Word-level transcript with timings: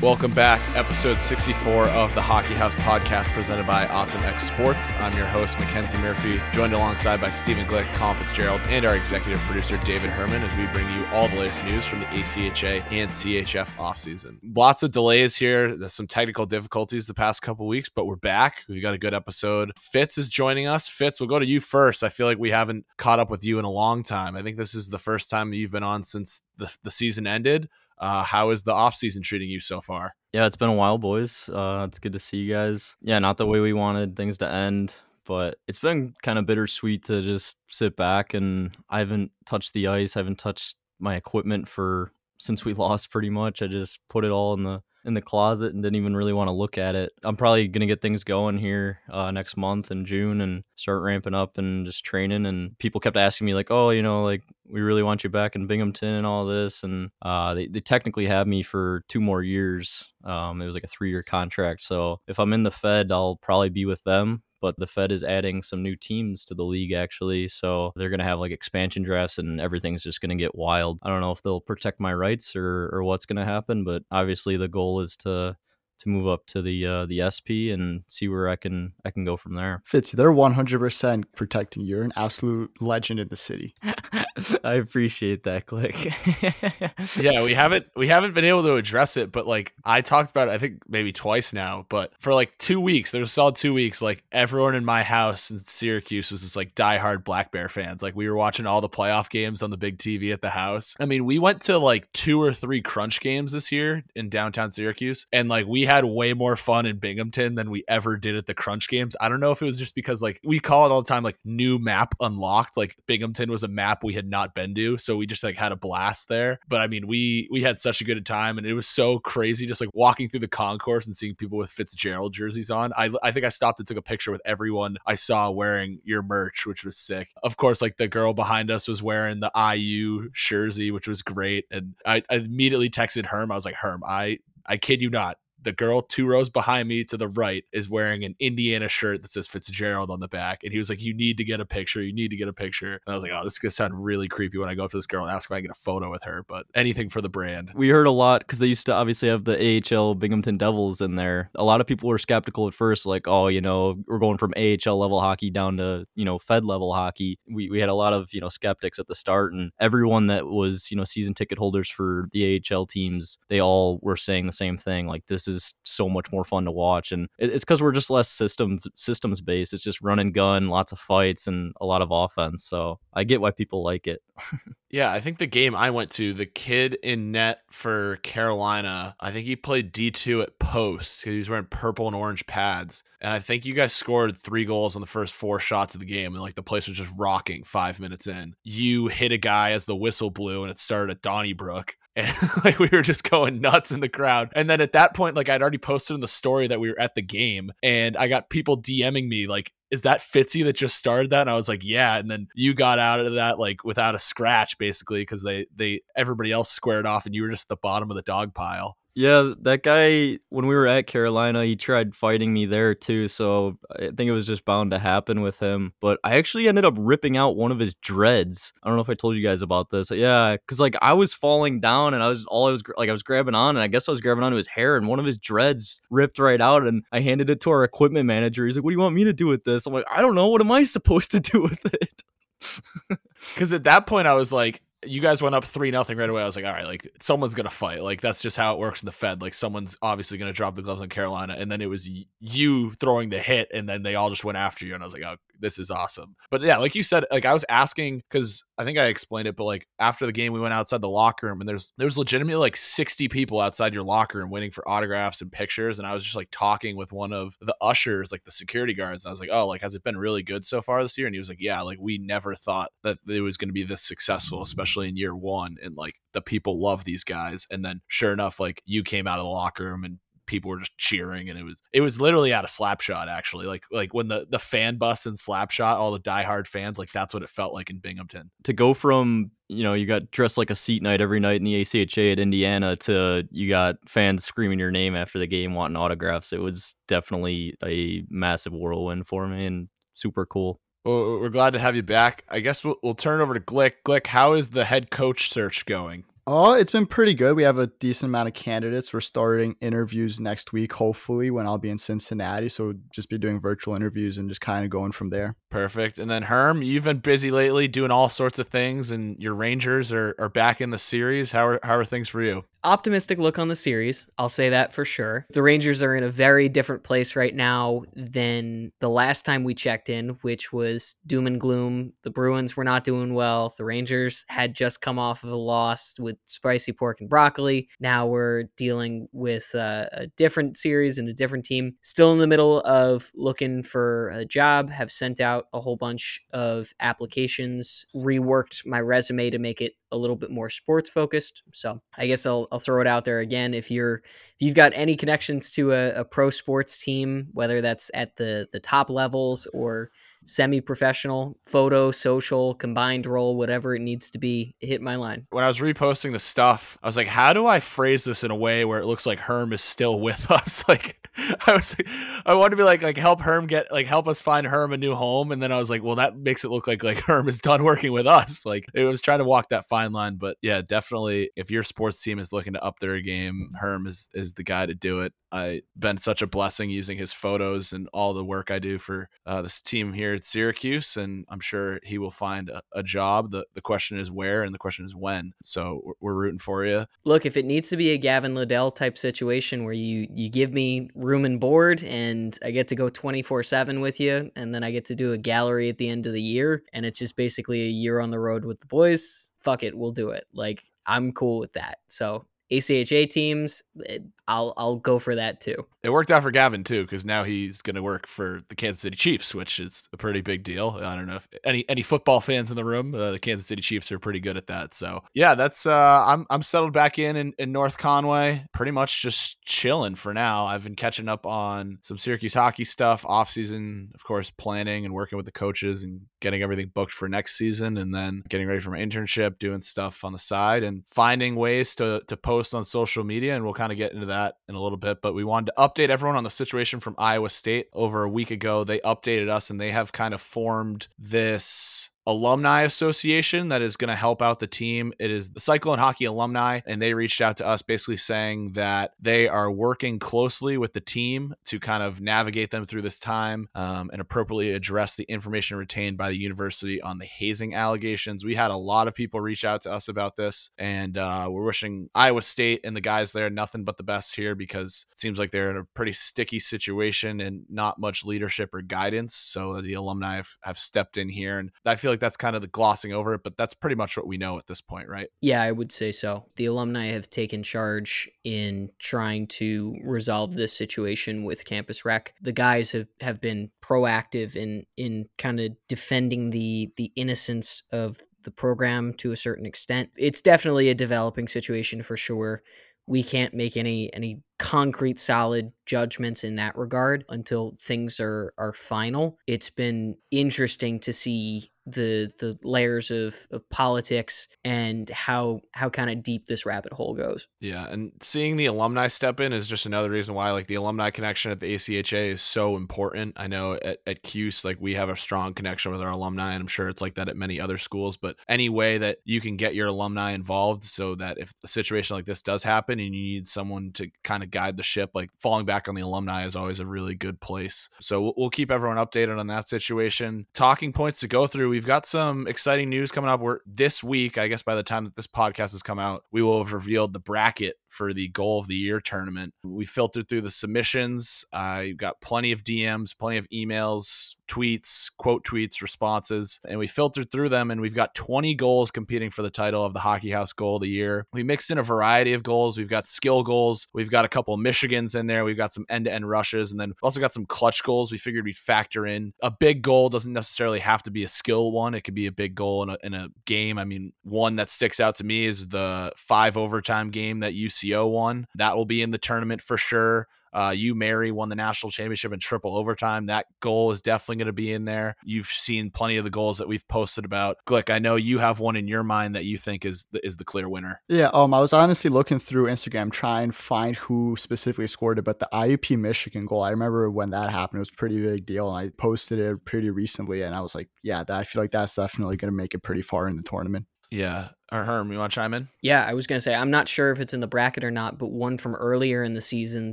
Welcome 0.00 0.30
back, 0.30 0.60
episode 0.76 1.18
64 1.18 1.88
of 1.88 2.14
the 2.14 2.22
Hockey 2.22 2.54
House 2.54 2.72
podcast 2.76 3.26
presented 3.34 3.66
by 3.66 3.84
OptimX 3.86 4.42
Sports. 4.42 4.92
I'm 4.92 5.12
your 5.16 5.26
host, 5.26 5.58
Mackenzie 5.58 5.98
Murphy, 5.98 6.40
joined 6.52 6.72
alongside 6.72 7.20
by 7.20 7.30
Stephen 7.30 7.66
Glick, 7.66 7.92
Colin 7.94 8.16
Fitzgerald, 8.16 8.60
and 8.68 8.84
our 8.84 8.94
executive 8.94 9.40
producer, 9.40 9.76
David 9.78 10.10
Herman, 10.10 10.40
as 10.44 10.56
we 10.56 10.66
bring 10.68 10.88
you 10.96 11.04
all 11.06 11.26
the 11.26 11.40
latest 11.40 11.64
news 11.64 11.84
from 11.84 11.98
the 11.98 12.06
ACHA 12.06 12.84
and 12.92 13.10
CHF 13.10 13.74
offseason. 13.74 14.38
Lots 14.54 14.84
of 14.84 14.92
delays 14.92 15.34
here, 15.34 15.76
some 15.88 16.06
technical 16.06 16.46
difficulties 16.46 17.08
the 17.08 17.14
past 17.14 17.42
couple 17.42 17.66
weeks, 17.66 17.88
but 17.88 18.06
we're 18.06 18.14
back. 18.14 18.62
We've 18.68 18.80
got 18.80 18.94
a 18.94 18.98
good 18.98 19.14
episode. 19.14 19.72
Fitz 19.76 20.16
is 20.16 20.28
joining 20.28 20.68
us. 20.68 20.86
Fitz, 20.86 21.18
we'll 21.18 21.28
go 21.28 21.40
to 21.40 21.46
you 21.46 21.58
first. 21.58 22.04
I 22.04 22.08
feel 22.08 22.28
like 22.28 22.38
we 22.38 22.50
haven't 22.50 22.86
caught 22.98 23.18
up 23.18 23.30
with 23.30 23.44
you 23.44 23.58
in 23.58 23.64
a 23.64 23.70
long 23.70 24.04
time. 24.04 24.36
I 24.36 24.42
think 24.42 24.58
this 24.58 24.76
is 24.76 24.90
the 24.90 24.98
first 25.00 25.28
time 25.28 25.52
you've 25.52 25.72
been 25.72 25.82
on 25.82 26.04
since 26.04 26.42
the, 26.56 26.72
the 26.84 26.92
season 26.92 27.26
ended. 27.26 27.68
Uh, 28.00 28.22
how 28.22 28.50
is 28.50 28.62
the 28.62 28.72
offseason 28.72 29.22
treating 29.22 29.48
you 29.48 29.60
so 29.60 29.80
far? 29.80 30.14
Yeah, 30.32 30.46
it's 30.46 30.56
been 30.56 30.68
a 30.68 30.74
while, 30.74 30.98
boys. 30.98 31.48
Uh, 31.48 31.86
it's 31.88 31.98
good 31.98 32.12
to 32.12 32.18
see 32.18 32.38
you 32.38 32.52
guys. 32.52 32.96
Yeah, 33.00 33.18
not 33.18 33.38
the 33.38 33.46
way 33.46 33.60
we 33.60 33.72
wanted 33.72 34.16
things 34.16 34.38
to 34.38 34.50
end, 34.50 34.94
but 35.24 35.58
it's 35.66 35.78
been 35.78 36.14
kind 36.22 36.38
of 36.38 36.46
bittersweet 36.46 37.04
to 37.06 37.22
just 37.22 37.58
sit 37.68 37.96
back 37.96 38.34
and 38.34 38.76
I 38.88 39.00
haven't 39.00 39.32
touched 39.46 39.74
the 39.74 39.88
ice. 39.88 40.16
I 40.16 40.20
haven't 40.20 40.38
touched 40.38 40.76
my 40.98 41.16
equipment 41.16 41.68
for 41.68 42.12
since 42.38 42.64
we 42.64 42.74
lost 42.74 43.10
pretty 43.10 43.30
much. 43.30 43.62
I 43.62 43.66
just 43.66 44.00
put 44.08 44.24
it 44.24 44.30
all 44.30 44.54
in 44.54 44.62
the 44.62 44.82
in 45.08 45.14
the 45.14 45.22
closet 45.22 45.74
and 45.74 45.82
didn't 45.82 45.96
even 45.96 46.16
really 46.16 46.32
want 46.32 46.48
to 46.48 46.54
look 46.54 46.78
at 46.78 46.94
it. 46.94 47.10
I'm 47.24 47.36
probably 47.36 47.66
gonna 47.66 47.86
get 47.86 48.00
things 48.00 48.22
going 48.22 48.58
here 48.58 49.00
uh, 49.10 49.30
next 49.30 49.56
month 49.56 49.90
in 49.90 50.04
June 50.04 50.40
and 50.40 50.62
start 50.76 51.02
ramping 51.02 51.34
up 51.34 51.58
and 51.58 51.84
just 51.84 52.04
training. 52.04 52.46
And 52.46 52.78
people 52.78 53.00
kept 53.00 53.16
asking 53.16 53.46
me 53.46 53.54
like, 53.54 53.70
oh, 53.70 53.90
you 53.90 54.02
know, 54.02 54.22
like 54.22 54.44
we 54.70 54.80
really 54.80 55.02
want 55.02 55.24
you 55.24 55.30
back 55.30 55.56
in 55.56 55.66
Binghamton 55.66 56.10
and 56.10 56.26
all 56.26 56.46
this. 56.46 56.84
And 56.84 57.10
uh, 57.22 57.54
they 57.54 57.66
they 57.66 57.80
technically 57.80 58.26
have 58.26 58.46
me 58.46 58.62
for 58.62 59.02
two 59.08 59.20
more 59.20 59.42
years. 59.42 60.12
Um, 60.22 60.62
it 60.62 60.66
was 60.66 60.74
like 60.74 60.84
a 60.84 60.88
three 60.88 61.10
year 61.10 61.22
contract. 61.22 61.82
So 61.82 62.20
if 62.28 62.38
I'm 62.38 62.52
in 62.52 62.62
the 62.62 62.70
Fed, 62.70 63.10
I'll 63.10 63.36
probably 63.36 63.70
be 63.70 63.86
with 63.86 64.04
them 64.04 64.42
but 64.60 64.74
the 64.78 64.86
Fed 64.86 65.12
is 65.12 65.24
adding 65.24 65.62
some 65.62 65.82
new 65.82 65.96
teams 65.96 66.44
to 66.46 66.54
the 66.54 66.64
league 66.64 66.92
actually. 66.92 67.48
So 67.48 67.92
they're 67.96 68.10
going 68.10 68.18
to 68.18 68.24
have 68.24 68.38
like 68.38 68.52
expansion 68.52 69.02
drafts 69.02 69.38
and 69.38 69.60
everything's 69.60 70.02
just 70.02 70.20
going 70.20 70.30
to 70.30 70.42
get 70.42 70.54
wild. 70.54 70.98
I 71.02 71.08
don't 71.08 71.20
know 71.20 71.32
if 71.32 71.42
they'll 71.42 71.60
protect 71.60 72.00
my 72.00 72.14
rights 72.14 72.54
or, 72.56 72.90
or 72.92 73.04
what's 73.04 73.26
going 73.26 73.36
to 73.36 73.44
happen, 73.44 73.84
but 73.84 74.02
obviously 74.10 74.56
the 74.56 74.68
goal 74.68 75.00
is 75.00 75.16
to 75.18 75.56
to 76.00 76.08
move 76.08 76.26
up 76.26 76.46
to 76.46 76.62
the 76.62 76.86
uh, 76.86 77.06
the 77.06 77.28
SP 77.30 77.72
and 77.72 78.02
see 78.06 78.28
where 78.28 78.48
I 78.48 78.56
can 78.56 78.92
I 79.04 79.10
can 79.10 79.24
go 79.24 79.36
from 79.36 79.54
there. 79.54 79.82
Fitzy, 79.90 80.12
they're 80.12 80.32
100% 80.32 81.24
protecting 81.34 81.82
you. 81.82 81.88
You're 81.88 82.04
an 82.04 82.12
absolute 82.16 82.70
legend 82.82 83.18
in 83.18 83.28
the 83.28 83.36
city. 83.36 83.74
I 84.64 84.74
appreciate 84.74 85.44
that 85.44 85.66
Glick. 85.66 87.22
yeah, 87.22 87.42
we 87.42 87.54
haven't 87.54 87.86
we 87.96 88.08
haven't 88.08 88.34
been 88.34 88.44
able 88.44 88.62
to 88.64 88.74
address 88.74 89.16
it, 89.16 89.32
but 89.32 89.46
like 89.46 89.74
I 89.84 90.00
talked 90.00 90.30
about 90.30 90.48
it, 90.48 90.52
I 90.52 90.58
think 90.58 90.82
maybe 90.88 91.12
twice 91.12 91.52
now, 91.52 91.86
but 91.88 92.12
for 92.18 92.34
like 92.34 92.56
two 92.58 92.80
weeks, 92.80 93.10
there 93.10 93.20
was 93.20 93.32
solid 93.32 93.56
two 93.56 93.74
weeks, 93.74 94.00
like 94.00 94.22
everyone 94.30 94.74
in 94.74 94.84
my 94.84 95.02
house 95.02 95.50
in 95.50 95.58
Syracuse 95.58 96.30
was 96.30 96.42
just 96.42 96.56
like 96.56 96.74
diehard 96.74 97.24
Black 97.24 97.50
Bear 97.50 97.68
fans. 97.68 98.02
Like 98.02 98.14
we 98.14 98.28
were 98.28 98.36
watching 98.36 98.66
all 98.66 98.80
the 98.80 98.88
playoff 98.88 99.28
games 99.30 99.62
on 99.62 99.70
the 99.70 99.76
big 99.76 99.98
TV 99.98 100.32
at 100.32 100.42
the 100.42 100.50
house. 100.50 100.94
I 101.00 101.06
mean, 101.06 101.24
we 101.24 101.38
went 101.38 101.62
to 101.62 101.78
like 101.78 102.10
two 102.12 102.40
or 102.40 102.52
three 102.52 102.82
crunch 102.82 103.20
games 103.20 103.52
this 103.52 103.72
year 103.72 104.04
in 104.14 104.28
downtown 104.28 104.70
Syracuse, 104.70 105.26
and 105.32 105.48
like 105.48 105.66
we 105.66 105.84
had 105.88 106.04
way 106.04 106.34
more 106.34 106.54
fun 106.54 106.86
in 106.86 106.98
Binghamton 106.98 107.54
than 107.54 107.70
we 107.70 107.82
ever 107.88 108.16
did 108.16 108.36
at 108.36 108.46
the 108.46 108.54
crunch 108.54 108.88
games. 108.88 109.16
I 109.20 109.28
don't 109.28 109.40
know 109.40 109.52
if 109.52 109.62
it 109.62 109.64
was 109.64 109.76
just 109.76 109.94
because 109.94 110.22
like 110.22 110.38
we 110.44 110.60
call 110.60 110.86
it 110.86 110.92
all 110.92 111.02
the 111.02 111.08
time 111.08 111.22
like 111.22 111.38
new 111.44 111.78
map 111.78 112.14
unlocked. 112.20 112.76
Like 112.76 112.94
Binghamton 113.06 113.50
was 113.50 113.62
a 113.62 113.68
map 113.68 114.04
we 114.04 114.12
had 114.12 114.28
not 114.28 114.54
been 114.54 114.74
to, 114.74 114.98
so 114.98 115.16
we 115.16 115.26
just 115.26 115.42
like 115.42 115.56
had 115.56 115.72
a 115.72 115.76
blast 115.76 116.28
there. 116.28 116.60
But 116.68 116.80
I 116.80 116.86
mean, 116.86 117.06
we 117.06 117.48
we 117.50 117.62
had 117.62 117.78
such 117.78 118.00
a 118.00 118.04
good 118.04 118.24
time, 118.26 118.58
and 118.58 118.66
it 118.66 118.74
was 118.74 118.86
so 118.86 119.18
crazy 119.18 119.66
just 119.66 119.80
like 119.80 119.90
walking 119.94 120.28
through 120.28 120.40
the 120.40 120.48
concourse 120.48 121.06
and 121.06 121.16
seeing 121.16 121.34
people 121.34 121.58
with 121.58 121.70
Fitzgerald 121.70 122.34
jerseys 122.34 122.70
on. 122.70 122.92
I 122.96 123.10
I 123.22 123.32
think 123.32 123.46
I 123.46 123.50
stopped 123.50 123.80
and 123.80 123.88
took 123.88 123.96
a 123.96 124.02
picture 124.02 124.30
with 124.30 124.42
everyone 124.44 124.98
I 125.06 125.14
saw 125.14 125.50
wearing 125.50 126.00
your 126.04 126.22
merch, 126.22 126.66
which 126.66 126.84
was 126.84 126.98
sick. 126.98 127.30
Of 127.42 127.56
course, 127.56 127.80
like 127.80 127.96
the 127.96 128.08
girl 128.08 128.34
behind 128.34 128.70
us 128.70 128.86
was 128.86 129.02
wearing 129.02 129.40
the 129.40 129.50
IU 129.56 130.30
jersey, 130.34 130.90
which 130.90 131.08
was 131.08 131.22
great, 131.22 131.64
and 131.70 131.94
I, 132.04 132.22
I 132.30 132.36
immediately 132.36 132.90
texted 132.90 133.26
Herm. 133.26 133.50
I 133.50 133.54
was 133.54 133.64
like, 133.64 133.74
Herm, 133.74 134.02
I 134.06 134.38
I 134.66 134.76
kid 134.76 135.00
you 135.00 135.08
not 135.08 135.38
the 135.68 135.72
girl 135.74 136.00
two 136.00 136.26
rows 136.26 136.48
behind 136.48 136.88
me 136.88 137.04
to 137.04 137.18
the 137.18 137.28
right 137.28 137.62
is 137.74 137.90
wearing 137.90 138.24
an 138.24 138.34
Indiana 138.40 138.88
shirt 138.88 139.20
that 139.20 139.30
says 139.30 139.46
Fitzgerald 139.46 140.10
on 140.10 140.18
the 140.18 140.28
back. 140.28 140.64
And 140.64 140.72
he 140.72 140.78
was 140.78 140.88
like, 140.88 141.02
You 141.02 141.12
need 141.12 141.36
to 141.36 141.44
get 141.44 141.60
a 141.60 141.66
picture. 141.66 142.02
You 142.02 142.14
need 142.14 142.30
to 142.30 142.38
get 142.38 142.48
a 142.48 142.54
picture. 142.54 142.92
And 142.92 143.12
I 143.12 143.14
was 143.14 143.22
like, 143.22 143.32
Oh, 143.34 143.44
this 143.44 143.52
is 143.52 143.58
going 143.58 143.68
to 143.68 143.74
sound 143.74 144.02
really 144.02 144.28
creepy 144.28 144.56
when 144.56 144.70
I 144.70 144.74
go 144.74 144.84
up 144.84 144.92
to 144.92 144.96
this 144.96 145.06
girl 145.06 145.26
and 145.26 145.30
ask 145.30 145.50
if 145.50 145.52
I 145.52 145.56
can 145.56 145.64
get 145.64 145.72
a 145.72 145.74
photo 145.74 146.10
with 146.10 146.22
her, 146.22 146.42
but 146.48 146.64
anything 146.74 147.10
for 147.10 147.20
the 147.20 147.28
brand. 147.28 147.70
We 147.74 147.90
heard 147.90 148.06
a 148.06 148.10
lot 148.10 148.40
because 148.40 148.60
they 148.60 148.66
used 148.66 148.86
to 148.86 148.94
obviously 148.94 149.28
have 149.28 149.44
the 149.44 149.82
AHL 149.92 150.14
Binghamton 150.14 150.56
Devils 150.56 151.02
in 151.02 151.16
there. 151.16 151.50
A 151.54 151.64
lot 151.64 151.82
of 151.82 151.86
people 151.86 152.08
were 152.08 152.18
skeptical 152.18 152.66
at 152.66 152.72
first, 152.72 153.04
like, 153.04 153.28
Oh, 153.28 153.48
you 153.48 153.60
know, 153.60 154.02
we're 154.06 154.18
going 154.18 154.38
from 154.38 154.54
AHL 154.56 154.98
level 154.98 155.20
hockey 155.20 155.50
down 155.50 155.76
to, 155.76 156.06
you 156.14 156.24
know, 156.24 156.38
Fed 156.38 156.64
level 156.64 156.94
hockey. 156.94 157.38
We, 157.46 157.68
we 157.68 157.78
had 157.78 157.90
a 157.90 157.94
lot 157.94 158.14
of, 158.14 158.32
you 158.32 158.40
know, 158.40 158.48
skeptics 158.48 158.98
at 158.98 159.06
the 159.06 159.14
start. 159.14 159.52
And 159.52 159.70
everyone 159.78 160.28
that 160.28 160.46
was, 160.46 160.90
you 160.90 160.96
know, 160.96 161.04
season 161.04 161.34
ticket 161.34 161.58
holders 161.58 161.90
for 161.90 162.30
the 162.32 162.62
AHL 162.72 162.86
teams, 162.86 163.36
they 163.50 163.60
all 163.60 163.98
were 164.00 164.16
saying 164.16 164.46
the 164.46 164.52
same 164.52 164.78
thing. 164.78 165.06
Like, 165.06 165.26
this 165.26 165.46
is 165.46 165.57
so 165.84 166.08
much 166.08 166.30
more 166.32 166.44
fun 166.44 166.64
to 166.64 166.70
watch. 166.70 167.12
And 167.12 167.28
it's 167.38 167.64
because 167.64 167.82
we're 167.82 167.92
just 167.92 168.10
less 168.10 168.28
system 168.28 168.80
systems 168.94 169.40
based. 169.40 169.74
It's 169.74 169.82
just 169.82 170.00
run 170.00 170.18
and 170.18 170.34
gun, 170.34 170.68
lots 170.68 170.92
of 170.92 170.98
fights, 170.98 171.46
and 171.46 171.72
a 171.80 171.86
lot 171.86 172.02
of 172.02 172.10
offense. 172.10 172.64
So 172.64 172.98
I 173.12 173.24
get 173.24 173.40
why 173.40 173.50
people 173.50 173.82
like 173.82 174.06
it. 174.06 174.22
yeah, 174.90 175.12
I 175.12 175.20
think 175.20 175.38
the 175.38 175.46
game 175.46 175.74
I 175.74 175.90
went 175.90 176.10
to, 176.12 176.32
the 176.32 176.46
kid 176.46 176.98
in 177.02 177.32
net 177.32 177.60
for 177.70 178.16
Carolina, 178.16 179.16
I 179.20 179.30
think 179.30 179.46
he 179.46 179.56
played 179.56 179.92
D 179.92 180.10
two 180.10 180.42
at 180.42 180.58
post. 180.58 181.24
He 181.24 181.38
was 181.38 181.50
wearing 181.50 181.66
purple 181.70 182.06
and 182.06 182.16
orange 182.16 182.46
pads, 182.46 183.02
and 183.20 183.32
I 183.32 183.38
think 183.38 183.64
you 183.64 183.74
guys 183.74 183.92
scored 183.92 184.36
three 184.36 184.64
goals 184.64 184.94
on 184.94 185.00
the 185.00 185.06
first 185.06 185.34
four 185.34 185.60
shots 185.60 185.94
of 185.94 186.00
the 186.00 186.06
game, 186.06 186.34
and 186.34 186.42
like 186.42 186.54
the 186.54 186.62
place 186.62 186.88
was 186.88 186.96
just 186.96 187.10
rocking 187.16 187.64
five 187.64 188.00
minutes 188.00 188.26
in. 188.26 188.54
You 188.62 189.08
hit 189.08 189.32
a 189.32 189.38
guy 189.38 189.72
as 189.72 189.84
the 189.84 189.96
whistle 189.96 190.30
blew, 190.30 190.62
and 190.62 190.70
it 190.70 190.78
started 190.78 191.12
at 191.12 191.22
Donnybrook 191.22 191.96
and 192.18 192.36
like 192.64 192.78
we 192.78 192.88
were 192.90 193.02
just 193.02 193.28
going 193.28 193.60
nuts 193.60 193.92
in 193.92 194.00
the 194.00 194.08
crowd. 194.08 194.50
And 194.54 194.68
then 194.68 194.80
at 194.80 194.92
that 194.92 195.14
point, 195.14 195.36
like 195.36 195.48
I'd 195.48 195.62
already 195.62 195.78
posted 195.78 196.14
in 196.14 196.20
the 196.20 196.28
story 196.28 196.66
that 196.66 196.80
we 196.80 196.90
were 196.90 197.00
at 197.00 197.14
the 197.14 197.22
game, 197.22 197.72
and 197.82 198.16
I 198.16 198.28
got 198.28 198.50
people 198.50 198.80
DMing 198.80 199.28
me 199.28 199.46
like, 199.46 199.72
"Is 199.90 200.02
that 200.02 200.20
Fitzy 200.20 200.64
that 200.64 200.74
just 200.74 200.96
started 200.96 201.30
that?" 201.30 201.42
And 201.42 201.50
I 201.50 201.54
was 201.54 201.68
like, 201.68 201.84
"Yeah." 201.84 202.16
And 202.16 202.30
then 202.30 202.48
you 202.54 202.74
got 202.74 202.98
out 202.98 203.20
of 203.20 203.34
that 203.34 203.58
like 203.58 203.84
without 203.84 204.14
a 204.14 204.18
scratch, 204.18 204.76
basically, 204.78 205.22
because 205.22 205.42
they 205.42 205.66
they 205.74 206.00
everybody 206.16 206.52
else 206.52 206.70
squared 206.70 207.06
off, 207.06 207.26
and 207.26 207.34
you 207.34 207.42
were 207.42 207.50
just 207.50 207.66
at 207.66 207.68
the 207.68 207.80
bottom 207.80 208.10
of 208.10 208.16
the 208.16 208.22
dog 208.22 208.54
pile. 208.54 208.96
Yeah, 209.18 209.52
that 209.62 209.82
guy 209.82 210.38
when 210.48 210.68
we 210.68 210.76
were 210.76 210.86
at 210.86 211.08
Carolina, 211.08 211.64
he 211.64 211.74
tried 211.74 212.14
fighting 212.14 212.52
me 212.52 212.66
there 212.66 212.94
too, 212.94 213.26
so 213.26 213.76
I 213.96 214.12
think 214.16 214.20
it 214.20 214.30
was 214.30 214.46
just 214.46 214.64
bound 214.64 214.92
to 214.92 214.98
happen 215.00 215.40
with 215.40 215.58
him. 215.58 215.92
But 216.00 216.20
I 216.22 216.36
actually 216.36 216.68
ended 216.68 216.84
up 216.84 216.94
ripping 216.96 217.36
out 217.36 217.56
one 217.56 217.72
of 217.72 217.80
his 217.80 217.94
dreads. 217.94 218.72
I 218.80 218.86
don't 218.86 218.94
know 218.94 219.02
if 219.02 219.10
I 219.10 219.14
told 219.14 219.34
you 219.34 219.42
guys 219.42 219.60
about 219.60 219.90
this. 219.90 220.12
Yeah, 220.12 220.56
cuz 220.68 220.78
like 220.78 220.94
I 221.02 221.14
was 221.14 221.34
falling 221.34 221.80
down 221.80 222.14
and 222.14 222.22
I 222.22 222.28
was 222.28 222.46
all 222.46 222.68
I 222.68 222.70
was 222.70 222.84
like 222.96 223.08
I 223.08 223.12
was 223.12 223.24
grabbing 223.24 223.56
on 223.56 223.74
and 223.74 223.82
I 223.82 223.88
guess 223.88 224.08
I 224.08 224.12
was 224.12 224.20
grabbing 224.20 224.44
onto 224.44 224.56
his 224.56 224.68
hair 224.68 224.96
and 224.96 225.08
one 225.08 225.18
of 225.18 225.24
his 225.24 225.36
dreads 225.36 226.00
ripped 226.10 226.38
right 226.38 226.60
out 226.60 226.86
and 226.86 227.02
I 227.10 227.18
handed 227.18 227.50
it 227.50 227.60
to 227.62 227.70
our 227.70 227.82
equipment 227.82 228.26
manager. 228.26 228.66
He's 228.66 228.76
like, 228.76 228.84
"What 228.84 228.92
do 228.92 228.94
you 228.98 229.00
want 229.00 229.16
me 229.16 229.24
to 229.24 229.32
do 229.32 229.48
with 229.48 229.64
this?" 229.64 229.84
I'm 229.84 229.92
like, 229.92 230.04
"I 230.08 230.22
don't 230.22 230.36
know. 230.36 230.46
What 230.46 230.60
am 230.60 230.70
I 230.70 230.84
supposed 230.84 231.32
to 231.32 231.40
do 231.40 231.62
with 231.62 231.92
it?" 231.92 232.22
Cuz 233.56 233.72
at 233.72 233.82
that 233.82 234.06
point 234.06 234.28
I 234.28 234.34
was 234.34 234.52
like 234.52 234.80
you 235.04 235.20
guys 235.20 235.40
went 235.40 235.54
up 235.54 235.64
three 235.64 235.90
nothing 235.90 236.18
right 236.18 236.28
away. 236.28 236.42
I 236.42 236.46
was 236.46 236.56
like, 236.56 236.64
all 236.64 236.72
right, 236.72 236.84
like 236.84 237.08
someone's 237.20 237.54
gonna 237.54 237.70
fight. 237.70 238.02
Like 238.02 238.20
that's 238.20 238.42
just 238.42 238.56
how 238.56 238.74
it 238.74 238.80
works 238.80 239.02
in 239.02 239.06
the 239.06 239.12
Fed. 239.12 239.40
Like 239.40 239.54
someone's 239.54 239.96
obviously 240.02 240.38
gonna 240.38 240.52
drop 240.52 240.74
the 240.74 240.82
gloves 240.82 241.00
on 241.00 241.08
Carolina, 241.08 241.54
and 241.58 241.70
then 241.70 241.80
it 241.80 241.86
was 241.86 242.08
you 242.40 242.90
throwing 242.92 243.30
the 243.30 243.38
hit, 243.38 243.68
and 243.72 243.88
then 243.88 244.02
they 244.02 244.16
all 244.16 244.30
just 244.30 244.44
went 244.44 244.58
after 244.58 244.84
you. 244.84 244.94
And 244.94 245.02
I 245.02 245.06
was 245.06 245.14
like, 245.14 245.22
oh, 245.22 245.36
this 245.58 245.78
is 245.78 245.90
awesome. 245.90 246.36
But 246.50 246.62
yeah, 246.62 246.78
like 246.78 246.94
you 246.94 247.02
said, 247.02 247.24
like 247.30 247.44
I 247.44 247.52
was 247.52 247.64
asking 247.68 248.22
because 248.30 248.64
I 248.76 248.84
think 248.84 248.98
I 248.98 249.06
explained 249.06 249.48
it, 249.48 249.56
but 249.56 249.64
like 249.64 249.86
after 249.98 250.26
the 250.26 250.32
game, 250.32 250.52
we 250.52 250.60
went 250.60 250.74
outside 250.74 251.00
the 251.00 251.08
locker 251.08 251.46
room, 251.46 251.60
and 251.60 251.68
there's 251.68 251.92
there's 251.98 252.18
legitimately 252.18 252.60
like 252.60 252.76
60 252.76 253.28
people 253.28 253.60
outside 253.60 253.94
your 253.94 254.02
locker 254.02 254.38
room 254.38 254.50
waiting 254.50 254.70
for 254.70 254.88
autographs 254.88 255.40
and 255.40 255.50
pictures. 255.50 255.98
And 255.98 256.06
I 256.06 256.12
was 256.12 256.22
just 256.22 256.36
like 256.36 256.48
talking 256.50 256.96
with 256.96 257.12
one 257.12 257.32
of 257.32 257.56
the 257.60 257.76
ushers, 257.80 258.32
like 258.32 258.44
the 258.44 258.50
security 258.50 258.94
guards. 258.94 259.24
And 259.24 259.30
I 259.30 259.32
was 259.32 259.40
like, 259.40 259.50
oh, 259.52 259.66
like 259.66 259.80
has 259.80 259.94
it 259.94 260.04
been 260.04 260.16
really 260.16 260.42
good 260.42 260.64
so 260.64 260.80
far 260.80 261.02
this 261.02 261.18
year? 261.18 261.26
And 261.26 261.34
he 261.34 261.40
was 261.40 261.48
like, 261.48 261.60
yeah, 261.60 261.80
like 261.82 261.98
we 262.00 262.18
never 262.18 262.54
thought 262.54 262.90
that 263.02 263.18
it 263.26 263.40
was 263.40 263.56
going 263.56 263.68
to 263.68 263.72
be 263.72 263.84
this 263.84 264.02
successful, 264.02 264.62
especially 264.62 265.08
in 265.08 265.16
year 265.16 265.34
one. 265.34 265.76
And 265.82 265.96
like 265.96 266.14
the 266.32 266.42
people 266.42 266.80
love 266.80 267.04
these 267.04 267.24
guys. 267.24 267.66
And 267.70 267.84
then 267.84 268.00
sure 268.08 268.32
enough, 268.32 268.60
like 268.60 268.82
you 268.84 269.02
came 269.02 269.26
out 269.26 269.38
of 269.38 269.44
the 269.44 269.50
locker 269.50 269.84
room 269.84 270.04
and 270.04 270.18
people 270.48 270.70
were 270.70 270.80
just 270.80 270.96
cheering 270.98 271.48
and 271.48 271.58
it 271.58 271.62
was 271.62 271.80
it 271.92 272.00
was 272.00 272.20
literally 272.20 272.52
out 272.52 272.64
of 272.64 272.70
slapshot 272.70 273.28
actually 273.28 273.66
like 273.66 273.84
like 273.92 274.12
when 274.12 274.26
the 274.26 274.46
the 274.50 274.58
fan 274.58 274.96
bus 274.96 275.26
and 275.26 275.36
slapshot 275.36 275.94
all 275.94 276.10
the 276.10 276.18
diehard 276.18 276.66
fans 276.66 276.98
like 276.98 277.12
that's 277.12 277.32
what 277.32 277.42
it 277.42 277.48
felt 277.48 277.72
like 277.72 277.90
in 277.90 277.98
binghamton 277.98 278.50
to 278.64 278.72
go 278.72 278.94
from 278.94 279.50
you 279.68 279.84
know 279.84 279.94
you 279.94 280.06
got 280.06 280.30
dressed 280.32 280.58
like 280.58 280.70
a 280.70 280.74
seat 280.74 281.02
night 281.02 281.20
every 281.20 281.38
night 281.38 281.56
in 281.56 281.64
the 281.64 281.80
acha 281.80 282.32
at 282.32 282.40
indiana 282.40 282.96
to 282.96 283.46
you 283.52 283.68
got 283.68 283.96
fans 284.06 284.42
screaming 284.42 284.78
your 284.78 284.90
name 284.90 285.14
after 285.14 285.38
the 285.38 285.46
game 285.46 285.74
wanting 285.74 285.96
autographs 285.96 286.52
it 286.52 286.60
was 286.60 286.94
definitely 287.06 287.76
a 287.84 288.24
massive 288.30 288.72
whirlwind 288.72 289.26
for 289.26 289.46
me 289.46 289.66
and 289.66 289.88
super 290.14 290.44
cool 290.44 290.80
well, 291.04 291.38
we're 291.40 291.48
glad 291.48 291.72
to 291.72 291.78
have 291.78 291.96
you 291.96 292.02
back. 292.02 292.44
I 292.50 292.60
guess 292.60 292.84
we'll, 292.84 292.96
we'll 293.02 293.14
turn 293.14 293.40
over 293.40 293.54
to 293.54 293.60
Glick. 293.60 293.92
Glick, 294.04 294.26
how 294.26 294.52
is 294.52 294.70
the 294.70 294.84
head 294.84 295.10
coach 295.10 295.48
search 295.48 295.86
going? 295.86 296.24
Oh, 296.50 296.72
it's 296.72 296.90
been 296.90 297.04
pretty 297.04 297.34
good. 297.34 297.56
We 297.56 297.64
have 297.64 297.76
a 297.76 297.88
decent 297.88 298.30
amount 298.30 298.48
of 298.48 298.54
candidates. 298.54 299.12
We're 299.12 299.20
starting 299.20 299.76
interviews 299.82 300.40
next 300.40 300.72
week, 300.72 300.94
hopefully, 300.94 301.50
when 301.50 301.66
I'll 301.66 301.76
be 301.76 301.90
in 301.90 301.98
Cincinnati. 301.98 302.70
So 302.70 302.94
just 303.12 303.28
be 303.28 303.36
doing 303.36 303.60
virtual 303.60 303.94
interviews 303.94 304.38
and 304.38 304.48
just 304.48 304.62
kind 304.62 304.82
of 304.82 304.90
going 304.90 305.12
from 305.12 305.28
there. 305.28 305.56
Perfect. 305.70 306.18
And 306.18 306.30
then 306.30 306.44
Herm, 306.44 306.82
you've 306.82 307.04
been 307.04 307.18
busy 307.18 307.50
lately 307.50 307.88
doing 307.88 308.10
all 308.10 308.28
sorts 308.28 308.58
of 308.58 308.68
things, 308.68 309.10
and 309.10 309.38
your 309.38 309.54
Rangers 309.54 310.12
are, 310.12 310.34
are 310.38 310.48
back 310.48 310.80
in 310.80 310.90
the 310.90 310.98
series. 310.98 311.52
How 311.52 311.66
are, 311.66 311.80
how 311.82 311.96
are 311.96 312.04
things 312.04 312.28
for 312.28 312.42
you? 312.42 312.64
optimistic 312.84 313.38
look 313.38 313.58
on 313.58 313.68
the 313.68 313.76
series. 313.76 314.26
I'll 314.38 314.48
say 314.48 314.70
that 314.70 314.92
for 314.92 315.04
sure. 315.04 315.46
The 315.50 315.62
Rangers 315.62 316.02
are 316.02 316.14
in 316.14 316.24
a 316.24 316.30
very 316.30 316.68
different 316.68 317.02
place 317.02 317.36
right 317.36 317.54
now 317.54 318.02
than 318.14 318.92
the 319.00 319.10
last 319.10 319.44
time 319.44 319.64
we 319.64 319.74
checked 319.74 320.08
in, 320.08 320.30
which 320.42 320.72
was 320.72 321.16
doom 321.26 321.46
and 321.46 321.60
gloom. 321.60 322.12
The 322.22 322.30
Bruins 322.30 322.76
were 322.76 322.84
not 322.84 323.04
doing 323.04 323.34
well. 323.34 323.74
The 323.76 323.84
Rangers 323.84 324.44
had 324.48 324.74
just 324.74 325.00
come 325.00 325.18
off 325.18 325.44
of 325.44 325.50
a 325.50 325.56
loss 325.56 326.18
with 326.18 326.36
spicy 326.44 326.92
pork 326.92 327.20
and 327.20 327.28
broccoli. 327.28 327.88
Now 328.00 328.26
we're 328.26 328.64
dealing 328.76 329.28
with 329.32 329.74
uh, 329.74 330.06
a 330.12 330.26
different 330.36 330.76
series 330.76 331.18
and 331.18 331.28
a 331.28 331.34
different 331.34 331.64
team. 331.64 331.94
Still 332.02 332.32
in 332.32 332.38
the 332.38 332.46
middle 332.46 332.80
of 332.80 333.30
looking 333.34 333.82
for 333.82 334.30
a 334.30 334.44
job, 334.44 334.90
have 334.90 335.10
sent 335.10 335.40
out 335.40 335.57
a 335.72 335.80
whole 335.80 335.96
bunch 335.96 336.40
of 336.52 336.92
applications, 337.00 338.06
reworked 338.14 338.86
my 338.86 339.00
resume 339.00 339.50
to 339.50 339.58
make 339.58 339.80
it 339.80 339.94
a 340.12 340.16
little 340.16 340.36
bit 340.36 340.50
more 340.50 340.70
sports 340.70 341.10
focused. 341.10 341.62
So 341.72 342.00
I 342.16 342.26
guess 342.26 342.46
I'll, 342.46 342.68
I'll 342.72 342.78
throw 342.78 343.00
it 343.00 343.06
out 343.06 343.24
there 343.24 343.40
again. 343.40 343.74
If 343.74 343.90
you're 343.90 344.16
if 344.16 344.56
you've 344.60 344.74
got 344.74 344.92
any 344.94 345.16
connections 345.16 345.70
to 345.72 345.92
a, 345.92 346.20
a 346.20 346.24
pro 346.24 346.50
sports 346.50 346.98
team, 346.98 347.48
whether 347.52 347.80
that's 347.80 348.10
at 348.14 348.36
the 348.36 348.68
the 348.72 348.80
top 348.80 349.10
levels 349.10 349.66
or 349.72 350.10
semi-professional, 350.44 351.56
photo, 351.66 352.10
social, 352.10 352.74
combined 352.74 353.26
role, 353.26 353.56
whatever 353.56 353.94
it 353.94 354.00
needs 354.00 354.30
to 354.30 354.38
be, 354.38 354.74
hit 354.80 355.00
my 355.00 355.16
line. 355.16 355.46
When 355.50 355.64
I 355.64 355.68
was 355.68 355.78
reposting 355.78 356.32
the 356.32 356.38
stuff, 356.38 356.98
I 357.02 357.06
was 357.06 357.16
like, 357.16 357.26
how 357.26 357.52
do 357.52 357.66
I 357.66 357.80
phrase 357.80 358.24
this 358.24 358.44
in 358.44 358.50
a 358.50 358.56
way 358.56 358.84
where 358.84 358.98
it 358.98 359.06
looks 359.06 359.26
like 359.26 359.38
Herm 359.38 359.72
is 359.72 359.82
still 359.82 360.20
with 360.20 360.50
us? 360.50 360.84
Like 360.88 361.28
I 361.66 361.72
was 361.72 361.96
like, 361.98 362.08
I 362.46 362.54
wanted 362.54 362.70
to 362.70 362.76
be 362.76 362.82
like 362.82 363.02
like 363.02 363.16
help 363.16 363.40
Herm 363.40 363.66
get 363.66 363.92
like 363.92 364.06
help 364.06 364.26
us 364.26 364.40
find 364.40 364.66
Herm 364.66 364.92
a 364.92 364.96
new 364.96 365.14
home. 365.14 365.52
And 365.52 365.62
then 365.62 365.72
I 365.72 365.76
was 365.76 365.90
like, 365.90 366.02
well, 366.02 366.16
that 366.16 366.36
makes 366.36 366.64
it 366.64 366.70
look 366.70 366.86
like 366.86 367.02
like 367.02 367.20
Herm 367.26 367.48
is 367.48 367.58
done 367.58 367.84
working 367.84 368.12
with 368.12 368.26
us. 368.26 368.66
Like 368.66 368.86
it 368.94 369.04
was 369.04 369.20
trying 369.20 369.38
to 369.38 369.44
walk 369.44 369.68
that 369.68 369.86
fine 369.86 370.12
line. 370.12 370.36
But 370.36 370.56
yeah, 370.62 370.82
definitely 370.82 371.50
if 371.56 371.70
your 371.70 371.82
sports 371.82 372.22
team 372.22 372.38
is 372.38 372.52
looking 372.52 372.72
to 372.72 372.82
up 372.82 372.98
their 372.98 373.20
game, 373.20 373.70
Herm 373.78 374.06
is 374.06 374.28
is 374.34 374.54
the 374.54 374.64
guy 374.64 374.86
to 374.86 374.94
do 374.94 375.20
it. 375.20 375.32
I've 375.50 375.80
been 375.98 376.18
such 376.18 376.42
a 376.42 376.46
blessing 376.46 376.90
using 376.90 377.16
his 377.16 377.32
photos 377.32 377.92
and 377.92 378.08
all 378.12 378.34
the 378.34 378.44
work 378.44 378.70
I 378.70 378.78
do 378.78 378.98
for 378.98 379.28
uh, 379.46 379.62
this 379.62 379.80
team 379.80 380.12
here 380.12 380.27
at 380.34 380.44
Syracuse, 380.44 381.16
and 381.16 381.44
I'm 381.48 381.60
sure 381.60 382.00
he 382.02 382.18
will 382.18 382.30
find 382.30 382.68
a, 382.68 382.82
a, 382.92 383.02
job. 383.02 383.50
the 383.50 383.64
The 383.74 383.80
question 383.80 384.18
is 384.18 384.30
where, 384.30 384.62
and 384.62 384.74
the 384.74 384.78
question 384.78 385.04
is 385.04 385.14
when. 385.14 385.52
So 385.64 386.00
we're, 386.04 386.14
we're, 386.20 386.34
rooting 386.34 386.58
for 386.58 386.84
you. 386.84 387.06
Look, 387.24 387.46
if 387.46 387.56
it 387.56 387.64
needs 387.64 387.88
to 387.90 387.96
be 387.96 388.10
a 388.10 388.18
Gavin 388.18 388.54
Liddell 388.54 388.90
type 388.90 389.18
situation 389.18 389.84
where 389.84 389.92
you 389.92 390.26
you 390.32 390.48
give 390.48 390.72
me 390.72 391.10
room 391.14 391.44
and 391.44 391.58
board, 391.60 392.04
and 392.04 392.56
I 392.64 392.70
get 392.70 392.88
to 392.88 392.94
go 392.94 393.08
24 393.08 393.62
seven 393.62 394.00
with 394.00 394.20
you, 394.20 394.50
and 394.56 394.74
then 394.74 394.84
I 394.84 394.90
get 394.90 395.04
to 395.06 395.14
do 395.14 395.32
a 395.32 395.38
gallery 395.38 395.88
at 395.88 395.98
the 395.98 396.08
end 396.08 396.26
of 396.26 396.32
the 396.32 396.42
year, 396.42 396.84
and 396.92 397.04
it's 397.04 397.18
just 397.18 397.36
basically 397.36 397.82
a 397.82 397.90
year 397.90 398.20
on 398.20 398.30
the 398.30 398.38
road 398.38 398.64
with 398.64 398.80
the 398.80 398.86
boys. 398.86 399.52
Fuck 399.60 399.82
it, 399.82 399.96
we'll 399.96 400.12
do 400.12 400.30
it. 400.30 400.46
Like 400.52 400.84
I'm 401.06 401.32
cool 401.32 401.58
with 401.58 401.72
that. 401.72 401.98
So 402.06 402.46
ACHA 402.70 403.30
teams, 403.30 403.82
eh, 404.06 404.18
I'll 404.48 404.72
I'll 404.76 404.96
go 404.96 405.18
for 405.18 405.34
that 405.34 405.60
too. 405.60 405.86
It 406.02 406.10
worked 406.10 406.30
out 406.30 406.42
for 406.42 406.50
Gavin 406.50 406.82
too 406.82 407.02
because 407.02 407.24
now 407.24 407.44
he's 407.44 407.82
going 407.82 407.96
to 407.96 408.02
work 408.02 408.26
for 408.26 408.62
the 408.68 408.74
Kansas 408.74 409.02
City 409.02 409.16
Chiefs, 409.16 409.54
which 409.54 409.78
is 409.78 410.08
a 410.12 410.16
pretty 410.16 410.40
big 410.40 410.62
deal. 410.62 410.98
I 411.02 411.14
don't 411.14 411.26
know 411.26 411.36
if 411.36 411.46
any 411.64 411.84
any 411.88 412.02
football 412.02 412.40
fans 412.40 412.70
in 412.70 412.76
the 412.76 412.84
room, 412.84 413.14
uh, 413.14 413.32
the 413.32 413.38
Kansas 413.38 413.66
City 413.66 413.82
Chiefs 413.82 414.10
are 414.10 414.18
pretty 414.18 414.40
good 414.40 414.56
at 414.56 414.68
that. 414.68 414.94
So 414.94 415.22
yeah, 415.34 415.54
that's 415.54 415.84
uh, 415.84 416.24
I'm 416.26 416.46
I'm 416.48 416.62
settled 416.62 416.94
back 416.94 417.18
in, 417.18 417.36
in 417.36 417.52
in 417.58 417.72
North 417.72 417.98
Conway, 417.98 418.64
pretty 418.72 418.92
much 418.92 419.20
just 419.20 419.60
chilling 419.66 420.14
for 420.14 420.32
now. 420.32 420.64
I've 420.64 420.84
been 420.84 420.96
catching 420.96 421.28
up 421.28 421.44
on 421.44 421.98
some 422.02 422.16
Syracuse 422.16 422.54
hockey 422.54 422.84
stuff, 422.84 423.26
off 423.26 423.50
season, 423.50 424.10
of 424.14 424.24
course, 424.24 424.50
planning 424.50 425.04
and 425.04 425.12
working 425.12 425.36
with 425.36 425.46
the 425.46 425.52
coaches 425.52 426.04
and 426.04 426.22
getting 426.40 426.62
everything 426.62 426.90
booked 426.94 427.12
for 427.12 427.28
next 427.28 427.58
season, 427.58 427.98
and 427.98 428.14
then 428.14 428.42
getting 428.48 428.66
ready 428.66 428.80
for 428.80 428.90
my 428.90 428.98
internship, 428.98 429.58
doing 429.58 429.82
stuff 429.82 430.24
on 430.24 430.32
the 430.32 430.38
side, 430.38 430.84
and 430.84 431.02
finding 431.06 431.54
ways 431.54 431.94
to 431.96 432.22
to 432.28 432.36
post 432.36 432.57
on 432.74 432.84
social 432.84 433.24
media. 433.24 433.54
And 433.54 433.64
we'll 433.64 433.74
kind 433.74 433.92
of 433.92 433.98
get 433.98 434.12
into 434.12 434.26
that 434.26 434.56
in 434.68 434.74
a 434.74 434.82
little 434.82 434.98
bit, 434.98 435.22
but 435.22 435.34
we 435.34 435.44
wanted 435.44 435.66
to 435.66 435.74
update 435.78 436.08
everyone 436.08 436.36
on 436.36 436.44
the 436.44 436.50
situation 436.50 437.00
from 437.00 437.14
Iowa 437.18 437.50
State 437.50 437.88
over 437.92 438.24
a 438.24 438.28
week 438.28 438.50
ago. 438.50 438.84
They 438.84 439.00
updated 439.00 439.48
us 439.48 439.70
and 439.70 439.80
they 439.80 439.90
have 439.90 440.12
kind 440.12 440.34
of 440.34 440.40
formed 440.40 441.08
this 441.18 442.10
alumni 442.28 442.82
association 442.82 443.70
that 443.70 443.80
is 443.80 443.96
going 443.96 444.10
to 444.10 444.14
help 444.14 444.42
out 444.42 444.60
the 444.60 444.66
team. 444.66 445.14
It 445.18 445.30
is 445.30 445.48
the 445.48 445.60
Cyclone 445.60 445.98
Hockey 445.98 446.26
Alumni, 446.26 446.80
and 446.86 447.00
they 447.00 447.14
reached 447.14 447.40
out 447.40 447.56
to 447.56 447.66
us 447.66 447.80
basically 447.80 448.18
saying 448.18 448.72
that 448.72 449.12
they 449.18 449.48
are 449.48 449.70
working 449.70 450.18
closely 450.18 450.76
with 450.76 450.92
the 450.92 451.00
team 451.00 451.54
to 451.64 451.80
kind 451.80 452.02
of 452.02 452.20
navigate 452.20 452.70
them 452.70 452.84
through 452.84 453.00
this 453.00 453.18
time 453.18 453.70
um, 453.74 454.10
and 454.12 454.20
appropriately 454.20 454.72
address 454.72 455.16
the 455.16 455.24
information 455.24 455.78
retained 455.78 456.18
by 456.18 456.28
the 456.28 456.36
university 456.36 457.00
on 457.00 457.16
the 457.16 457.24
hazing 457.24 457.74
allegations. 457.74 458.44
We 458.44 458.54
had 458.54 458.70
a 458.70 458.76
lot 458.76 459.08
of 459.08 459.14
people 459.14 459.40
reach 459.40 459.64
out 459.64 459.80
to 459.82 459.92
us 459.92 460.08
about 460.08 460.36
this, 460.36 460.70
and 460.76 461.16
uh, 461.16 461.48
we're 461.50 461.64
wishing 461.64 462.10
Iowa 462.14 462.42
State 462.42 462.80
and 462.84 462.94
the 462.94 463.00
guys 463.00 463.32
there 463.32 463.48
nothing 463.48 463.84
but 463.84 463.96
the 463.96 464.02
best 464.02 464.36
here 464.36 464.54
because 464.54 465.06
it 465.10 465.18
seems 465.18 465.38
like 465.38 465.50
they're 465.50 465.70
in 465.70 465.78
a 465.78 465.84
pretty 465.94 466.12
sticky 466.12 466.58
situation 466.58 467.40
and 467.40 467.64
not 467.70 467.98
much 467.98 468.26
leadership 468.26 468.74
or 468.74 468.82
guidance. 468.82 469.34
So 469.34 469.80
the 469.80 469.94
alumni 469.94 470.36
have, 470.36 470.50
have 470.60 470.78
stepped 470.78 471.16
in 471.16 471.30
here, 471.30 471.58
and 471.58 471.70
I 471.86 471.96
feel 471.96 472.10
like 472.10 472.17
like 472.18 472.20
that's 472.20 472.36
kind 472.36 472.56
of 472.56 472.62
the 472.62 472.68
glossing 472.68 473.12
over 473.12 473.34
it, 473.34 473.42
but 473.44 473.56
that's 473.56 473.74
pretty 473.74 473.94
much 473.94 474.16
what 474.16 474.26
we 474.26 474.36
know 474.36 474.58
at 474.58 474.66
this 474.66 474.80
point, 474.80 475.08
right? 475.08 475.28
Yeah, 475.40 475.62
I 475.62 475.70
would 475.70 475.92
say 475.92 476.10
so. 476.10 476.46
The 476.56 476.66
alumni 476.66 477.06
have 477.06 477.30
taken 477.30 477.62
charge 477.62 478.28
in 478.42 478.90
trying 478.98 479.46
to 479.58 479.96
resolve 480.02 480.54
this 480.54 480.72
situation 480.72 481.44
with 481.44 481.64
Campus 481.64 482.04
Rec. 482.04 482.34
The 482.40 482.52
guys 482.52 482.92
have, 482.92 483.06
have 483.20 483.40
been 483.40 483.70
proactive 483.82 484.56
in 484.56 484.84
in 484.96 485.28
kind 485.38 485.60
of 485.60 485.72
defending 485.88 486.50
the 486.50 486.90
the 486.96 487.12
innocence 487.14 487.82
of 487.92 488.20
the 488.42 488.50
program 488.50 489.14
to 489.14 489.32
a 489.32 489.36
certain 489.36 489.66
extent. 489.66 490.10
It's 490.16 490.40
definitely 490.40 490.88
a 490.88 490.94
developing 490.94 491.46
situation 491.46 492.02
for 492.02 492.16
sure. 492.16 492.62
We 493.06 493.22
can't 493.22 493.54
make 493.54 493.76
any 493.76 494.12
any 494.12 494.42
concrete 494.58 495.18
solid 495.18 495.72
judgments 495.86 496.44
in 496.44 496.56
that 496.56 496.76
regard 496.76 497.24
until 497.28 497.74
things 497.80 498.20
are 498.20 498.52
are 498.58 498.72
final. 498.72 499.38
It's 499.46 499.70
been 499.70 500.16
interesting 500.30 501.00
to 501.00 501.12
see 501.12 501.70
the 501.92 502.30
the 502.38 502.58
layers 502.62 503.10
of, 503.10 503.34
of 503.50 503.68
politics 503.70 504.48
and 504.64 505.08
how 505.08 505.60
how 505.72 505.88
kind 505.88 506.10
of 506.10 506.22
deep 506.22 506.46
this 506.46 506.66
rabbit 506.66 506.92
hole 506.92 507.14
goes. 507.14 507.48
Yeah 507.60 507.86
and 507.88 508.12
seeing 508.20 508.56
the 508.56 508.66
alumni 508.66 509.08
step 509.08 509.40
in 509.40 509.52
is 509.52 509.68
just 509.68 509.86
another 509.86 510.10
reason 510.10 510.34
why 510.34 510.50
like 510.50 510.66
the 510.66 510.74
alumni 510.74 511.10
connection 511.10 511.50
at 511.50 511.60
the 511.60 511.74
ACHA 511.74 512.28
is 512.28 512.42
so 512.42 512.76
important. 512.76 513.34
I 513.36 513.46
know 513.46 513.74
at, 513.74 513.98
at 514.06 514.22
cuse 514.22 514.64
like 514.64 514.76
we 514.80 514.94
have 514.94 515.08
a 515.08 515.16
strong 515.16 515.54
connection 515.54 515.92
with 515.92 516.02
our 516.02 516.10
alumni 516.10 516.52
and 516.52 516.60
i'm 516.60 516.66
sure 516.66 516.88
it's 516.88 517.00
like 517.00 517.14
that 517.14 517.28
at 517.28 517.36
many 517.36 517.60
other 517.60 517.78
schools 517.78 518.16
but 518.16 518.36
any 518.48 518.68
way 518.68 518.98
that 518.98 519.18
you 519.24 519.40
can 519.40 519.56
get 519.56 519.74
your 519.74 519.88
alumni 519.88 520.32
involved 520.32 520.82
so 520.82 521.14
that 521.14 521.38
if 521.38 521.54
a 521.64 521.68
situation 521.68 522.16
like 522.16 522.26
this 522.26 522.42
does 522.42 522.62
happen 522.62 523.00
and 523.00 523.14
you 523.14 523.22
need 523.22 523.46
someone 523.46 523.92
to 523.92 524.10
kind 524.24 524.42
of 524.42 524.47
guide 524.50 524.76
the 524.76 524.82
ship. 524.82 525.10
Like 525.14 525.30
falling 525.38 525.66
back 525.66 525.88
on 525.88 525.94
the 525.94 526.02
alumni 526.02 526.44
is 526.44 526.56
always 526.56 526.80
a 526.80 526.86
really 526.86 527.14
good 527.14 527.40
place. 527.40 527.88
So 528.00 528.22
we'll, 528.22 528.34
we'll 528.36 528.50
keep 528.50 528.70
everyone 528.70 528.96
updated 528.96 529.38
on 529.38 529.46
that 529.48 529.68
situation. 529.68 530.46
Talking 530.54 530.92
points 530.92 531.20
to 531.20 531.28
go 531.28 531.46
through. 531.46 531.68
We've 531.68 531.86
got 531.86 532.06
some 532.06 532.46
exciting 532.46 532.90
news 532.90 533.10
coming 533.10 533.30
up. 533.30 533.40
We're 533.40 533.60
this 533.66 534.02
week, 534.02 534.38
I 534.38 534.48
guess 534.48 534.62
by 534.62 534.74
the 534.74 534.82
time 534.82 535.04
that 535.04 535.16
this 535.16 535.26
podcast 535.26 535.72
has 535.72 535.82
come 535.82 535.98
out, 535.98 536.24
we 536.30 536.42
will 536.42 536.62
have 536.62 536.72
revealed 536.72 537.12
the 537.12 537.20
bracket 537.20 537.76
for 537.88 538.12
the 538.12 538.28
goal 538.28 538.60
of 538.60 538.68
the 538.68 538.74
year 538.74 539.00
tournament. 539.00 539.54
We 539.62 539.84
filtered 539.84 540.28
through 540.28 540.42
the 540.42 540.50
submissions. 540.50 541.44
I 541.52 541.90
uh, 541.90 541.92
got 541.96 542.20
plenty 542.20 542.52
of 542.52 542.64
DMs, 542.64 543.16
plenty 543.16 543.38
of 543.38 543.48
emails, 543.50 544.36
tweets, 544.48 545.10
quote 545.18 545.44
tweets, 545.44 545.82
responses, 545.82 546.60
and 546.66 546.78
we 546.78 546.86
filtered 546.86 547.30
through 547.30 547.48
them. 547.48 547.70
And 547.70 547.80
we've 547.80 547.94
got 547.94 548.14
20 548.14 548.54
goals 548.54 548.90
competing 548.90 549.30
for 549.30 549.42
the 549.42 549.50
title 549.50 549.84
of 549.84 549.92
the 549.92 550.00
Hockey 550.00 550.30
House 550.30 550.52
Goal 550.52 550.76
of 550.76 550.82
the 550.82 550.88
Year. 550.88 551.26
We 551.32 551.42
mixed 551.42 551.70
in 551.70 551.78
a 551.78 551.82
variety 551.82 552.32
of 552.32 552.42
goals. 552.42 552.78
We've 552.78 552.88
got 552.88 553.06
skill 553.06 553.42
goals. 553.42 553.86
We've 553.92 554.10
got 554.10 554.24
a 554.24 554.28
couple 554.28 554.54
of 554.54 554.60
Michigans 554.60 555.18
in 555.18 555.26
there. 555.26 555.44
We've 555.44 555.56
got 555.56 555.72
some 555.72 555.86
end 555.88 556.06
to 556.06 556.12
end 556.12 556.28
rushes, 556.28 556.72
and 556.72 556.80
then 556.80 556.94
also 557.02 557.20
got 557.20 557.32
some 557.32 557.46
clutch 557.46 557.82
goals. 557.82 558.12
We 558.12 558.18
figured 558.18 558.44
we'd 558.44 558.56
factor 558.56 559.06
in 559.06 559.32
a 559.42 559.50
big 559.50 559.82
goal 559.82 560.08
doesn't 560.08 560.32
necessarily 560.32 560.78
have 560.80 561.02
to 561.04 561.10
be 561.10 561.24
a 561.24 561.28
skill 561.28 561.72
one. 561.72 561.94
It 561.94 562.02
could 562.02 562.14
be 562.14 562.26
a 562.26 562.32
big 562.32 562.54
goal 562.54 562.82
in 562.82 562.90
a, 562.90 562.98
in 563.02 563.14
a 563.14 563.28
game. 563.44 563.78
I 563.78 563.84
mean, 563.84 564.12
one 564.22 564.56
that 564.56 564.68
sticks 564.68 565.00
out 565.00 565.16
to 565.16 565.24
me 565.24 565.44
is 565.44 565.68
the 565.68 566.12
five 566.16 566.56
overtime 566.56 567.10
game 567.10 567.40
that 567.40 567.54
UCO 567.82 568.10
won. 568.10 568.46
That 568.56 568.76
will 568.76 568.86
be 568.86 569.02
in 569.02 569.10
the 569.10 569.18
tournament 569.18 569.60
for 569.60 569.76
sure. 569.76 570.28
Uh, 570.52 570.70
UMary 570.70 571.30
won 571.30 571.48
the 571.48 571.56
national 571.56 571.90
championship 571.90 572.32
in 572.32 572.38
triple 572.38 572.76
overtime. 572.76 573.26
That 573.26 573.46
goal 573.60 573.92
is 573.92 574.00
definitely 574.00 574.36
going 574.36 574.46
to 574.46 574.52
be 574.52 574.72
in 574.72 574.84
there. 574.86 575.16
You've 575.24 575.46
seen 575.46 575.90
plenty 575.90 576.16
of 576.16 576.24
the 576.24 576.30
goals 576.30 576.58
that 576.58 576.68
we've 576.68 576.86
posted 576.88 577.24
about. 577.24 577.58
Glick, 577.66 577.90
I 577.90 577.98
know 577.98 578.16
you 578.16 578.38
have 578.38 578.60
one 578.60 578.76
in 578.76 578.88
your 578.88 579.02
mind 579.02 579.36
that 579.36 579.44
you 579.44 579.58
think 579.58 579.84
is 579.84 580.06
the, 580.12 580.24
is 580.26 580.36
the 580.36 580.44
clear 580.44 580.68
winner. 580.68 581.02
Yeah. 581.08 581.28
Um, 581.32 581.52
I 581.52 581.60
was 581.60 581.72
honestly 581.72 582.10
looking 582.10 582.38
through 582.38 582.66
Instagram 582.66 583.12
trying 583.12 583.50
to 583.50 583.56
find 583.56 583.96
who 583.96 584.36
specifically 584.38 584.86
scored 584.86 585.18
it, 585.18 585.22
but 585.22 585.38
the 585.38 585.48
IUP 585.52 585.98
Michigan 585.98 586.46
goal, 586.46 586.62
I 586.62 586.70
remember 586.70 587.10
when 587.10 587.30
that 587.30 587.50
happened, 587.50 587.78
it 587.78 587.80
was 587.80 587.90
a 587.90 587.96
pretty 587.96 588.20
big 588.20 588.46
deal, 588.46 588.74
and 588.74 588.86
I 588.86 588.90
posted 588.96 589.38
it 589.38 589.64
pretty 589.64 589.90
recently, 589.90 590.42
and 590.42 590.54
I 590.54 590.60
was 590.60 590.74
like, 590.74 590.88
yeah, 591.02 591.24
that, 591.24 591.36
I 591.36 591.44
feel 591.44 591.62
like 591.62 591.72
that's 591.72 591.94
definitely 591.94 592.36
going 592.36 592.50
to 592.50 592.56
make 592.56 592.74
it 592.74 592.82
pretty 592.82 593.02
far 593.02 593.28
in 593.28 593.36
the 593.36 593.42
tournament. 593.42 593.86
Yeah, 594.10 594.48
or 594.70 594.84
Herm, 594.84 595.10
you 595.12 595.18
want 595.18 595.32
to 595.32 595.34
chime 595.34 595.54
in? 595.54 595.68
Yeah, 595.80 596.04
I 596.04 596.14
was 596.14 596.26
going 596.26 596.36
to 596.36 596.42
say, 596.42 596.54
I'm 596.54 596.70
not 596.70 596.88
sure 596.88 597.10
if 597.10 597.20
it's 597.20 597.32
in 597.32 597.40
the 597.40 597.46
bracket 597.46 597.84
or 597.84 597.90
not, 597.90 598.18
but 598.18 598.30
one 598.30 598.58
from 598.58 598.74
earlier 598.74 599.22
in 599.22 599.34
the 599.34 599.40
season 599.40 599.92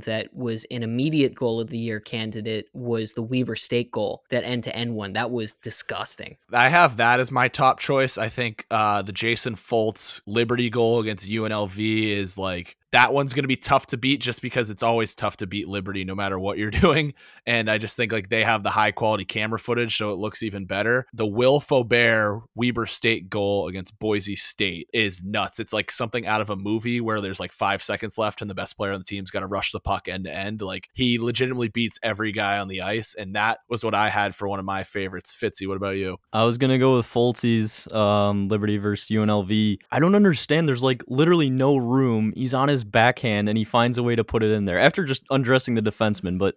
that 0.00 0.34
was 0.34 0.64
an 0.70 0.82
immediate 0.82 1.34
goal 1.34 1.60
of 1.60 1.70
the 1.70 1.78
year 1.78 2.00
candidate 2.00 2.68
was 2.74 3.14
the 3.14 3.22
Weber 3.22 3.56
State 3.56 3.90
goal, 3.90 4.22
that 4.30 4.44
end 4.44 4.64
to 4.64 4.76
end 4.76 4.94
one. 4.94 5.14
That 5.14 5.30
was 5.30 5.54
disgusting. 5.54 6.36
I 6.52 6.68
have 6.68 6.96
that 6.98 7.20
as 7.20 7.30
my 7.30 7.48
top 7.48 7.78
choice. 7.78 8.18
I 8.18 8.28
think 8.28 8.66
uh, 8.70 9.02
the 9.02 9.12
Jason 9.12 9.54
Foltz 9.54 10.20
Liberty 10.26 10.70
goal 10.70 11.00
against 11.00 11.28
UNLV 11.28 11.78
is 11.78 12.36
like 12.38 12.76
that 12.92 13.12
one's 13.12 13.34
going 13.34 13.44
to 13.44 13.48
be 13.48 13.56
tough 13.56 13.86
to 13.86 13.96
beat 13.96 14.20
just 14.20 14.42
because 14.42 14.70
it's 14.70 14.82
always 14.82 15.14
tough 15.14 15.36
to 15.38 15.46
beat 15.46 15.68
Liberty 15.68 16.04
no 16.04 16.14
matter 16.14 16.38
what 16.38 16.58
you're 16.58 16.70
doing. 16.86 17.14
And 17.46 17.70
I 17.70 17.78
just 17.78 17.96
think 17.96 18.12
like 18.12 18.28
they 18.28 18.44
have 18.44 18.62
the 18.62 18.70
high 18.70 18.92
quality 18.92 19.24
camera 19.24 19.58
footage, 19.58 19.96
so 19.96 20.12
it 20.12 20.18
looks 20.18 20.42
even 20.42 20.64
better. 20.66 21.06
The 21.12 21.26
Will 21.26 21.60
Faubert 21.60 22.42
Weber 22.54 22.86
State 22.86 23.28
goal 23.28 23.68
against 23.68 23.98
Boise 23.98 24.36
State 24.36 24.88
is 24.92 25.22
nuts. 25.22 25.60
It's 25.60 25.72
like 25.72 25.90
something 25.90 26.26
out 26.26 26.40
of 26.40 26.50
a 26.50 26.56
movie 26.56 27.00
where 27.00 27.20
there's 27.20 27.40
like 27.40 27.52
five 27.52 27.82
seconds 27.82 28.18
left 28.18 28.40
and 28.40 28.50
the 28.50 28.54
best 28.54 28.76
player 28.76 28.92
on 28.92 29.00
the 29.00 29.04
team's 29.04 29.30
got 29.30 29.40
to 29.40 29.46
rush 29.46 29.72
the 29.72 29.80
puck 29.80 30.08
end 30.08 30.24
to 30.24 30.34
end. 30.34 30.62
Like 30.62 30.88
he 30.94 31.18
legitimately 31.18 31.68
beats 31.68 31.98
every 32.02 32.32
guy 32.32 32.58
on 32.58 32.68
the 32.68 32.82
ice. 32.82 33.14
And 33.14 33.34
that 33.36 33.58
was 33.68 33.84
what 33.84 33.94
I 33.94 34.08
had 34.08 34.34
for 34.34 34.48
one 34.48 34.58
of 34.58 34.64
my 34.64 34.84
favorites. 34.84 35.36
Fitzy, 35.38 35.66
what 35.66 35.76
about 35.76 35.96
you? 35.96 36.18
I 36.32 36.44
was 36.44 36.58
gonna 36.58 36.78
go 36.78 36.96
with 36.96 37.06
Foltzy's 37.06 37.90
um, 37.92 38.48
Liberty 38.48 38.78
versus 38.78 39.08
UNLV. 39.08 39.78
I 39.90 39.98
don't 39.98 40.14
understand. 40.14 40.68
There's 40.68 40.82
like 40.82 41.02
literally 41.08 41.50
no 41.50 41.76
room. 41.76 42.32
He's 42.36 42.54
on 42.54 42.68
his 42.68 42.75
backhand 42.84 43.48
and 43.48 43.58
he 43.58 43.64
finds 43.64 43.98
a 43.98 44.02
way 44.02 44.16
to 44.16 44.24
put 44.24 44.42
it 44.42 44.50
in 44.50 44.64
there 44.64 44.78
after 44.78 45.04
just 45.04 45.22
undressing 45.30 45.74
the 45.74 45.82
defenseman. 45.82 46.38
But 46.38 46.56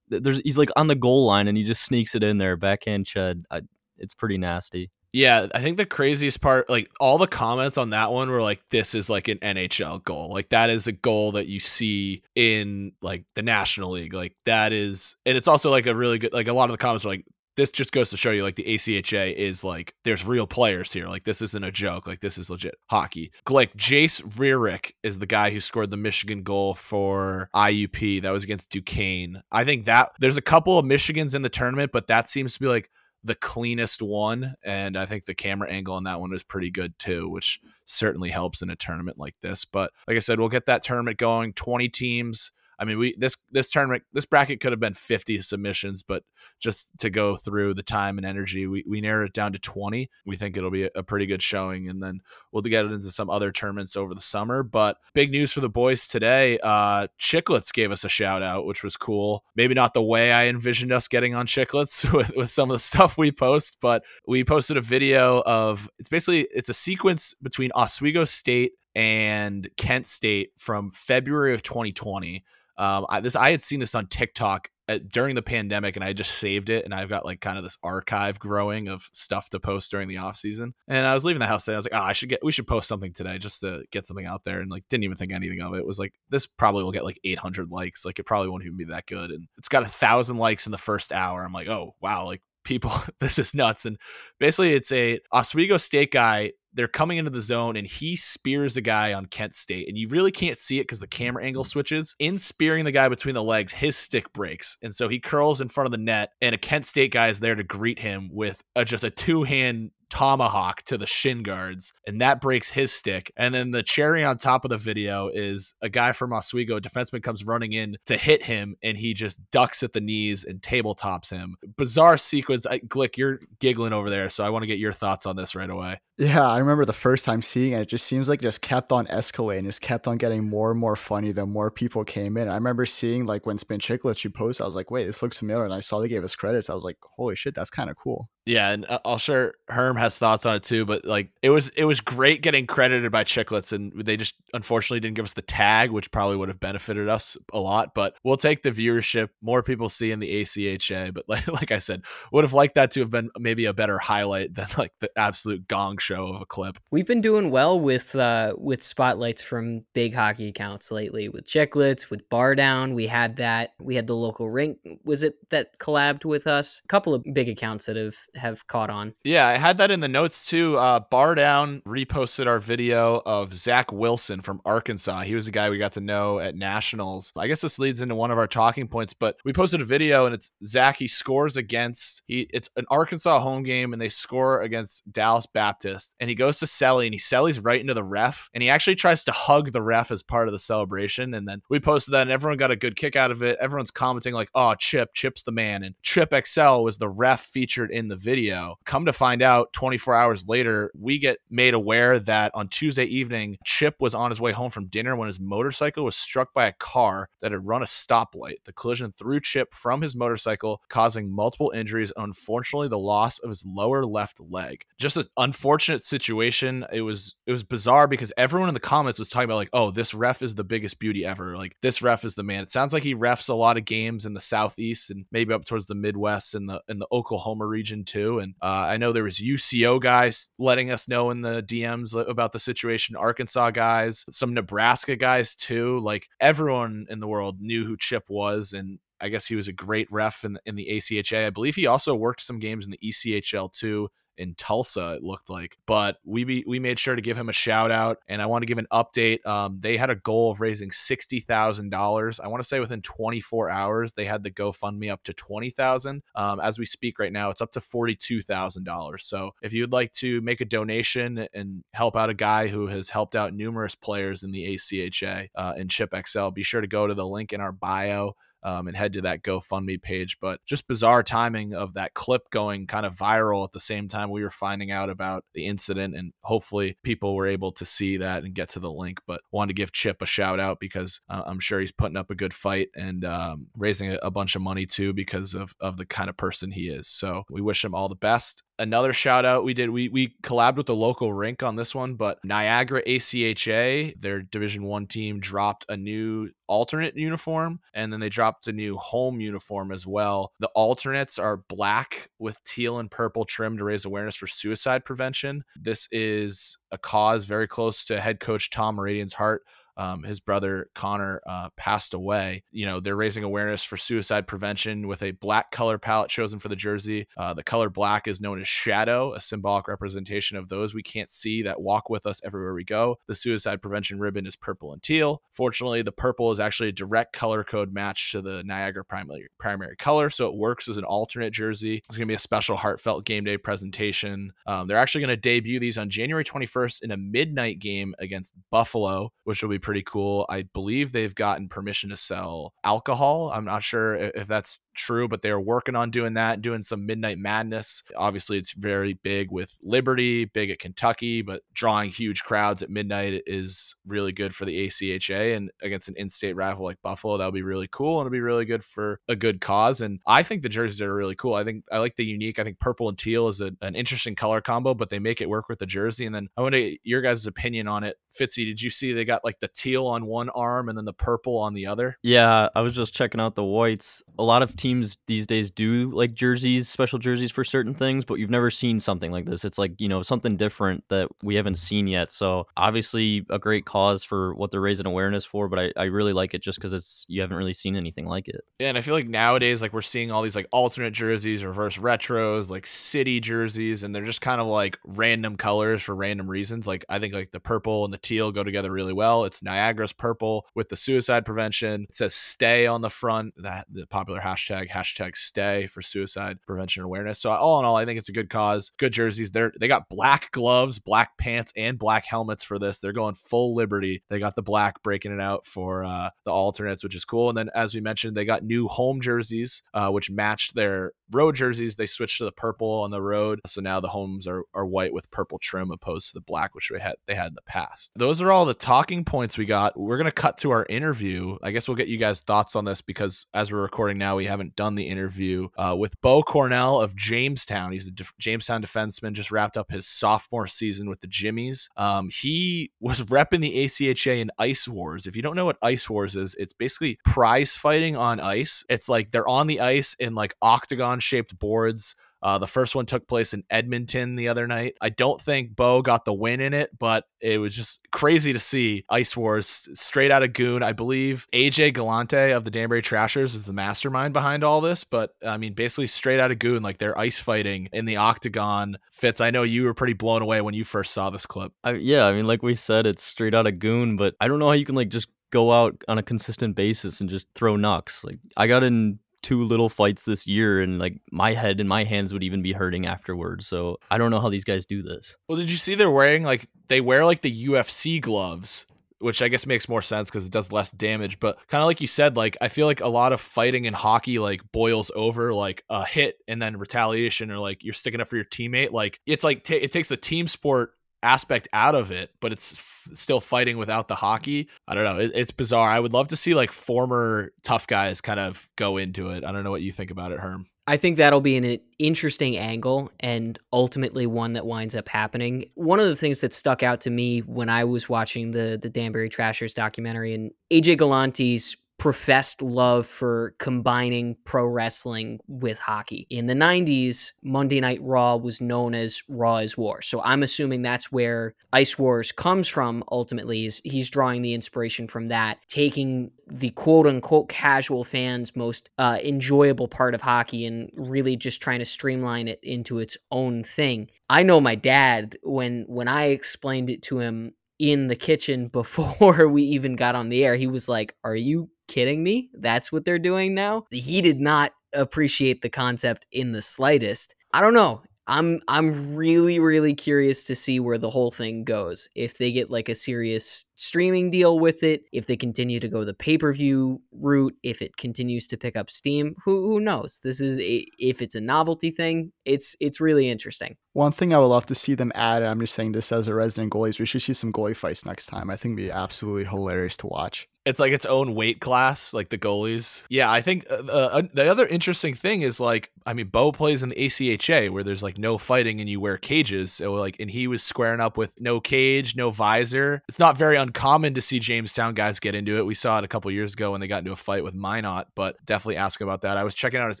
there's 0.08 0.40
he's 0.40 0.58
like 0.58 0.70
on 0.76 0.86
the 0.86 0.94
goal 0.94 1.26
line 1.26 1.48
and 1.48 1.56
he 1.56 1.64
just 1.64 1.84
sneaks 1.84 2.14
it 2.14 2.22
in 2.22 2.38
there, 2.38 2.56
backhand 2.56 3.06
shed. 3.06 3.44
I, 3.50 3.62
it's 3.98 4.14
pretty 4.14 4.38
nasty. 4.38 4.90
Yeah, 5.12 5.46
I 5.54 5.60
think 5.60 5.78
the 5.78 5.86
craziest 5.86 6.42
part, 6.42 6.68
like 6.68 6.90
all 7.00 7.16
the 7.16 7.26
comments 7.26 7.78
on 7.78 7.90
that 7.90 8.12
one 8.12 8.28
were 8.28 8.42
like, 8.42 8.60
this 8.70 8.94
is 8.94 9.08
like 9.08 9.28
an 9.28 9.38
NHL 9.38 10.04
goal. 10.04 10.30
Like 10.30 10.50
that 10.50 10.68
is 10.68 10.86
a 10.86 10.92
goal 10.92 11.32
that 11.32 11.46
you 11.46 11.60
see 11.60 12.22
in 12.34 12.92
like 13.00 13.24
the 13.34 13.42
National 13.42 13.92
League. 13.92 14.12
Like 14.12 14.36
that 14.44 14.72
is, 14.74 15.16
and 15.24 15.38
it's 15.38 15.48
also 15.48 15.70
like 15.70 15.86
a 15.86 15.94
really 15.94 16.18
good, 16.18 16.34
like 16.34 16.48
a 16.48 16.52
lot 16.52 16.68
of 16.68 16.72
the 16.72 16.78
comments 16.78 17.06
are 17.06 17.08
like, 17.08 17.24
this 17.58 17.70
just 17.72 17.90
goes 17.90 18.08
to 18.10 18.16
show 18.16 18.30
you 18.30 18.44
like 18.44 18.54
the 18.54 18.62
ACHA 18.62 19.34
is 19.34 19.64
like 19.64 19.92
there's 20.04 20.24
real 20.24 20.46
players 20.46 20.92
here. 20.92 21.08
Like 21.08 21.24
this 21.24 21.42
isn't 21.42 21.64
a 21.64 21.72
joke. 21.72 22.06
Like 22.06 22.20
this 22.20 22.38
is 22.38 22.48
legit 22.48 22.76
hockey. 22.86 23.32
Like 23.50 23.74
Jace 23.76 24.22
Rearick 24.36 24.92
is 25.02 25.18
the 25.18 25.26
guy 25.26 25.50
who 25.50 25.60
scored 25.60 25.90
the 25.90 25.96
Michigan 25.96 26.44
goal 26.44 26.74
for 26.74 27.50
IUP. 27.52 28.22
That 28.22 28.30
was 28.30 28.44
against 28.44 28.70
Duquesne. 28.70 29.42
I 29.50 29.64
think 29.64 29.86
that 29.86 30.12
there's 30.20 30.36
a 30.36 30.42
couple 30.42 30.78
of 30.78 30.84
Michigans 30.84 31.34
in 31.34 31.42
the 31.42 31.48
tournament, 31.48 31.90
but 31.92 32.06
that 32.06 32.28
seems 32.28 32.54
to 32.54 32.60
be 32.60 32.68
like 32.68 32.90
the 33.24 33.34
cleanest 33.34 34.02
one. 34.02 34.54
And 34.64 34.96
I 34.96 35.06
think 35.06 35.24
the 35.24 35.34
camera 35.34 35.68
angle 35.68 35.94
on 35.94 36.04
that 36.04 36.20
one 36.20 36.30
was 36.30 36.44
pretty 36.44 36.70
good 36.70 36.96
too, 37.00 37.28
which 37.28 37.58
certainly 37.86 38.30
helps 38.30 38.62
in 38.62 38.70
a 38.70 38.76
tournament 38.76 39.18
like 39.18 39.34
this. 39.42 39.64
But 39.64 39.90
like 40.06 40.16
I 40.16 40.20
said, 40.20 40.38
we'll 40.38 40.48
get 40.48 40.66
that 40.66 40.82
tournament 40.82 41.18
going. 41.18 41.54
20 41.54 41.88
teams. 41.88 42.52
I 42.78 42.84
mean, 42.84 42.98
we 42.98 43.14
this 43.18 43.36
this 43.50 43.70
tournament 43.70 44.04
this 44.12 44.24
bracket 44.24 44.60
could 44.60 44.72
have 44.72 44.80
been 44.80 44.94
50 44.94 45.38
submissions, 45.38 46.02
but 46.02 46.22
just 46.60 46.96
to 46.98 47.10
go 47.10 47.34
through 47.34 47.74
the 47.74 47.82
time 47.82 48.18
and 48.18 48.26
energy, 48.26 48.66
we, 48.66 48.84
we 48.86 49.00
narrowed 49.00 49.28
it 49.28 49.34
down 49.34 49.52
to 49.52 49.58
20. 49.58 50.08
We 50.24 50.36
think 50.36 50.56
it'll 50.56 50.70
be 50.70 50.88
a, 50.94 51.02
pretty 51.02 51.26
good 51.26 51.42
showing, 51.42 51.88
and 51.88 52.02
then 52.02 52.20
we'll 52.52 52.62
get 52.62 52.84
it 52.84 52.92
into 52.92 53.10
some 53.10 53.30
other 53.30 53.50
tournaments 53.50 53.96
over 53.96 54.14
the 54.14 54.20
summer. 54.20 54.62
But 54.62 54.98
big 55.12 55.30
news 55.30 55.52
for 55.52 55.60
the 55.60 55.68
boys 55.68 56.06
today. 56.06 56.58
Uh, 56.62 57.08
Chiclets 57.18 57.72
gave 57.72 57.90
us 57.90 58.04
a 58.04 58.08
shout 58.08 58.42
out, 58.42 58.66
which 58.66 58.84
was 58.84 58.96
cool. 58.96 59.44
Maybe 59.56 59.74
not 59.74 59.94
the 59.94 60.02
way 60.02 60.32
I 60.32 60.46
envisioned 60.46 60.92
us 60.92 61.08
getting 61.08 61.34
on 61.34 61.46
Chiclets 61.46 62.10
with, 62.16 62.30
with 62.36 62.50
some 62.50 62.70
of 62.70 62.74
the 62.74 62.80
stuff 62.80 63.18
we 63.18 63.32
post, 63.32 63.78
but 63.80 64.04
we 64.26 64.44
posted 64.44 64.76
a 64.76 64.82
video 64.82 65.42
of 65.46 65.90
it's 65.98 66.08
basically 66.08 66.46
it's 66.52 66.68
a 66.68 66.74
sequence 66.74 67.34
between 67.42 67.72
Oswego 67.72 68.24
State 68.24 68.72
and 68.94 69.68
Kent 69.76 70.06
State 70.06 70.52
from 70.58 70.90
February 70.90 71.54
of 71.54 71.62
2020 71.62 72.44
um, 72.78 73.06
I, 73.08 73.20
this 73.20 73.36
I 73.36 73.50
had 73.50 73.60
seen 73.60 73.80
this 73.80 73.94
on 73.96 74.06
TikTok 74.06 74.68
uh, 74.88 75.00
during 75.10 75.34
the 75.34 75.42
pandemic, 75.42 75.96
and 75.96 76.04
I 76.04 76.12
just 76.12 76.38
saved 76.38 76.70
it, 76.70 76.84
and 76.84 76.94
I've 76.94 77.08
got 77.08 77.24
like 77.24 77.40
kind 77.40 77.58
of 77.58 77.64
this 77.64 77.76
archive 77.82 78.38
growing 78.38 78.86
of 78.86 79.02
stuff 79.12 79.50
to 79.50 79.60
post 79.60 79.90
during 79.90 80.08
the 80.08 80.18
off 80.18 80.36
season. 80.36 80.72
And 80.86 81.04
I 81.04 81.12
was 81.12 81.24
leaving 81.24 81.40
the 81.40 81.46
house 81.46 81.64
today. 81.64 81.74
I 81.74 81.78
was 81.78 81.84
like, 81.84 82.00
oh, 82.00 82.04
I 82.04 82.12
should 82.12 82.28
get, 82.28 82.42
we 82.42 82.52
should 82.52 82.68
post 82.68 82.88
something 82.88 83.12
today 83.12 83.36
just 83.38 83.60
to 83.62 83.82
get 83.90 84.06
something 84.06 84.26
out 84.26 84.44
there, 84.44 84.60
and 84.60 84.70
like 84.70 84.84
didn't 84.88 85.04
even 85.04 85.16
think 85.16 85.32
anything 85.32 85.60
of 85.60 85.74
it. 85.74 85.78
It 85.78 85.86
was 85.86 85.98
like 85.98 86.14
this 86.30 86.46
probably 86.46 86.84
will 86.84 86.92
get 86.92 87.04
like 87.04 87.20
800 87.24 87.70
likes. 87.70 88.04
Like 88.04 88.20
it 88.20 88.26
probably 88.26 88.48
won't 88.48 88.64
even 88.64 88.76
be 88.76 88.84
that 88.84 89.06
good, 89.06 89.32
and 89.32 89.48
it's 89.58 89.68
got 89.68 89.82
a 89.82 89.88
thousand 89.88 90.38
likes 90.38 90.66
in 90.66 90.72
the 90.72 90.78
first 90.78 91.12
hour. 91.12 91.44
I'm 91.44 91.52
like, 91.52 91.68
oh 91.68 91.96
wow, 92.00 92.26
like 92.26 92.42
people, 92.62 92.92
this 93.20 93.40
is 93.40 93.54
nuts. 93.54 93.86
And 93.86 93.98
basically, 94.38 94.74
it's 94.74 94.92
a 94.92 95.18
Oswego 95.32 95.78
State 95.78 96.12
guy 96.12 96.52
they're 96.78 96.86
coming 96.86 97.18
into 97.18 97.30
the 97.30 97.42
zone 97.42 97.76
and 97.76 97.88
he 97.88 98.14
spears 98.14 98.76
a 98.76 98.80
guy 98.80 99.12
on 99.12 99.26
Kent 99.26 99.52
State. 99.52 99.88
And 99.88 99.98
you 99.98 100.06
really 100.06 100.30
can't 100.30 100.56
see 100.56 100.78
it 100.78 100.84
because 100.84 101.00
the 101.00 101.08
camera 101.08 101.44
angle 101.44 101.64
mm. 101.64 101.68
switches. 101.68 102.14
In 102.20 102.38
spearing 102.38 102.84
the 102.84 102.92
guy 102.92 103.08
between 103.08 103.34
the 103.34 103.42
legs, 103.42 103.72
his 103.72 103.96
stick 103.96 104.32
breaks. 104.32 104.76
And 104.80 104.94
so 104.94 105.08
he 105.08 105.18
curls 105.18 105.60
in 105.60 105.66
front 105.66 105.86
of 105.86 105.90
the 105.90 105.98
net, 105.98 106.30
and 106.40 106.54
a 106.54 106.58
Kent 106.58 106.86
State 106.86 107.12
guy 107.12 107.28
is 107.28 107.40
there 107.40 107.56
to 107.56 107.64
greet 107.64 107.98
him 107.98 108.30
with 108.32 108.62
a, 108.76 108.84
just 108.84 109.02
a 109.02 109.10
two 109.10 109.42
hand 109.42 109.90
tomahawk 110.08 110.82
to 110.84 110.96
the 110.96 111.06
shin 111.06 111.42
guards, 111.42 111.92
and 112.06 112.20
that 112.20 112.40
breaks 112.40 112.70
his 112.70 112.92
stick. 112.92 113.32
And 113.36 113.54
then 113.54 113.72
the 113.72 113.82
cherry 113.82 114.24
on 114.24 114.38
top 114.38 114.64
of 114.64 114.70
the 114.70 114.76
video 114.76 115.28
is 115.28 115.74
a 115.82 115.88
guy 115.88 116.12
from 116.12 116.32
Oswego, 116.32 116.76
a 116.76 116.80
defenseman 116.80 117.22
comes 117.22 117.44
running 117.44 117.72
in 117.72 117.96
to 118.06 118.16
hit 118.16 118.42
him, 118.42 118.76
and 118.82 118.96
he 118.96 119.14
just 119.14 119.40
ducks 119.50 119.82
at 119.82 119.92
the 119.92 120.00
knees 120.00 120.44
and 120.44 120.62
tabletops 120.62 121.30
him. 121.30 121.56
Bizarre 121.76 122.16
sequence. 122.16 122.66
I, 122.66 122.78
Glick, 122.78 123.16
you're 123.16 123.40
giggling 123.58 123.92
over 123.92 124.08
there, 124.08 124.30
so 124.30 124.44
I 124.44 124.50
want 124.50 124.62
to 124.62 124.68
get 124.68 124.78
your 124.78 124.92
thoughts 124.92 125.26
on 125.26 125.36
this 125.36 125.54
right 125.54 125.70
away. 125.70 126.00
Yeah, 126.20 126.48
I 126.48 126.58
remember 126.58 126.84
the 126.84 126.92
first 126.92 127.24
time 127.24 127.42
seeing 127.42 127.74
it. 127.74 127.82
It 127.82 127.88
just 127.88 128.04
seems 128.04 128.28
like 128.28 128.40
it 128.40 128.42
just 128.42 128.60
kept 128.60 128.90
on 128.90 129.06
escalating, 129.06 129.66
just 129.66 129.80
kept 129.80 130.08
on 130.08 130.16
getting 130.16 130.48
more 130.48 130.72
and 130.72 130.80
more 130.80 130.96
funny 130.96 131.30
the 131.30 131.46
more 131.46 131.70
people 131.70 132.02
came 132.02 132.36
in. 132.36 132.48
I 132.48 132.54
remember 132.54 132.86
seeing 132.86 133.24
like 133.24 133.46
when 133.46 133.56
Spittin' 133.56 133.80
Chiclets 133.80 134.24
you 134.24 134.30
post, 134.30 134.60
I 134.60 134.64
was 134.64 134.74
like, 134.74 134.90
wait, 134.90 135.04
this 135.04 135.22
looks 135.22 135.38
familiar, 135.38 135.64
and 135.64 135.72
I 135.72 135.78
saw 135.78 136.00
they 136.00 136.08
gave 136.08 136.24
us 136.24 136.34
credits. 136.34 136.70
I 136.70 136.74
was 136.74 136.82
like, 136.82 136.96
holy 137.16 137.36
shit, 137.36 137.54
that's 137.54 137.70
kind 137.70 137.88
of 137.88 137.96
cool. 137.96 138.28
Yeah, 138.48 138.70
and 138.70 138.86
uh, 138.86 138.98
I'll 139.04 139.20
Herm 139.68 139.96
has 139.96 140.18
thoughts 140.18 140.46
on 140.46 140.56
it 140.56 140.62
too, 140.62 140.86
but 140.86 141.04
like 141.04 141.30
it 141.42 141.50
was 141.50 141.68
it 141.76 141.84
was 141.84 142.00
great 142.00 142.40
getting 142.40 142.66
credited 142.66 143.12
by 143.12 143.22
Chiclets, 143.22 143.72
and 143.72 143.92
they 144.06 144.16
just 144.16 144.36
unfortunately 144.54 145.00
didn't 145.00 145.16
give 145.16 145.26
us 145.26 145.34
the 145.34 145.42
tag, 145.42 145.90
which 145.90 146.10
probably 146.10 146.36
would 146.36 146.48
have 146.48 146.58
benefited 146.58 147.10
us 147.10 147.36
a 147.52 147.60
lot. 147.60 147.92
But 147.94 148.16
we'll 148.24 148.38
take 148.38 148.62
the 148.62 148.70
viewership, 148.70 149.28
more 149.42 149.62
people 149.62 149.90
see 149.90 150.12
in 150.12 150.18
the 150.18 150.42
ACHA. 150.42 151.12
But 151.12 151.24
like 151.28 151.46
like 151.46 151.72
I 151.72 151.78
said, 151.78 152.04
would 152.32 152.42
have 152.42 152.54
liked 152.54 152.76
that 152.76 152.90
to 152.92 153.00
have 153.00 153.10
been 153.10 153.30
maybe 153.38 153.66
a 153.66 153.74
better 153.74 153.98
highlight 153.98 154.54
than 154.54 154.66
like 154.78 154.92
the 155.00 155.10
absolute 155.14 155.68
gong 155.68 155.98
show 156.08 156.28
of 156.28 156.40
a 156.40 156.46
clip. 156.46 156.78
We've 156.90 157.06
been 157.06 157.20
doing 157.20 157.50
well 157.50 157.78
with 157.78 158.16
uh 158.16 158.54
with 158.56 158.82
spotlights 158.82 159.42
from 159.42 159.84
big 159.92 160.14
hockey 160.14 160.48
accounts 160.48 160.90
lately, 160.90 161.28
with 161.28 161.46
Chiclets, 161.46 162.08
with 162.08 162.28
Bar 162.30 162.54
Down. 162.54 162.94
We 162.94 163.06
had 163.06 163.36
that. 163.36 163.74
We 163.80 163.94
had 163.94 164.06
the 164.06 164.16
local 164.16 164.48
rink. 164.48 164.78
Was 165.04 165.22
it 165.22 165.36
that 165.50 165.78
collabed 165.78 166.24
with 166.24 166.46
us? 166.46 166.80
A 166.84 166.88
couple 166.88 167.14
of 167.14 167.22
big 167.32 167.48
accounts 167.48 167.86
that 167.86 167.96
have 167.96 168.16
have 168.34 168.66
caught 168.68 168.90
on. 168.90 169.14
Yeah, 169.22 169.46
I 169.46 169.58
had 169.58 169.78
that 169.78 169.90
in 169.90 170.00
the 170.00 170.08
notes 170.08 170.48
too. 170.48 170.78
Uh, 170.78 171.00
Bar 171.00 171.34
Down 171.34 171.82
reposted 171.86 172.46
our 172.46 172.58
video 172.58 173.20
of 173.26 173.52
Zach 173.54 173.92
Wilson 173.92 174.40
from 174.40 174.60
Arkansas. 174.64 175.20
He 175.20 175.34
was 175.34 175.46
a 175.46 175.50
guy 175.50 175.68
we 175.68 175.78
got 175.78 175.92
to 175.92 176.00
know 176.00 176.38
at 176.38 176.56
Nationals. 176.56 177.32
I 177.36 177.48
guess 177.48 177.60
this 177.60 177.78
leads 177.78 178.00
into 178.00 178.14
one 178.14 178.30
of 178.30 178.38
our 178.38 178.46
talking 178.46 178.88
points, 178.88 179.12
but 179.12 179.36
we 179.44 179.52
posted 179.52 179.82
a 179.82 179.84
video 179.84 180.24
and 180.24 180.34
it's 180.34 180.50
Zach. 180.64 180.96
He 180.96 181.08
scores 181.08 181.56
against 181.56 182.22
he. 182.26 182.48
It's 182.54 182.70
an 182.76 182.86
Arkansas 182.90 183.40
home 183.40 183.62
game 183.62 183.92
and 183.92 184.00
they 184.00 184.08
score 184.08 184.62
against 184.62 185.10
Dallas 185.12 185.46
Baptist. 185.46 185.97
And 186.20 186.28
he 186.28 186.36
goes 186.36 186.58
to 186.58 186.66
Selly 186.66 187.06
and 187.06 187.14
he 187.14 187.18
Selly's 187.18 187.60
right 187.60 187.80
into 187.80 187.94
the 187.94 188.04
ref 188.04 188.50
and 188.54 188.62
he 188.62 188.68
actually 188.68 188.96
tries 188.96 189.24
to 189.24 189.32
hug 189.32 189.72
the 189.72 189.82
ref 189.82 190.10
as 190.10 190.22
part 190.22 190.48
of 190.48 190.52
the 190.52 190.58
celebration. 190.58 191.34
And 191.34 191.48
then 191.48 191.62
we 191.68 191.80
posted 191.80 192.14
that 192.14 192.22
and 192.22 192.30
everyone 192.30 192.58
got 192.58 192.70
a 192.70 192.76
good 192.76 192.96
kick 192.96 193.16
out 193.16 193.30
of 193.30 193.42
it. 193.42 193.58
Everyone's 193.60 193.90
commenting 193.90 194.34
like, 194.34 194.50
"Oh, 194.54 194.74
Chip, 194.74 195.14
Chip's 195.14 195.42
the 195.42 195.52
man." 195.52 195.82
And 195.82 195.94
Chip 196.02 196.32
XL 196.34 196.82
was 196.82 196.98
the 196.98 197.08
ref 197.08 197.40
featured 197.40 197.90
in 197.90 198.08
the 198.08 198.16
video. 198.16 198.76
Come 198.84 199.06
to 199.06 199.12
find 199.12 199.42
out, 199.42 199.72
24 199.72 200.14
hours 200.14 200.46
later, 200.48 200.90
we 200.94 201.18
get 201.18 201.38
made 201.50 201.74
aware 201.74 202.18
that 202.20 202.52
on 202.54 202.68
Tuesday 202.68 203.04
evening, 203.04 203.58
Chip 203.64 203.96
was 204.00 204.14
on 204.14 204.30
his 204.30 204.40
way 204.40 204.52
home 204.52 204.70
from 204.70 204.86
dinner 204.86 205.16
when 205.16 205.26
his 205.26 205.40
motorcycle 205.40 206.04
was 206.04 206.16
struck 206.16 206.52
by 206.54 206.66
a 206.66 206.72
car 206.72 207.28
that 207.40 207.52
had 207.52 207.66
run 207.66 207.82
a 207.82 207.86
stoplight. 207.86 208.56
The 208.64 208.72
collision 208.72 209.12
threw 209.18 209.40
Chip 209.40 209.72
from 209.72 210.02
his 210.02 210.14
motorcycle, 210.14 210.82
causing 210.88 211.30
multiple 211.30 211.72
injuries 211.74 212.12
and 212.16 212.28
unfortunately 212.28 212.88
the 212.88 212.98
loss 212.98 213.38
of 213.38 213.48
his 213.48 213.64
lower 213.66 214.04
left 214.04 214.40
leg. 214.40 214.84
Just 214.98 215.16
an 215.16 215.24
unfortunate 215.36 215.87
situation. 216.00 216.86
It 216.92 217.02
was 217.02 217.34
it 217.46 217.52
was 217.52 217.64
bizarre 217.64 218.06
because 218.06 218.32
everyone 218.36 218.68
in 218.68 218.74
the 218.74 218.80
comments 218.80 219.18
was 219.18 219.30
talking 219.30 219.46
about 219.46 219.56
like, 219.56 219.70
oh, 219.72 219.90
this 219.90 220.14
ref 220.14 220.42
is 220.42 220.54
the 220.54 220.64
biggest 220.64 220.98
beauty 220.98 221.24
ever. 221.24 221.56
Like 221.56 221.76
this 221.82 222.02
ref 222.02 222.24
is 222.24 222.34
the 222.34 222.42
man. 222.42 222.62
It 222.62 222.70
sounds 222.70 222.92
like 222.92 223.02
he 223.02 223.14
refs 223.14 223.48
a 223.48 223.54
lot 223.54 223.76
of 223.76 223.84
games 223.84 224.26
in 224.26 224.34
the 224.34 224.40
southeast 224.40 225.10
and 225.10 225.24
maybe 225.32 225.54
up 225.54 225.64
towards 225.64 225.86
the 225.86 225.94
Midwest 225.94 226.54
and 226.54 226.68
the 226.68 226.82
in 226.88 226.98
the 226.98 227.08
Oklahoma 227.10 227.66
region 227.66 228.04
too. 228.04 228.38
And 228.38 228.54
uh, 228.62 228.86
I 228.88 228.96
know 228.96 229.12
there 229.12 229.24
was 229.24 229.38
UCO 229.38 230.00
guys 230.00 230.48
letting 230.58 230.90
us 230.90 231.08
know 231.08 231.30
in 231.30 231.42
the 231.42 231.62
DMs 231.62 232.14
about 232.28 232.52
the 232.52 232.60
situation, 232.60 233.16
Arkansas 233.16 233.70
guys, 233.70 234.24
some 234.30 234.54
Nebraska 234.54 235.16
guys 235.16 235.54
too. 235.54 236.00
Like 236.00 236.28
everyone 236.40 237.06
in 237.08 237.20
the 237.20 237.28
world 237.28 237.60
knew 237.60 237.84
who 237.84 237.96
Chip 237.96 238.24
was, 238.28 238.72
and 238.72 238.98
I 239.20 239.28
guess 239.28 239.46
he 239.46 239.56
was 239.56 239.68
a 239.68 239.72
great 239.72 240.08
ref 240.10 240.44
in 240.44 240.54
the, 240.54 240.60
in 240.66 240.76
the 240.76 240.88
ACHA. 240.90 241.46
I 241.46 241.50
believe 241.50 241.74
he 241.74 241.86
also 241.86 242.14
worked 242.14 242.40
some 242.40 242.58
games 242.58 242.84
in 242.84 242.90
the 242.90 242.98
ECHL 242.98 243.72
too 243.72 244.08
in 244.38 244.54
Tulsa. 244.54 245.14
It 245.16 245.22
looked 245.22 245.50
like, 245.50 245.76
but 245.86 246.18
we 246.24 246.44
be, 246.44 246.64
we 246.66 246.78
made 246.78 246.98
sure 246.98 247.14
to 247.14 247.22
give 247.22 247.36
him 247.36 247.48
a 247.48 247.52
shout 247.52 247.90
out, 247.90 248.18
and 248.28 248.40
I 248.40 248.46
want 248.46 248.62
to 248.62 248.66
give 248.66 248.78
an 248.78 248.86
update. 248.92 249.44
Um, 249.46 249.78
they 249.80 249.96
had 249.96 250.10
a 250.10 250.14
goal 250.14 250.50
of 250.50 250.60
raising 250.60 250.90
sixty 250.90 251.40
thousand 251.40 251.90
dollars. 251.90 252.40
I 252.40 252.48
want 252.48 252.62
to 252.62 252.68
say 252.68 252.80
within 252.80 253.02
24 253.02 253.70
hours 253.70 254.12
they 254.14 254.24
had 254.24 254.42
the 254.42 254.50
GoFundMe 254.50 255.10
up 255.10 255.22
to 255.24 255.32
twenty 255.32 255.70
thousand. 255.70 256.22
Um, 256.34 256.60
as 256.60 256.78
we 256.78 256.86
speak 256.86 257.18
right 257.18 257.32
now, 257.32 257.50
it's 257.50 257.60
up 257.60 257.72
to 257.72 257.80
forty 257.80 258.14
two 258.14 258.40
thousand 258.40 258.84
dollars. 258.84 259.24
So 259.24 259.54
if 259.62 259.72
you'd 259.72 259.92
like 259.92 260.12
to 260.12 260.40
make 260.40 260.60
a 260.60 260.64
donation 260.64 261.46
and 261.52 261.82
help 261.92 262.16
out 262.16 262.30
a 262.30 262.34
guy 262.34 262.68
who 262.68 262.86
has 262.86 263.08
helped 263.08 263.34
out 263.34 263.54
numerous 263.54 263.94
players 263.94 264.44
in 264.44 264.52
the 264.52 264.74
ACHA 264.74 265.48
uh, 265.54 265.74
and 265.76 265.90
Chip 265.90 266.14
XL, 266.26 266.48
be 266.50 266.62
sure 266.62 266.80
to 266.80 266.86
go 266.86 267.06
to 267.06 267.14
the 267.14 267.26
link 267.26 267.52
in 267.52 267.60
our 267.60 267.72
bio 267.72 268.34
um, 268.62 268.88
and 268.88 268.96
head 268.96 269.12
to 269.14 269.22
that 269.22 269.42
GoFundMe 269.42 270.00
page. 270.00 270.38
But 270.40 270.60
just 270.64 270.88
bizarre 270.88 271.22
timing 271.22 271.74
of 271.74 271.94
that 271.94 272.14
clip 272.14 272.50
going 272.50 272.86
kind 272.86 273.06
of 273.06 273.14
viral 273.14 273.64
at 273.64 273.72
the 273.72 273.80
same 273.80 274.08
time 274.08 274.30
we 274.30 274.42
were 274.42 274.50
finding 274.50 274.90
out 274.90 275.10
about 275.10 275.44
the 275.54 275.66
incident. 275.66 276.14
And 276.14 276.32
hopefully 276.42 276.96
people 277.02 277.34
were 277.34 277.46
able 277.46 277.72
to 277.72 277.84
see 277.84 278.18
that 278.18 278.44
and 278.44 278.54
get 278.54 278.70
to 278.70 278.80
the 278.80 278.90
link. 278.90 279.20
But 279.26 279.40
wanted 279.50 279.68
to 279.68 279.80
give 279.80 279.92
Chip 279.92 280.22
a 280.22 280.26
shout 280.26 280.60
out 280.60 280.80
because 280.80 281.20
uh, 281.28 281.42
I'm 281.46 281.60
sure 281.60 281.80
he's 281.80 281.92
putting 281.92 282.16
up 282.16 282.30
a 282.30 282.34
good 282.34 282.54
fight 282.54 282.88
and 282.94 283.24
um, 283.24 283.68
raising 283.76 284.12
a, 284.12 284.18
a 284.22 284.30
bunch 284.30 284.56
of 284.56 284.62
money 284.62 284.86
too 284.86 285.12
because 285.12 285.54
of, 285.54 285.74
of 285.80 285.96
the 285.96 286.06
kind 286.06 286.28
of 286.28 286.36
person 286.36 286.70
he 286.70 286.88
is. 286.88 287.08
So 287.08 287.44
we 287.50 287.60
wish 287.60 287.84
him 287.84 287.94
all 287.94 288.08
the 288.08 288.14
best 288.14 288.62
another 288.78 289.12
shout 289.12 289.44
out 289.44 289.64
we 289.64 289.74
did. 289.74 289.90
We 289.90 290.08
we 290.08 290.34
collabed 290.42 290.76
with 290.76 290.86
the 290.86 290.94
local 290.94 291.32
rink 291.32 291.62
on 291.62 291.76
this 291.76 291.94
one 291.94 292.14
but 292.14 292.38
niagara 292.44 293.02
acha 293.04 294.18
their 294.20 294.42
division 294.42 294.84
one 294.84 295.06
team 295.06 295.40
dropped 295.40 295.84
a 295.88 295.96
new 295.96 296.50
alternate 296.66 297.16
uniform 297.16 297.80
and 297.94 298.12
then 298.12 298.20
they 298.20 298.28
dropped 298.28 298.68
a 298.68 298.72
new 298.72 298.96
home 298.96 299.40
uniform 299.40 299.92
as 299.92 300.06
well. 300.06 300.52
The 300.60 300.68
alternates 300.68 301.38
are 301.38 301.56
black 301.56 302.30
with 302.38 302.62
teal 302.64 302.98
and 302.98 303.10
purple 303.10 303.44
trim 303.44 303.76
to 303.78 303.84
raise 303.84 304.04
awareness 304.04 304.36
for 304.36 304.46
suicide 304.46 305.04
prevention. 305.04 305.64
This 305.76 306.08
is 306.12 306.78
a 306.92 306.98
cause 306.98 307.44
very 307.44 307.66
close 307.66 308.04
to 308.06 308.20
head 308.20 308.40
coach 308.40 308.70
tom 308.70 308.96
Moradian's 308.96 309.34
heart 309.34 309.62
um, 309.98 310.22
his 310.22 310.40
brother 310.40 310.88
Connor 310.94 311.42
uh, 311.46 311.68
passed 311.76 312.14
away. 312.14 312.62
You 312.70 312.86
know, 312.86 313.00
they're 313.00 313.16
raising 313.16 313.44
awareness 313.44 313.82
for 313.82 313.96
suicide 313.96 314.46
prevention 314.46 315.08
with 315.08 315.22
a 315.22 315.32
black 315.32 315.70
color 315.72 315.98
palette 315.98 316.30
chosen 316.30 316.58
for 316.58 316.68
the 316.68 316.76
jersey. 316.76 317.26
Uh, 317.36 317.52
the 317.52 317.64
color 317.64 317.90
black 317.90 318.28
is 318.28 318.40
known 318.40 318.60
as 318.60 318.68
shadow, 318.68 319.34
a 319.34 319.40
symbolic 319.40 319.88
representation 319.88 320.56
of 320.56 320.68
those 320.68 320.94
we 320.94 321.02
can't 321.02 321.28
see 321.28 321.62
that 321.62 321.80
walk 321.80 322.08
with 322.08 322.26
us 322.26 322.40
everywhere 322.44 322.74
we 322.74 322.84
go. 322.84 323.18
The 323.26 323.34
suicide 323.34 323.82
prevention 323.82 324.18
ribbon 324.18 324.46
is 324.46 324.56
purple 324.56 324.92
and 324.92 325.02
teal. 325.02 325.42
Fortunately, 325.50 326.02
the 326.02 326.12
purple 326.12 326.52
is 326.52 326.60
actually 326.60 326.90
a 326.90 326.92
direct 326.92 327.32
color 327.32 327.64
code 327.64 327.92
match 327.92 328.32
to 328.32 328.40
the 328.40 328.62
Niagara 328.64 329.04
primary 329.04 329.48
primary 329.58 329.96
color, 329.96 330.30
so 330.30 330.48
it 330.48 330.54
works 330.54 330.88
as 330.88 330.96
an 330.96 331.04
alternate 331.04 331.52
jersey. 331.52 332.02
It's 332.08 332.16
going 332.16 332.26
to 332.26 332.30
be 332.30 332.34
a 332.34 332.38
special 332.38 332.76
heartfelt 332.76 333.24
game 333.24 333.44
day 333.44 333.58
presentation. 333.58 334.52
Um, 334.66 334.86
they're 334.86 334.96
actually 334.96 335.22
going 335.22 335.28
to 335.30 335.36
debut 335.36 335.80
these 335.80 335.98
on 335.98 336.10
January 336.10 336.44
21st 336.44 337.02
in 337.02 337.10
a 337.10 337.16
midnight 337.16 337.78
game 337.78 338.14
against 338.18 338.54
Buffalo, 338.70 339.32
which 339.44 339.62
will 339.62 339.70
be 339.70 339.78
pretty 339.88 340.02
cool. 340.02 340.44
I 340.50 340.64
believe 340.74 341.12
they've 341.12 341.34
gotten 341.34 341.66
permission 341.66 342.10
to 342.10 342.16
sell 342.18 342.74
alcohol. 342.84 343.50
I'm 343.50 343.64
not 343.64 343.82
sure 343.82 344.16
if 344.16 344.46
that's 344.46 344.80
true, 344.98 345.28
but 345.28 345.40
they're 345.40 345.60
working 345.60 345.96
on 345.96 346.10
doing 346.10 346.34
that, 346.34 346.60
doing 346.60 346.82
some 346.82 347.06
midnight 347.06 347.38
madness. 347.38 348.02
Obviously, 348.16 348.58
it's 348.58 348.72
very 348.72 349.14
big 349.14 349.50
with 349.50 349.74
Liberty, 349.82 350.44
big 350.44 350.70
at 350.70 350.78
Kentucky, 350.78 351.42
but 351.42 351.62
drawing 351.72 352.10
huge 352.10 352.42
crowds 352.42 352.82
at 352.82 352.90
midnight 352.90 353.42
is 353.46 353.96
really 354.06 354.32
good 354.32 354.54
for 354.54 354.64
the 354.64 354.86
ACHA 354.86 355.56
and 355.56 355.70
against 355.82 356.08
an 356.08 356.14
in-state 356.16 356.56
rival 356.56 356.84
like 356.84 357.00
Buffalo, 357.02 357.36
that'll 357.36 357.52
be 357.52 357.62
really 357.62 357.88
cool 357.90 358.20
and 358.20 358.26
it'll 358.26 358.32
be 358.32 358.40
really 358.40 358.64
good 358.64 358.84
for 358.84 359.20
a 359.28 359.36
good 359.36 359.60
cause. 359.60 360.00
And 360.00 360.20
I 360.26 360.42
think 360.42 360.62
the 360.62 360.68
jerseys 360.68 361.00
are 361.00 361.14
really 361.14 361.36
cool. 361.36 361.54
I 361.54 361.64
think 361.64 361.84
I 361.90 361.98
like 361.98 362.16
the 362.16 362.24
unique. 362.24 362.58
I 362.58 362.64
think 362.64 362.78
purple 362.78 363.08
and 363.08 363.18
teal 363.18 363.48
is 363.48 363.60
a, 363.60 363.72
an 363.80 363.94
interesting 363.94 364.34
color 364.34 364.60
combo, 364.60 364.94
but 364.94 365.10
they 365.10 365.18
make 365.18 365.40
it 365.40 365.48
work 365.48 365.68
with 365.68 365.78
the 365.78 365.86
jersey. 365.86 366.26
And 366.26 366.34
then 366.34 366.48
I 366.56 366.62
want 366.62 366.74
to 366.74 366.98
your 367.04 367.20
guys' 367.20 367.46
opinion 367.46 367.88
on 367.88 368.04
it. 368.04 368.16
Fitzy, 368.38 368.64
did 368.64 368.80
you 368.80 368.90
see 368.90 369.12
they 369.12 369.24
got 369.24 369.44
like 369.44 369.60
the 369.60 369.68
teal 369.68 370.06
on 370.06 370.26
one 370.26 370.48
arm 370.50 370.88
and 370.88 370.96
then 370.96 371.04
the 371.04 371.12
purple 371.12 371.58
on 371.58 371.74
the 371.74 371.86
other? 371.86 372.16
Yeah, 372.22 372.68
I 372.74 372.80
was 372.82 372.94
just 372.94 373.14
checking 373.14 373.40
out 373.40 373.54
the 373.54 373.64
whites. 373.64 374.22
A 374.38 374.44
lot 374.44 374.62
of 374.62 374.76
teams 374.76 374.87
teams 374.88 375.18
these 375.26 375.46
days 375.46 375.70
do 375.70 376.10
like 376.12 376.34
jerseys, 376.34 376.88
special 376.88 377.18
jerseys 377.18 377.50
for 377.50 377.64
certain 377.64 377.94
things, 377.94 378.24
but 378.24 378.34
you've 378.34 378.50
never 378.50 378.70
seen 378.70 378.98
something 378.98 379.30
like 379.30 379.44
this. 379.44 379.64
It's 379.64 379.78
like, 379.78 379.92
you 379.98 380.08
know, 380.08 380.22
something 380.22 380.56
different 380.56 381.04
that 381.08 381.28
we 381.42 381.56
haven't 381.56 381.76
seen 381.76 382.06
yet. 382.06 382.32
So 382.32 382.66
obviously 382.76 383.44
a 383.50 383.58
great 383.58 383.84
cause 383.84 384.24
for 384.24 384.54
what 384.54 384.70
they're 384.70 384.80
raising 384.80 385.06
awareness 385.06 385.44
for, 385.44 385.68
but 385.68 385.78
I, 385.78 385.92
I 385.96 386.04
really 386.04 386.32
like 386.32 386.54
it 386.54 386.62
just 386.62 386.78
because 386.78 386.92
it's 386.92 387.24
you 387.28 387.40
haven't 387.40 387.56
really 387.56 387.74
seen 387.74 387.96
anything 387.96 388.26
like 388.26 388.48
it. 388.48 388.62
Yeah, 388.78 388.88
and 388.88 388.98
I 388.98 389.00
feel 389.02 389.14
like 389.14 389.28
nowadays 389.28 389.82
like 389.82 389.92
we're 389.92 390.00
seeing 390.00 390.32
all 390.32 390.42
these 390.42 390.56
like 390.56 390.68
alternate 390.72 391.12
jerseys, 391.12 391.64
reverse 391.64 391.98
retros, 391.98 392.70
like 392.70 392.86
city 392.86 393.40
jerseys, 393.40 394.02
and 394.02 394.14
they're 394.14 394.24
just 394.24 394.40
kind 394.40 394.60
of 394.60 394.66
like 394.66 394.98
random 395.04 395.56
colors 395.56 396.02
for 396.02 396.14
random 396.14 396.48
reasons. 396.48 396.86
Like 396.86 397.04
I 397.08 397.18
think 397.18 397.34
like 397.34 397.50
the 397.50 397.60
purple 397.60 398.04
and 398.04 398.14
the 398.14 398.18
teal 398.18 398.52
go 398.52 398.64
together 398.64 398.90
really 398.90 399.12
well. 399.12 399.44
It's 399.44 399.62
Niagara's 399.62 400.12
purple 400.12 400.66
with 400.74 400.88
the 400.88 400.96
suicide 400.96 401.44
prevention. 401.44 402.04
It 402.04 402.14
says 402.14 402.34
stay 402.34 402.86
on 402.86 403.02
the 403.02 403.10
front, 403.10 403.54
that 403.58 403.86
the 403.90 404.06
popular 404.06 404.40
hashtag 404.40 404.77
hashtag 404.86 405.18
hashtag 405.18 405.36
stay 405.36 405.86
for 405.86 406.02
suicide 406.02 406.58
prevention 406.66 407.02
awareness. 407.02 407.40
So 407.40 407.50
all 407.50 407.78
in 407.78 407.84
all, 407.84 407.96
I 407.96 408.04
think 408.04 408.18
it's 408.18 408.28
a 408.28 408.32
good 408.32 408.50
cause. 408.50 408.90
Good 408.98 409.12
jerseys. 409.12 409.50
They're 409.50 409.72
they 409.78 409.88
got 409.88 410.08
black 410.08 410.50
gloves, 410.52 410.98
black 410.98 411.36
pants, 411.38 411.72
and 411.76 411.98
black 411.98 412.26
helmets 412.26 412.62
for 412.62 412.78
this. 412.78 413.00
They're 413.00 413.12
going 413.12 413.34
full 413.34 413.74
liberty. 413.74 414.22
They 414.28 414.38
got 414.38 414.56
the 414.56 414.62
black 414.62 415.02
breaking 415.02 415.32
it 415.32 415.40
out 415.40 415.66
for 415.66 416.04
uh, 416.04 416.30
the 416.44 416.52
alternates, 416.52 417.02
which 417.02 417.14
is 417.14 417.24
cool. 417.24 417.48
And 417.48 417.58
then 417.58 417.70
as 417.74 417.94
we 417.94 418.00
mentioned, 418.00 418.36
they 418.36 418.44
got 418.44 418.62
new 418.62 418.88
home 418.88 419.20
jerseys, 419.20 419.82
uh, 419.94 420.10
which 420.10 420.30
matched 420.30 420.74
their 420.74 421.12
road 421.30 421.54
jerseys. 421.54 421.96
They 421.96 422.06
switched 422.06 422.38
to 422.38 422.44
the 422.44 422.52
purple 422.52 422.90
on 422.90 423.10
the 423.10 423.22
road, 423.22 423.60
so 423.66 423.80
now 423.80 424.00
the 424.00 424.08
homes 424.08 424.46
are, 424.46 424.64
are 424.74 424.86
white 424.86 425.12
with 425.12 425.30
purple 425.30 425.58
trim 425.58 425.90
opposed 425.90 426.28
to 426.28 426.34
the 426.34 426.40
black, 426.40 426.74
which 426.74 426.90
we 426.90 427.00
had 427.00 427.16
they 427.26 427.34
had 427.34 427.48
in 427.48 427.54
the 427.54 427.62
past. 427.62 428.12
Those 428.16 428.40
are 428.40 428.50
all 428.50 428.64
the 428.64 428.74
talking 428.74 429.24
points 429.24 429.58
we 429.58 429.64
got. 429.64 429.98
We're 429.98 430.18
gonna 430.18 430.30
cut 430.32 430.58
to 430.58 430.70
our 430.70 430.86
interview. 430.88 431.56
I 431.62 431.70
guess 431.70 431.88
we'll 431.88 431.96
get 431.96 432.08
you 432.08 432.18
guys 432.18 432.40
thoughts 432.40 432.76
on 432.76 432.84
this 432.84 433.00
because 433.00 433.46
as 433.54 433.70
we're 433.70 433.82
recording 433.82 434.18
now, 434.18 434.36
we 434.36 434.46
haven't 434.46 434.67
done 434.76 434.94
the 434.94 435.08
interview 435.08 435.68
uh, 435.76 435.94
with 435.98 436.20
Bo 436.20 436.42
Cornell 436.42 437.00
of 437.00 437.16
Jamestown. 437.16 437.92
He's 437.92 438.08
a 438.08 438.12
Jamestown 438.38 438.82
defenseman, 438.82 439.32
just 439.32 439.50
wrapped 439.50 439.76
up 439.76 439.90
his 439.90 440.06
sophomore 440.06 440.66
season 440.66 441.08
with 441.08 441.20
the 441.20 441.26
Jimmies. 441.26 441.88
Um, 441.96 442.28
he 442.30 442.92
was 443.00 443.22
repping 443.22 443.60
the 443.60 443.84
ACHA 443.84 444.40
in 444.40 444.50
Ice 444.58 444.86
Wars. 444.88 445.26
If 445.26 445.36
you 445.36 445.42
don't 445.42 445.56
know 445.56 445.64
what 445.64 445.78
Ice 445.82 446.08
Wars 446.08 446.36
is, 446.36 446.54
it's 446.58 446.72
basically 446.72 447.18
prize 447.24 447.74
fighting 447.74 448.16
on 448.16 448.40
ice. 448.40 448.84
It's 448.88 449.08
like 449.08 449.30
they're 449.30 449.48
on 449.48 449.66
the 449.66 449.80
ice 449.80 450.14
in 450.14 450.34
like 450.34 450.54
octagon 450.62 451.20
shaped 451.20 451.58
boards 451.58 452.14
uh, 452.42 452.58
the 452.58 452.66
first 452.66 452.94
one 452.94 453.06
took 453.06 453.26
place 453.26 453.54
in 453.54 453.64
Edmonton 453.70 454.36
the 454.36 454.48
other 454.48 454.66
night. 454.66 454.94
I 455.00 455.08
don't 455.08 455.40
think 455.40 455.74
Bo 455.74 456.02
got 456.02 456.24
the 456.24 456.32
win 456.32 456.60
in 456.60 456.74
it, 456.74 456.96
but 456.98 457.24
it 457.40 457.58
was 457.58 457.74
just 457.74 458.00
crazy 458.10 458.52
to 458.52 458.58
see 458.58 459.04
Ice 459.08 459.36
Wars 459.36 459.88
straight 459.94 460.30
out 460.30 460.42
of 460.42 460.52
Goon. 460.52 460.82
I 460.82 460.92
believe 460.92 461.46
AJ 461.52 461.94
Galante 461.94 462.52
of 462.52 462.64
the 462.64 462.70
Danbury 462.70 463.02
Trashers 463.02 463.54
is 463.54 463.64
the 463.64 463.72
mastermind 463.72 464.32
behind 464.32 464.64
all 464.64 464.80
this, 464.80 465.04
but 465.04 465.30
I 465.44 465.56
mean, 465.56 465.74
basically 465.74 466.06
straight 466.06 466.40
out 466.40 466.50
of 466.50 466.58
Goon, 466.58 466.82
like 466.82 466.98
they're 466.98 467.18
ice 467.18 467.38
fighting 467.38 467.88
in 467.92 468.04
the 468.04 468.16
octagon. 468.16 468.98
Fitz, 469.10 469.40
I 469.40 469.50
know 469.50 469.62
you 469.62 469.84
were 469.84 469.94
pretty 469.94 470.14
blown 470.14 470.42
away 470.42 470.60
when 470.60 470.74
you 470.74 470.84
first 470.84 471.12
saw 471.12 471.30
this 471.30 471.46
clip. 471.46 471.72
I, 471.84 471.92
yeah, 471.92 472.26
I 472.26 472.32
mean, 472.32 472.46
like 472.46 472.62
we 472.62 472.74
said, 472.74 473.06
it's 473.06 473.22
straight 473.22 473.54
out 473.54 473.66
of 473.66 473.78
Goon, 473.78 474.16
but 474.16 474.34
I 474.40 474.48
don't 474.48 474.58
know 474.58 474.68
how 474.68 474.74
you 474.74 474.84
can 474.84 474.94
like 474.94 475.08
just 475.08 475.28
go 475.50 475.72
out 475.72 476.02
on 476.08 476.18
a 476.18 476.22
consistent 476.22 476.76
basis 476.76 477.20
and 477.20 477.30
just 477.30 477.48
throw 477.54 477.76
knucks. 477.76 478.22
Like 478.24 478.38
I 478.56 478.66
got 478.66 478.84
in 478.84 479.18
two 479.42 479.62
little 479.62 479.88
fights 479.88 480.24
this 480.24 480.46
year 480.46 480.80
and 480.80 480.98
like 480.98 481.20
my 481.30 481.52
head 481.52 481.80
and 481.80 481.88
my 481.88 482.04
hands 482.04 482.32
would 482.32 482.42
even 482.42 482.62
be 482.62 482.72
hurting 482.72 483.06
afterwards. 483.06 483.66
So 483.66 483.98
I 484.10 484.18
don't 484.18 484.30
know 484.30 484.40
how 484.40 484.48
these 484.48 484.64
guys 484.64 484.86
do 484.86 485.02
this. 485.02 485.36
Well, 485.48 485.58
did 485.58 485.70
you 485.70 485.76
see 485.76 485.94
they're 485.94 486.10
wearing 486.10 486.42
like 486.42 486.68
they 486.88 487.00
wear 487.00 487.24
like 487.24 487.42
the 487.42 487.66
UFC 487.66 488.20
gloves 488.20 488.86
which 489.20 489.42
I 489.42 489.48
guess 489.48 489.66
makes 489.66 489.88
more 489.88 490.02
sense 490.02 490.30
because 490.30 490.46
it 490.46 490.52
does 490.52 490.72
less 490.72 490.90
damage. 490.90 491.40
But 491.40 491.58
kind 491.68 491.82
of 491.82 491.86
like 491.86 492.00
you 492.00 492.06
said, 492.06 492.36
like 492.36 492.56
I 492.60 492.68
feel 492.68 492.86
like 492.86 493.00
a 493.00 493.08
lot 493.08 493.32
of 493.32 493.40
fighting 493.40 493.84
in 493.84 493.94
hockey 493.94 494.38
like 494.38 494.60
boils 494.72 495.10
over 495.14 495.52
like 495.52 495.84
a 495.90 496.04
hit 496.04 496.36
and 496.46 496.62
then 496.62 496.76
retaliation 496.76 497.50
or 497.50 497.58
like 497.58 497.82
you're 497.84 497.94
sticking 497.94 498.20
up 498.20 498.28
for 498.28 498.36
your 498.36 498.44
teammate. 498.44 498.92
Like 498.92 499.20
it's 499.26 499.44
like 499.44 499.64
t- 499.64 499.76
it 499.76 499.90
takes 499.90 500.08
the 500.08 500.16
team 500.16 500.46
sport 500.46 500.92
aspect 501.22 501.68
out 501.72 501.94
of 501.94 502.10
it, 502.10 502.30
but 502.40 502.52
it's 502.52 502.72
f- 502.72 503.08
still 503.12 503.40
fighting 503.40 503.78
without 503.78 504.08
the 504.08 504.14
hockey. 504.14 504.68
I 504.86 504.94
don't 504.94 505.04
know. 505.04 505.18
It, 505.18 505.32
it's 505.34 505.50
bizarre. 505.50 505.90
I 505.90 506.00
would 506.00 506.12
love 506.12 506.28
to 506.28 506.36
see 506.36 506.54
like 506.54 506.72
former 506.72 507.52
tough 507.62 507.86
guys 507.86 508.20
kind 508.20 508.40
of 508.40 508.68
go 508.76 508.96
into 508.96 509.30
it. 509.30 509.44
I 509.44 509.52
don't 509.52 509.64
know 509.64 509.70
what 509.70 509.82
you 509.82 509.92
think 509.92 510.10
about 510.10 510.32
it, 510.32 510.40
Herm. 510.40 510.66
I 510.88 510.96
think 510.96 511.18
that'll 511.18 511.42
be 511.42 511.56
an 511.56 511.78
interesting 511.98 512.56
angle 512.56 513.10
and 513.20 513.58
ultimately 513.74 514.26
one 514.26 514.54
that 514.54 514.64
winds 514.64 514.96
up 514.96 515.06
happening. 515.06 515.66
One 515.74 516.00
of 516.00 516.06
the 516.06 516.16
things 516.16 516.40
that 516.40 516.54
stuck 516.54 516.82
out 516.82 517.02
to 517.02 517.10
me 517.10 517.40
when 517.40 517.68
I 517.68 517.84
was 517.84 518.08
watching 518.08 518.52
the 518.52 518.78
the 518.80 518.88
Danbury 518.88 519.28
Trashers 519.28 519.74
documentary 519.74 520.32
and 520.32 520.50
AJ 520.72 520.96
Galante's 520.96 521.76
professed 521.98 522.62
love 522.62 523.06
for 523.06 523.54
combining 523.58 524.36
pro 524.44 524.64
wrestling 524.64 525.40
with 525.48 525.78
hockey. 525.78 526.26
In 526.30 526.46
the 526.46 526.54
90s, 526.54 527.32
Monday 527.42 527.80
Night 527.80 527.98
Raw 528.00 528.36
was 528.36 528.60
known 528.60 528.94
as 528.94 529.22
Raw 529.28 529.58
is 529.58 529.76
War. 529.76 530.00
So 530.00 530.22
I'm 530.22 530.44
assuming 530.44 530.82
that's 530.82 531.10
where 531.10 531.54
Ice 531.72 531.98
Wars 531.98 532.30
comes 532.30 532.68
from 532.68 533.02
ultimately. 533.10 533.64
Is 533.64 533.82
he's 533.84 534.10
drawing 534.10 534.42
the 534.42 534.54
inspiration 534.54 535.08
from 535.08 535.28
that, 535.28 535.58
taking 535.68 536.30
the 536.46 536.70
quote 536.70 537.06
unquote 537.06 537.48
casual 537.48 538.04
fans 538.04 538.54
most 538.54 538.90
uh, 538.98 539.18
enjoyable 539.22 539.88
part 539.88 540.14
of 540.14 540.22
hockey 540.22 540.66
and 540.66 540.90
really 540.94 541.36
just 541.36 541.60
trying 541.60 541.80
to 541.80 541.84
streamline 541.84 542.48
it 542.48 542.60
into 542.62 543.00
its 543.00 543.16
own 543.30 543.64
thing. 543.64 544.08
I 544.30 544.44
know 544.44 544.60
my 544.60 544.76
dad 544.76 545.36
when 545.42 545.84
when 545.88 546.06
I 546.06 546.26
explained 546.26 546.90
it 546.90 547.02
to 547.02 547.18
him 547.18 547.54
in 547.78 548.06
the 548.06 548.16
kitchen 548.16 548.68
before 548.72 549.48
we 549.48 549.62
even 549.62 549.96
got 549.96 550.14
on 550.14 550.28
the 550.28 550.44
air, 550.44 550.54
he 550.54 550.68
was 550.68 550.88
like, 550.88 551.16
"Are 551.24 551.36
you 551.36 551.70
kidding 551.88 552.22
me? 552.22 552.50
That's 552.54 552.92
what 552.92 553.04
they're 553.04 553.18
doing 553.18 553.54
now?" 553.54 553.84
He 553.90 554.20
did 554.20 554.40
not 554.40 554.72
appreciate 554.92 555.62
the 555.62 555.68
concept 555.68 556.26
in 556.30 556.52
the 556.52 556.62
slightest. 556.62 557.34
I 557.52 557.60
don't 557.60 557.74
know. 557.74 558.02
I'm 558.30 558.60
I'm 558.68 559.16
really 559.16 559.58
really 559.58 559.94
curious 559.94 560.44
to 560.44 560.54
see 560.54 560.80
where 560.80 560.98
the 560.98 561.08
whole 561.08 561.30
thing 561.30 561.64
goes. 561.64 562.10
If 562.14 562.36
they 562.36 562.52
get 562.52 562.70
like 562.70 562.90
a 562.90 562.94
serious 562.94 563.64
streaming 563.74 564.30
deal 564.30 564.58
with 564.58 564.82
it, 564.82 565.04
if 565.12 565.26
they 565.26 565.36
continue 565.36 565.80
to 565.80 565.88
go 565.88 566.04
the 566.04 566.12
pay-per-view 566.12 567.00
route, 567.10 567.54
if 567.62 567.80
it 567.80 567.96
continues 567.96 568.46
to 568.48 568.58
pick 568.58 568.76
up 568.76 568.90
steam, 568.90 569.34
who 569.42 569.66
who 569.66 569.80
knows? 569.80 570.20
This 570.22 570.42
is 570.42 570.60
a, 570.60 570.84
if 570.98 571.22
it's 571.22 571.36
a 571.36 571.40
novelty 571.40 571.90
thing, 571.90 572.30
it's 572.44 572.76
it's 572.80 573.00
really 573.00 573.30
interesting. 573.30 573.76
One 573.94 574.12
thing 574.12 574.34
I 574.34 574.38
would 574.38 574.46
love 574.46 574.66
to 574.66 574.74
see 574.74 574.94
them 574.94 575.10
add, 575.14 575.42
and 575.42 575.50
I'm 575.50 575.60
just 575.60 575.74
saying 575.74 575.92
this 575.92 576.12
as 576.12 576.28
a 576.28 576.34
resident 576.34 576.70
goalies, 576.70 577.00
we 577.00 577.06
should 577.06 577.22
see 577.22 577.32
some 577.32 577.52
goalie 577.52 577.74
fights 577.74 578.04
next 578.04 578.26
time. 578.26 578.50
I 578.50 578.56
think 578.56 578.78
it'd 578.78 578.88
be 578.88 578.92
absolutely 578.92 579.44
hilarious 579.44 579.96
to 579.98 580.06
watch. 580.06 580.46
It's 580.68 580.80
like 580.80 580.92
its 580.92 581.06
own 581.06 581.34
weight 581.34 581.60
class, 581.60 582.12
like 582.12 582.28
the 582.28 582.38
goalies. 582.38 583.02
Yeah, 583.08 583.30
I 583.30 583.40
think 583.40 583.64
uh, 583.70 583.82
uh, 583.90 584.22
the 584.32 584.48
other 584.48 584.66
interesting 584.66 585.14
thing 585.14 585.42
is 585.42 585.60
like, 585.60 585.90
I 586.04 586.12
mean, 586.12 586.28
Bo 586.28 586.52
plays 586.52 586.82
in 586.82 586.90
the 586.90 586.96
ACHA 586.96 587.70
where 587.70 587.82
there's 587.82 588.02
like 588.02 588.18
no 588.18 588.38
fighting 588.38 588.80
and 588.80 588.88
you 588.88 589.00
wear 589.00 589.16
cages. 589.16 589.72
So 589.72 589.94
like, 589.94 590.16
and 590.20 590.30
he 590.30 590.46
was 590.46 590.62
squaring 590.62 591.00
up 591.00 591.16
with 591.16 591.40
no 591.40 591.60
cage, 591.60 592.16
no 592.16 592.30
visor. 592.30 593.02
It's 593.08 593.18
not 593.18 593.36
very 593.36 593.56
uncommon 593.56 594.14
to 594.14 594.22
see 594.22 594.38
Jamestown 594.38 594.94
guys 594.94 595.20
get 595.20 595.34
into 595.34 595.56
it. 595.56 595.66
We 595.66 595.74
saw 595.74 595.98
it 595.98 596.04
a 596.04 596.08
couple 596.08 596.30
years 596.30 596.52
ago 596.52 596.72
when 596.72 596.80
they 596.80 596.88
got 596.88 596.98
into 596.98 597.12
a 597.12 597.16
fight 597.16 597.44
with 597.44 597.54
Minot, 597.54 598.08
but 598.14 598.44
definitely 598.44 598.76
ask 598.76 599.00
about 599.00 599.22
that. 599.22 599.36
I 599.36 599.44
was 599.44 599.54
checking 599.54 599.80
out 599.80 599.88
his 599.88 600.00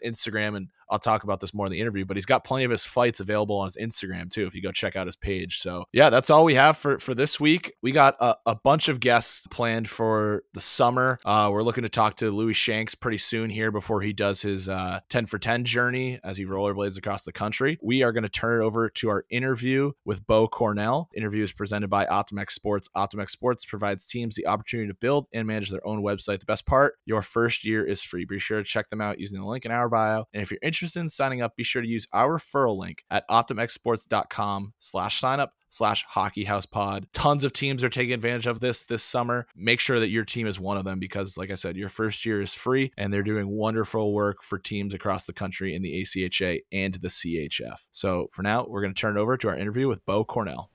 Instagram 0.00 0.56
and 0.56 0.68
I'll 0.90 0.98
talk 0.98 1.24
about 1.24 1.40
this 1.40 1.54
more 1.54 1.66
in 1.66 1.72
the 1.72 1.80
interview, 1.80 2.04
but 2.04 2.16
he's 2.16 2.26
got 2.26 2.44
plenty 2.44 2.64
of 2.64 2.70
his 2.70 2.84
fights 2.84 3.20
available 3.20 3.58
on 3.58 3.66
his 3.66 3.76
Instagram 3.76 4.30
too. 4.30 4.46
If 4.46 4.54
you 4.54 4.62
go 4.62 4.72
check 4.72 4.96
out 4.96 5.06
his 5.06 5.16
page. 5.16 5.58
So 5.58 5.84
yeah, 5.92 6.10
that's 6.10 6.30
all 6.30 6.44
we 6.44 6.54
have 6.54 6.76
for 6.76 6.98
for 6.98 7.14
this 7.14 7.38
week. 7.40 7.72
We 7.82 7.92
got 7.92 8.16
a, 8.20 8.36
a 8.46 8.54
bunch 8.54 8.88
of 8.88 9.00
guests 9.00 9.46
planned 9.48 9.88
for 9.88 10.42
the 10.54 10.60
summer. 10.60 11.18
Uh, 11.24 11.50
we're 11.52 11.62
looking 11.62 11.82
to 11.82 11.88
talk 11.88 12.16
to 12.16 12.30
Louis 12.30 12.54
Shanks 12.54 12.94
pretty 12.94 13.18
soon 13.18 13.50
here 13.50 13.70
before 13.70 14.00
he 14.00 14.12
does 14.12 14.40
his 14.40 14.68
uh, 14.68 15.00
10 15.10 15.26
for 15.26 15.38
10 15.38 15.64
journey 15.64 16.18
as 16.24 16.36
he 16.36 16.44
rollerblades 16.44 16.96
across 16.96 17.24
the 17.24 17.32
country. 17.32 17.78
We 17.82 18.02
are 18.02 18.12
going 18.12 18.22
to 18.22 18.28
turn 18.28 18.60
it 18.60 18.64
over 18.64 18.88
to 18.88 19.08
our 19.08 19.24
interview 19.30 19.92
with 20.04 20.26
Bo 20.26 20.48
Cornell. 20.48 21.08
interview 21.14 21.42
is 21.42 21.52
presented 21.52 21.88
by 21.88 22.06
Optimex 22.06 22.52
Sports. 22.52 22.88
Optimex 22.96 23.30
Sports 23.30 23.64
provides 23.64 24.06
teams 24.06 24.34
the 24.34 24.46
opportunity 24.46 24.88
to 24.88 24.94
build 24.94 25.26
and 25.32 25.46
manage 25.46 25.70
their 25.70 25.86
own 25.86 26.02
website. 26.02 26.40
The 26.40 26.46
best 26.46 26.66
part, 26.66 26.94
your 27.04 27.22
first 27.22 27.64
year 27.64 27.84
is 27.84 28.02
free. 28.02 28.24
Be 28.24 28.38
sure 28.38 28.58
to 28.58 28.64
check 28.64 28.88
them 28.88 29.00
out 29.00 29.18
using 29.18 29.40
the 29.40 29.46
link 29.46 29.64
in 29.64 29.72
our 29.72 29.88
bio. 29.88 30.24
And 30.32 30.42
if 30.42 30.50
you're 30.50 30.58
interested 30.62 30.77
interested 30.78 31.00
in 31.00 31.08
signing 31.08 31.42
up, 31.42 31.56
be 31.56 31.64
sure 31.64 31.82
to 31.82 31.88
use 31.88 32.06
our 32.12 32.38
referral 32.38 32.76
link 32.76 33.04
at 33.10 33.28
optimexsports.com 33.28 34.74
slash 34.78 35.20
sign 35.20 35.40
up 35.40 35.52
slash 35.70 36.04
hockey 36.08 36.44
house 36.44 36.66
pod. 36.66 37.06
Tons 37.12 37.44
of 37.44 37.52
teams 37.52 37.84
are 37.84 37.88
taking 37.88 38.14
advantage 38.14 38.46
of 38.46 38.60
this 38.60 38.84
this 38.84 39.02
summer. 39.02 39.46
Make 39.54 39.80
sure 39.80 40.00
that 40.00 40.08
your 40.08 40.24
team 40.24 40.46
is 40.46 40.58
one 40.58 40.78
of 40.78 40.84
them 40.84 40.98
because 40.98 41.36
like 41.36 41.50
i 41.50 41.54
said 41.54 41.76
your 41.76 41.88
first 41.88 42.24
year 42.24 42.40
is 42.40 42.54
free 42.54 42.92
and 42.96 43.12
they're 43.12 43.22
doing 43.22 43.48
wonderful 43.48 44.12
work 44.12 44.42
for 44.42 44.58
teams 44.58 44.94
across 44.94 45.26
the 45.26 45.32
country 45.32 45.74
in 45.74 45.82
the 45.82 46.02
acha 46.02 46.60
and 46.72 46.94
the 46.94 47.08
chf 47.08 47.86
so 47.90 48.28
for 48.32 48.42
now 48.42 48.64
we're 48.68 48.80
going 48.80 48.94
to 48.94 49.00
turn 49.00 49.16
it 49.16 49.20
over 49.20 49.36
to 49.36 49.48
our 49.48 49.56
interview 49.56 49.88
with 49.88 50.04
bo 50.06 50.24
cornell 50.24 50.70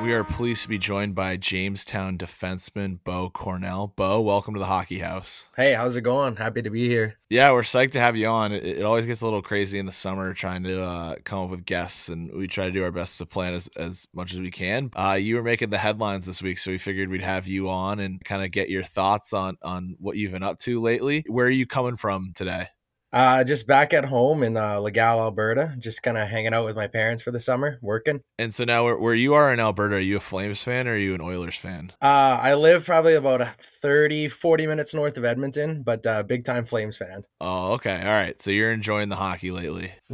we 0.00 0.12
are 0.12 0.22
pleased 0.22 0.62
to 0.62 0.68
be 0.68 0.78
joined 0.78 1.14
by 1.14 1.36
Jamestown 1.36 2.18
defenseman 2.18 2.98
Bo 3.02 3.30
Cornell. 3.30 3.92
Bo, 3.96 4.20
welcome 4.20 4.54
to 4.54 4.60
the 4.60 4.66
Hockey 4.66 5.00
House. 5.00 5.46
Hey, 5.56 5.74
how's 5.74 5.96
it 5.96 6.02
going? 6.02 6.36
Happy 6.36 6.62
to 6.62 6.70
be 6.70 6.88
here. 6.88 7.16
Yeah, 7.30 7.50
we're 7.50 7.62
psyched 7.62 7.92
to 7.92 8.00
have 8.00 8.16
you 8.16 8.28
on. 8.28 8.52
It, 8.52 8.64
it 8.64 8.84
always 8.84 9.06
gets 9.06 9.22
a 9.22 9.24
little 9.24 9.42
crazy 9.42 9.78
in 9.78 9.86
the 9.86 9.92
summer 9.92 10.34
trying 10.34 10.62
to 10.64 10.82
uh, 10.82 11.16
come 11.24 11.40
up 11.40 11.50
with 11.50 11.64
guests, 11.64 12.08
and 12.08 12.32
we 12.32 12.46
try 12.46 12.66
to 12.66 12.72
do 12.72 12.84
our 12.84 12.92
best 12.92 13.18
to 13.18 13.26
plan 13.26 13.54
as, 13.54 13.68
as 13.76 14.06
much 14.14 14.32
as 14.32 14.40
we 14.40 14.52
can. 14.52 14.90
Uh, 14.94 15.18
you 15.20 15.34
were 15.34 15.42
making 15.42 15.70
the 15.70 15.78
headlines 15.78 16.26
this 16.26 16.42
week, 16.42 16.58
so 16.58 16.70
we 16.70 16.78
figured 16.78 17.08
we'd 17.08 17.22
have 17.22 17.48
you 17.48 17.68
on 17.68 17.98
and 17.98 18.24
kind 18.24 18.44
of 18.44 18.52
get 18.52 18.70
your 18.70 18.84
thoughts 18.84 19.32
on 19.32 19.56
on 19.62 19.96
what 19.98 20.16
you've 20.16 20.32
been 20.32 20.44
up 20.44 20.58
to 20.60 20.80
lately. 20.80 21.24
Where 21.26 21.46
are 21.46 21.50
you 21.50 21.66
coming 21.66 21.96
from 21.96 22.32
today? 22.34 22.68
Uh, 23.12 23.42
just 23.42 23.66
back 23.66 23.94
at 23.94 24.04
home 24.04 24.42
in 24.42 24.56
uh, 24.56 24.78
Legal, 24.80 25.20
Alberta, 25.20 25.74
just 25.78 26.02
kind 26.02 26.18
of 26.18 26.28
hanging 26.28 26.52
out 26.52 26.64
with 26.64 26.76
my 26.76 26.86
parents 26.86 27.22
for 27.22 27.30
the 27.30 27.40
summer, 27.40 27.78
working. 27.80 28.20
And 28.38 28.52
so 28.52 28.64
now, 28.64 28.84
where, 28.84 28.98
where 28.98 29.14
you 29.14 29.34
are 29.34 29.52
in 29.52 29.60
Alberta, 29.60 29.96
are 29.96 30.00
you 30.00 30.18
a 30.18 30.20
Flames 30.20 30.62
fan 30.62 30.86
or 30.86 30.92
are 30.92 30.96
you 30.96 31.14
an 31.14 31.20
Oilers 31.20 31.56
fan? 31.56 31.92
Uh, 32.02 32.38
I 32.42 32.54
live 32.54 32.84
probably 32.84 33.14
about 33.14 33.42
30, 33.56 34.28
40 34.28 34.66
minutes 34.66 34.92
north 34.92 35.16
of 35.16 35.24
Edmonton, 35.24 35.82
but 35.82 36.06
uh, 36.06 36.22
big 36.22 36.44
time 36.44 36.64
Flames 36.64 36.96
fan. 36.96 37.22
Oh, 37.40 37.72
okay. 37.72 38.00
All 38.02 38.08
right. 38.08 38.40
So 38.42 38.50
you're 38.50 38.72
enjoying 38.72 39.08
the 39.08 39.16
hockey 39.16 39.50
lately. 39.50 39.92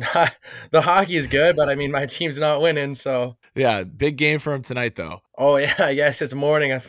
the 0.70 0.80
hockey 0.80 1.16
is 1.16 1.26
good, 1.26 1.56
but 1.56 1.68
I 1.68 1.74
mean, 1.74 1.90
my 1.90 2.06
team's 2.06 2.38
not 2.38 2.60
winning, 2.60 2.94
so. 2.94 3.36
Yeah, 3.56 3.82
big 3.84 4.16
game 4.16 4.38
for 4.38 4.52
him 4.52 4.62
tonight, 4.62 4.94
though. 4.94 5.20
Oh 5.36 5.56
yeah, 5.58 5.74
I 5.78 5.94
guess 5.94 6.22
it's 6.22 6.34
morning. 6.34 6.72
I 6.72 6.80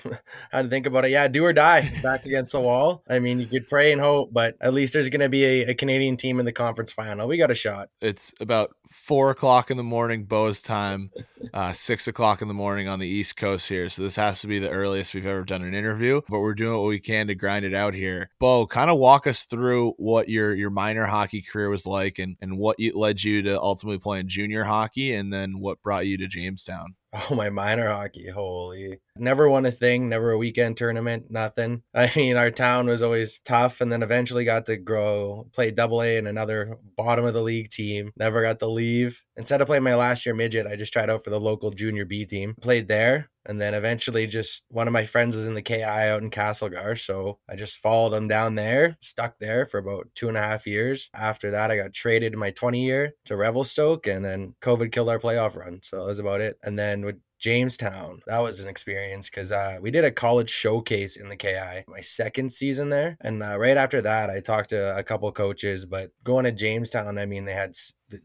had 0.52 0.64
to 0.64 0.70
think 0.70 0.86
about 0.86 1.06
it. 1.06 1.12
Yeah, 1.12 1.28
do 1.28 1.44
or 1.44 1.54
die, 1.54 1.92
back 2.04 2.26
against 2.26 2.52
the 2.52 2.62
wall. 2.62 3.04
I 3.10 3.20
mean, 3.20 3.40
you 3.40 3.46
could 3.46 3.68
pray 3.68 3.92
and 3.92 4.02
hope, 4.02 4.34
but 4.34 4.56
at 4.62 4.74
least 4.74 4.94
there's 4.94 5.10
going 5.10 5.22
to 5.22 5.30
be 5.30 5.44
a, 5.46 5.72
a, 5.72 5.74
Canadian 5.74 6.18
team 6.18 6.40
in 6.40 6.46
the 6.46 6.52
conference 6.52 6.92
final. 6.92 7.28
We 7.28 7.38
got 7.38 7.52
a 7.52 7.56
shot. 7.56 7.90
It's 8.02 8.34
about 8.40 8.76
four 8.92 9.32
o'clock 9.32 9.72
in 9.72 9.78
the 9.78 9.84
morning, 9.84 10.26
Bo's 10.26 10.62
time, 10.62 11.12
uh, 11.54 11.74
six 11.74 12.08
o'clock 12.08 12.42
in 12.42 12.48
the 12.48 12.54
morning 12.54 12.88
on 12.88 13.00
the 13.00 13.08
East 13.08 13.36
Coast 13.36 13.68
here. 13.68 13.90
So 13.90 14.04
this 14.04 14.16
has 14.16 14.42
to 14.42 14.48
be 14.48 14.60
the 14.60 14.70
earliest 14.70 15.14
we've 15.14 15.26
ever 15.26 15.44
done 15.44 15.64
an 15.64 15.74
interview, 15.74 16.22
but 16.30 16.40
we're 16.40 16.54
doing 16.54 16.80
what 16.80 16.88
we 16.88 17.00
can 17.00 17.28
to 17.28 17.36
grind 17.36 17.66
it 17.66 17.74
out 17.74 17.94
here. 17.94 18.30
Bo, 18.40 18.68
kind 18.68 18.92
of 18.92 18.98
walk 18.98 19.28
us 19.28 19.44
through 19.44 19.94
what 19.98 20.30
your 20.30 20.54
your 20.56 20.70
minor 20.70 21.06
hockey 21.06 21.42
career 21.42 21.70
was 21.70 21.86
like, 21.86 22.20
and 22.20 22.38
and 22.42 22.58
what 22.58 22.78
led 22.94 23.24
you 23.24 23.42
to 23.44 23.60
ultimately 23.60 24.00
playing 24.00 24.28
junior 24.28 24.64
hockey, 24.64 25.14
and 25.14 25.34
then 25.34 25.60
what 25.60 25.82
brought 25.82 26.06
you 26.06 26.18
to 26.18 26.28
Jamestown. 26.28 26.96
Oh, 27.30 27.36
my 27.36 27.50
minor 27.50 27.90
hockey. 27.90 28.30
Holy. 28.30 29.00
Never 29.18 29.50
won 29.50 29.66
a 29.66 29.72
thing, 29.72 30.10
never 30.10 30.32
a 30.32 30.38
weekend 30.38 30.78
tournament, 30.78 31.28
nothing. 31.30 31.84
I 31.94 32.12
mean, 32.16 32.36
our 32.36 32.52
town 32.52 32.88
was 32.88 33.02
always 33.02 33.40
tough 33.46 33.82
and 33.82 33.92
then 33.92 34.04
eventually 34.04 34.44
got 34.44 34.66
to 34.66 34.78
grow, 34.78 35.48
play 35.54 35.72
double 35.72 36.02
A 36.02 36.18
in 36.18 36.28
another 36.28 36.78
bottom 36.96 37.26
of 37.26 37.34
the 37.34 37.42
league 37.42 37.70
team. 37.70 38.12
Never 38.18 38.42
got 38.42 38.60
to 38.60 38.68
leave. 38.68 39.24
Instead 39.38 39.62
of 39.62 39.68
playing 39.68 39.84
my 39.84 39.96
last 39.96 40.26
year 40.26 40.36
midget, 40.36 40.68
I 40.68 40.76
just 40.76 40.94
tried 40.94 41.10
out 41.10 41.24
for 41.24 41.30
the 41.30 41.40
local 41.40 41.72
junior 41.72 42.06
B 42.06 42.26
team. 42.26 42.56
Played 42.62 42.88
there. 42.88 43.30
And 43.46 43.62
then 43.62 43.74
eventually, 43.76 44.26
just 44.26 44.64
one 44.70 44.88
of 44.88 44.94
my 44.94 45.06
friends 45.06 45.36
was 45.36 45.46
in 45.46 45.54
the 45.54 45.62
KI 45.62 45.84
out 45.84 46.24
in 46.24 46.32
Castlegar. 46.32 46.98
So 47.00 47.38
I 47.48 47.56
just 47.56 47.78
followed 47.78 48.14
him 48.14 48.28
down 48.28 48.56
there, 48.56 48.98
stuck 49.02 49.38
there 49.40 49.66
for 49.68 49.78
about 49.78 50.08
two 50.16 50.28
and 50.28 50.38
a 50.38 50.42
half 50.42 50.66
years. 50.66 51.10
After 51.14 51.52
that, 51.52 51.70
I 51.70 51.78
got 51.78 51.94
traded 51.94 52.34
in 52.34 52.40
my 52.40 52.50
20 52.50 52.84
year 52.84 53.14
to 53.26 53.38
Revelstoke, 53.38 54.08
and 54.08 54.26
then 54.26 54.56
COVID 54.62 54.92
killed 54.92 55.10
our 55.10 55.20
playoff 55.20 55.56
run. 55.56 55.82
So 55.84 55.98
that 55.98 56.06
was 56.06 56.20
about 56.20 56.42
it. 56.42 56.58
And 56.64 56.80
then 56.80 57.06
with 57.06 57.18
Jamestown. 57.46 58.22
That 58.26 58.40
was 58.40 58.60
an 58.60 58.68
experience 58.68 59.30
because 59.30 59.52
uh, 59.52 59.78
we 59.80 59.92
did 59.92 60.04
a 60.04 60.10
college 60.10 60.50
showcase 60.50 61.16
in 61.16 61.30
the 61.30 61.36
KI 61.36 61.84
my 61.88 62.02
second 62.02 62.52
season 62.52 62.90
there. 62.90 63.18
And 63.22 63.44
uh, 63.44 63.60
right 63.60 63.78
after 63.78 64.02
that, 64.02 64.32
I 64.32 64.40
talked 64.40 64.70
to 64.70 64.98
a 64.98 65.04
couple 65.04 65.32
coaches. 65.32 65.86
But 65.86 66.10
going 66.24 66.46
to 66.46 66.52
Jamestown, 66.52 67.20
I 67.20 67.28
mean, 67.28 67.46
they 67.46 67.54
had 67.54 67.76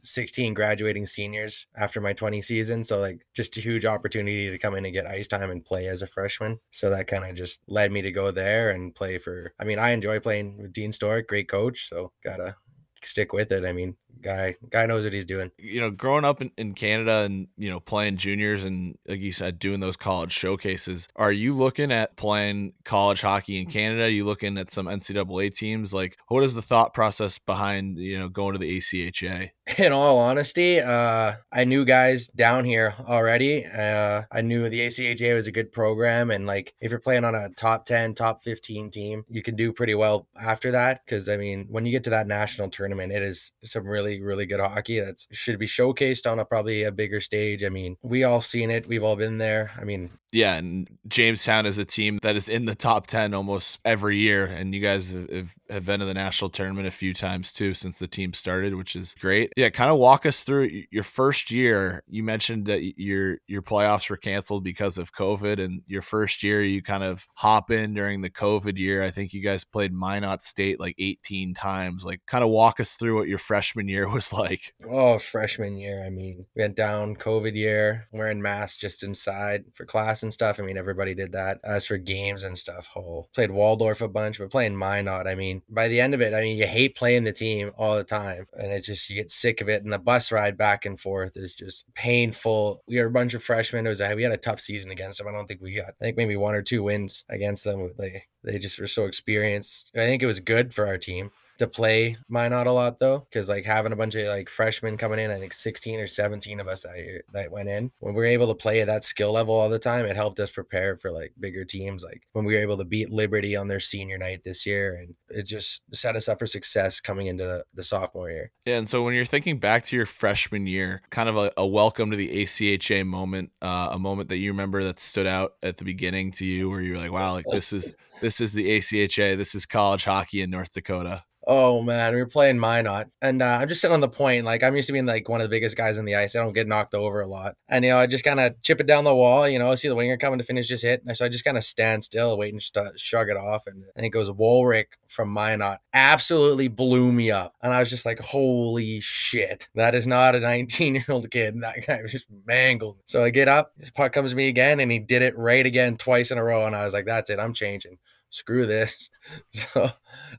16 0.00 0.54
graduating 0.54 1.04
seniors 1.04 1.66
after 1.76 2.00
my 2.00 2.14
20 2.14 2.40
season. 2.40 2.82
So, 2.82 2.98
like, 2.98 3.20
just 3.34 3.58
a 3.58 3.60
huge 3.60 3.84
opportunity 3.84 4.50
to 4.50 4.56
come 4.56 4.74
in 4.74 4.86
and 4.86 4.94
get 4.94 5.06
ice 5.06 5.28
time 5.28 5.50
and 5.50 5.62
play 5.62 5.86
as 5.86 6.00
a 6.00 6.06
freshman. 6.06 6.60
So, 6.70 6.88
that 6.88 7.06
kind 7.06 7.26
of 7.26 7.34
just 7.34 7.60
led 7.68 7.92
me 7.92 8.00
to 8.00 8.12
go 8.12 8.30
there 8.30 8.70
and 8.70 8.94
play 8.94 9.18
for. 9.18 9.52
I 9.60 9.64
mean, 9.64 9.78
I 9.78 9.90
enjoy 9.90 10.20
playing 10.20 10.62
with 10.62 10.72
Dean 10.72 10.92
Stork, 10.92 11.28
great 11.28 11.46
coach. 11.50 11.90
So, 11.90 12.12
gotta 12.24 12.56
stick 13.02 13.34
with 13.34 13.52
it. 13.52 13.66
I 13.66 13.72
mean, 13.72 13.96
guy 14.22 14.56
guy 14.70 14.86
knows 14.86 15.04
what 15.04 15.12
he's 15.12 15.24
doing. 15.24 15.50
You 15.58 15.80
know, 15.80 15.90
growing 15.90 16.24
up 16.24 16.40
in, 16.40 16.50
in 16.56 16.74
Canada 16.74 17.20
and 17.20 17.48
you 17.56 17.70
know 17.70 17.80
playing 17.80 18.16
juniors 18.16 18.64
and 18.64 18.96
like 19.06 19.20
you 19.20 19.32
said, 19.32 19.58
doing 19.58 19.80
those 19.80 19.96
college 19.96 20.32
showcases. 20.32 21.08
Are 21.16 21.32
you 21.32 21.52
looking 21.52 21.92
at 21.92 22.16
playing 22.16 22.74
college 22.84 23.20
hockey 23.20 23.58
in 23.58 23.66
Canada? 23.66 24.04
Are 24.04 24.08
you 24.08 24.24
looking 24.24 24.58
at 24.58 24.70
some 24.70 24.86
NCAA 24.86 25.54
teams? 25.54 25.94
Like, 25.94 26.16
what 26.28 26.44
is 26.44 26.54
the 26.54 26.62
thought 26.62 26.94
process 26.94 27.38
behind 27.38 27.98
you 27.98 28.18
know 28.18 28.28
going 28.28 28.52
to 28.52 28.58
the 28.58 28.78
ACHA? 28.78 29.50
In 29.78 29.92
all 29.92 30.18
honesty, 30.18 30.80
uh, 30.80 31.34
I 31.52 31.64
knew 31.64 31.84
guys 31.84 32.26
down 32.26 32.64
here 32.64 32.94
already. 33.06 33.64
Uh, 33.64 34.22
I 34.32 34.40
knew 34.40 34.68
the 34.68 34.80
ACHA 34.80 35.34
was 35.36 35.46
a 35.46 35.52
good 35.52 35.70
program, 35.70 36.30
and 36.30 36.44
like 36.44 36.74
if 36.80 36.90
you're 36.90 36.98
playing 36.98 37.24
on 37.24 37.36
a 37.36 37.50
top 37.50 37.84
ten, 37.84 38.14
top 38.14 38.42
fifteen 38.42 38.90
team, 38.90 39.24
you 39.28 39.42
can 39.42 39.54
do 39.54 39.72
pretty 39.72 39.94
well 39.94 40.26
after 40.40 40.72
that. 40.72 41.02
Because 41.04 41.28
I 41.28 41.36
mean, 41.36 41.66
when 41.68 41.86
you 41.86 41.92
get 41.92 42.02
to 42.04 42.10
that 42.10 42.26
national 42.26 42.70
tournament, 42.70 43.12
it 43.12 43.22
is 43.22 43.52
some 43.64 43.86
really 43.86 43.99
really, 44.00 44.20
really 44.20 44.46
good 44.46 44.60
hockey 44.60 45.00
that 45.00 45.26
should 45.30 45.58
be 45.58 45.66
showcased 45.66 46.30
on 46.30 46.38
a 46.38 46.44
probably 46.44 46.82
a 46.82 46.92
bigger 46.92 47.20
stage. 47.20 47.62
I 47.64 47.68
mean, 47.68 47.96
we 48.02 48.24
all 48.24 48.40
seen 48.40 48.70
it. 48.70 48.86
We've 48.86 49.02
all 49.02 49.16
been 49.16 49.38
there. 49.38 49.70
I 49.78 49.84
mean, 49.84 50.10
yeah, 50.32 50.56
and 50.56 50.88
Jamestown 51.08 51.66
is 51.66 51.78
a 51.78 51.84
team 51.84 52.20
that 52.22 52.36
is 52.36 52.48
in 52.48 52.64
the 52.64 52.74
top 52.74 53.08
10 53.08 53.34
almost 53.34 53.80
every 53.84 54.16
year. 54.16 54.46
And 54.46 54.74
you 54.74 54.80
guys 54.80 55.10
have, 55.10 55.54
have 55.68 55.86
been 55.86 56.00
to 56.00 56.06
the 56.06 56.14
national 56.14 56.50
tournament 56.50 56.86
a 56.86 56.92
few 56.92 57.12
times 57.12 57.52
too 57.52 57.74
since 57.74 57.98
the 57.98 58.06
team 58.06 58.32
started, 58.32 58.74
which 58.74 58.94
is 58.94 59.14
great. 59.18 59.52
Yeah, 59.56 59.70
kind 59.70 59.90
of 59.90 59.98
walk 59.98 60.26
us 60.26 60.42
through 60.42 60.70
your 60.90 61.02
first 61.02 61.50
year. 61.50 62.02
You 62.08 62.22
mentioned 62.22 62.66
that 62.66 62.98
your 62.98 63.38
your 63.48 63.62
playoffs 63.62 64.08
were 64.08 64.16
canceled 64.16 64.62
because 64.62 64.98
of 64.98 65.12
COVID, 65.12 65.62
and 65.62 65.82
your 65.86 66.02
first 66.02 66.42
year 66.42 66.62
you 66.62 66.82
kind 66.82 67.02
of 67.02 67.26
hop 67.34 67.70
in 67.70 67.94
during 67.94 68.20
the 68.20 68.30
COVID 68.30 68.78
year. 68.78 69.02
I 69.02 69.10
think 69.10 69.32
you 69.32 69.42
guys 69.42 69.64
played 69.64 69.92
Minot 69.92 70.42
State 70.42 70.78
like 70.78 70.94
18 70.98 71.54
times. 71.54 72.04
Like, 72.04 72.20
kind 72.26 72.44
of 72.44 72.50
walk 72.50 72.78
us 72.78 72.94
through 72.94 73.16
what 73.16 73.28
your 73.28 73.38
freshman 73.38 73.88
year 73.90 74.08
was 74.08 74.32
like. 74.32 74.74
Oh, 74.88 75.18
freshman 75.18 75.76
year. 75.76 76.04
I 76.04 76.10
mean, 76.10 76.46
went 76.56 76.76
down 76.76 77.16
COVID 77.16 77.54
year, 77.54 78.08
wearing 78.12 78.40
masks 78.40 78.78
just 78.78 79.02
inside 79.02 79.64
for 79.74 79.84
class 79.84 80.22
and 80.22 80.32
stuff. 80.32 80.58
I 80.58 80.62
mean, 80.62 80.78
everybody 80.78 81.14
did 81.14 81.32
that. 81.32 81.58
As 81.64 81.86
for 81.86 81.98
games 81.98 82.44
and 82.44 82.56
stuff, 82.56 82.88
oh, 82.96 83.26
played 83.34 83.50
Waldorf 83.50 84.00
a 84.00 84.08
bunch, 84.08 84.38
but 84.38 84.50
playing 84.50 84.76
Minot, 84.76 85.26
I 85.26 85.34
mean, 85.34 85.62
by 85.68 85.88
the 85.88 86.00
end 86.00 86.14
of 86.14 86.20
it, 86.20 86.34
I 86.34 86.40
mean, 86.40 86.56
you 86.56 86.66
hate 86.66 86.96
playing 86.96 87.24
the 87.24 87.32
team 87.32 87.72
all 87.76 87.96
the 87.96 88.04
time, 88.04 88.46
and 88.56 88.72
it 88.72 88.82
just 88.82 89.10
you 89.10 89.16
get 89.16 89.30
sick 89.30 89.60
of 89.60 89.68
it. 89.68 89.82
And 89.82 89.92
the 89.92 89.98
bus 89.98 90.32
ride 90.32 90.56
back 90.56 90.86
and 90.86 90.98
forth 90.98 91.36
is 91.36 91.54
just 91.54 91.84
painful. 91.94 92.82
We 92.86 92.98
are 93.00 93.06
a 93.06 93.10
bunch 93.10 93.34
of 93.34 93.42
freshmen. 93.42 93.86
It 93.86 93.90
was 93.90 94.00
a, 94.00 94.14
we 94.14 94.22
had 94.22 94.32
a 94.32 94.36
tough 94.36 94.60
season 94.60 94.90
against 94.90 95.18
them. 95.18 95.28
I 95.28 95.32
don't 95.32 95.46
think 95.46 95.60
we 95.60 95.74
got, 95.74 95.94
I 96.00 96.04
think 96.04 96.16
maybe 96.16 96.36
one 96.36 96.54
or 96.54 96.62
two 96.62 96.82
wins 96.82 97.24
against 97.28 97.64
them. 97.64 97.92
They 97.98 98.24
they 98.42 98.58
just 98.58 98.80
were 98.80 98.86
so 98.86 99.04
experienced. 99.04 99.90
I 99.94 100.00
think 100.00 100.22
it 100.22 100.26
was 100.26 100.40
good 100.40 100.72
for 100.72 100.86
our 100.86 100.98
team 100.98 101.30
to 101.60 101.68
play 101.68 102.16
Minot 102.28 102.66
a 102.66 102.72
lot 102.72 102.98
though, 102.98 103.26
because 103.30 103.48
like 103.48 103.64
having 103.64 103.92
a 103.92 103.96
bunch 103.96 104.14
of 104.14 104.26
like 104.28 104.48
freshmen 104.48 104.96
coming 104.96 105.18
in, 105.18 105.30
I 105.30 105.38
think 105.38 105.52
16 105.52 106.00
or 106.00 106.06
17 106.06 106.58
of 106.58 106.66
us 106.66 106.82
that 106.82 106.96
year 106.96 107.22
that 107.32 107.52
went 107.52 107.68
in. 107.68 107.92
When 108.00 108.14
we 108.14 108.20
were 108.22 108.26
able 108.26 108.48
to 108.48 108.54
play 108.54 108.80
at 108.80 108.86
that 108.86 109.04
skill 109.04 109.32
level 109.32 109.54
all 109.54 109.68
the 109.68 109.78
time, 109.78 110.06
it 110.06 110.16
helped 110.16 110.40
us 110.40 110.50
prepare 110.50 110.96
for 110.96 111.12
like 111.12 111.34
bigger 111.38 111.64
teams. 111.64 112.02
Like 112.02 112.22
when 112.32 112.46
we 112.46 112.54
were 112.54 112.60
able 112.60 112.78
to 112.78 112.84
beat 112.84 113.10
Liberty 113.10 113.56
on 113.56 113.68
their 113.68 113.78
senior 113.78 114.16
night 114.16 114.42
this 114.42 114.64
year, 114.64 114.96
and 114.96 115.14
it 115.28 115.42
just 115.42 115.84
set 115.94 116.16
us 116.16 116.28
up 116.28 116.38
for 116.38 116.46
success 116.46 116.98
coming 116.98 117.26
into 117.26 117.44
the, 117.44 117.64
the 117.74 117.84
sophomore 117.84 118.30
year. 118.30 118.50
Yeah, 118.64 118.78
and 118.78 118.88
so 118.88 119.02
when 119.02 119.14
you're 119.14 119.26
thinking 119.26 119.58
back 119.58 119.84
to 119.84 119.96
your 119.96 120.06
freshman 120.06 120.66
year, 120.66 121.02
kind 121.10 121.28
of 121.28 121.36
a, 121.36 121.52
a 121.58 121.66
welcome 121.66 122.10
to 122.10 122.16
the 122.16 122.42
ACHA 122.42 123.06
moment, 123.06 123.50
uh, 123.60 123.90
a 123.92 123.98
moment 123.98 124.30
that 124.30 124.38
you 124.38 124.50
remember 124.50 124.82
that 124.84 124.98
stood 124.98 125.26
out 125.26 125.52
at 125.62 125.76
the 125.76 125.84
beginning 125.84 126.30
to 126.32 126.46
you, 126.46 126.70
where 126.70 126.80
you 126.80 126.92
were 126.92 126.98
like, 126.98 127.12
"Wow, 127.12 127.34
like 127.34 127.44
this 127.50 127.72
is 127.72 127.92
this 128.22 128.40
is 128.40 128.54
the 128.54 128.78
ACHA, 128.78 129.36
this 129.36 129.54
is 129.54 129.66
college 129.66 130.04
hockey 130.04 130.40
in 130.40 130.50
North 130.50 130.72
Dakota." 130.72 131.22
Oh 131.46 131.80
man, 131.80 132.14
we 132.14 132.20
were 132.20 132.26
playing 132.26 132.58
Minot, 132.58 133.08
and 133.22 133.40
uh, 133.40 133.58
I'm 133.60 133.68
just 133.68 133.80
sitting 133.80 133.94
on 133.94 134.00
the 134.00 134.08
point. 134.08 134.44
Like 134.44 134.62
I'm 134.62 134.76
used 134.76 134.88
to 134.88 134.92
being 134.92 135.06
like 135.06 135.28
one 135.28 135.40
of 135.40 135.46
the 135.46 135.54
biggest 135.54 135.76
guys 135.76 135.96
in 135.96 136.04
the 136.04 136.14
ice. 136.14 136.36
I 136.36 136.40
don't 136.40 136.52
get 136.52 136.68
knocked 136.68 136.94
over 136.94 137.22
a 137.22 137.26
lot, 137.26 137.56
and 137.68 137.84
you 137.84 137.90
know 137.90 137.98
I 137.98 138.06
just 138.06 138.24
kind 138.24 138.40
of 138.40 138.60
chip 138.62 138.78
it 138.78 138.86
down 138.86 139.04
the 139.04 139.14
wall. 139.14 139.48
You 139.48 139.58
know, 139.58 139.70
I 139.70 139.74
see 139.76 139.88
the 139.88 139.94
winger 139.94 140.18
coming 140.18 140.38
to 140.38 140.44
finish 140.44 140.68
his 140.68 140.82
hit, 140.82 141.02
and 141.06 141.16
so 141.16 141.24
I 141.24 141.28
just 141.28 141.44
kind 141.44 141.56
of 141.56 141.64
stand 141.64 142.04
still, 142.04 142.36
waiting 142.36 142.60
to 142.74 142.92
shrug 142.96 143.30
it 143.30 143.38
off. 143.38 143.66
And 143.66 143.84
it 143.96 144.14
was 144.14 144.28
Wolrick 144.30 144.86
from 145.06 145.32
Minot 145.32 145.78
absolutely 145.94 146.68
blew 146.68 147.10
me 147.10 147.30
up, 147.30 147.54
and 147.62 147.72
I 147.72 147.80
was 147.80 147.88
just 147.88 148.04
like, 148.04 148.20
"Holy 148.20 149.00
shit, 149.00 149.68
that 149.74 149.94
is 149.94 150.06
not 150.06 150.36
a 150.36 150.40
19 150.40 150.94
year 150.96 151.04
old 151.08 151.30
kid." 151.30 151.54
And 151.54 151.62
that 151.62 151.86
guy 151.86 152.02
was 152.02 152.12
just 152.12 152.26
mangled. 152.44 152.98
So 153.06 153.24
I 153.24 153.30
get 153.30 153.48
up, 153.48 153.72
his 153.78 153.90
puck 153.90 154.12
comes 154.12 154.32
to 154.32 154.36
me 154.36 154.48
again, 154.48 154.78
and 154.78 154.92
he 154.92 154.98
did 154.98 155.22
it 155.22 155.36
right 155.38 155.64
again 155.64 155.96
twice 155.96 156.30
in 156.30 156.38
a 156.38 156.44
row, 156.44 156.66
and 156.66 156.76
I 156.76 156.84
was 156.84 156.92
like, 156.92 157.06
"That's 157.06 157.30
it, 157.30 157.40
I'm 157.40 157.54
changing." 157.54 157.98
Screw 158.30 158.66
this. 158.66 159.10
So 159.52 159.90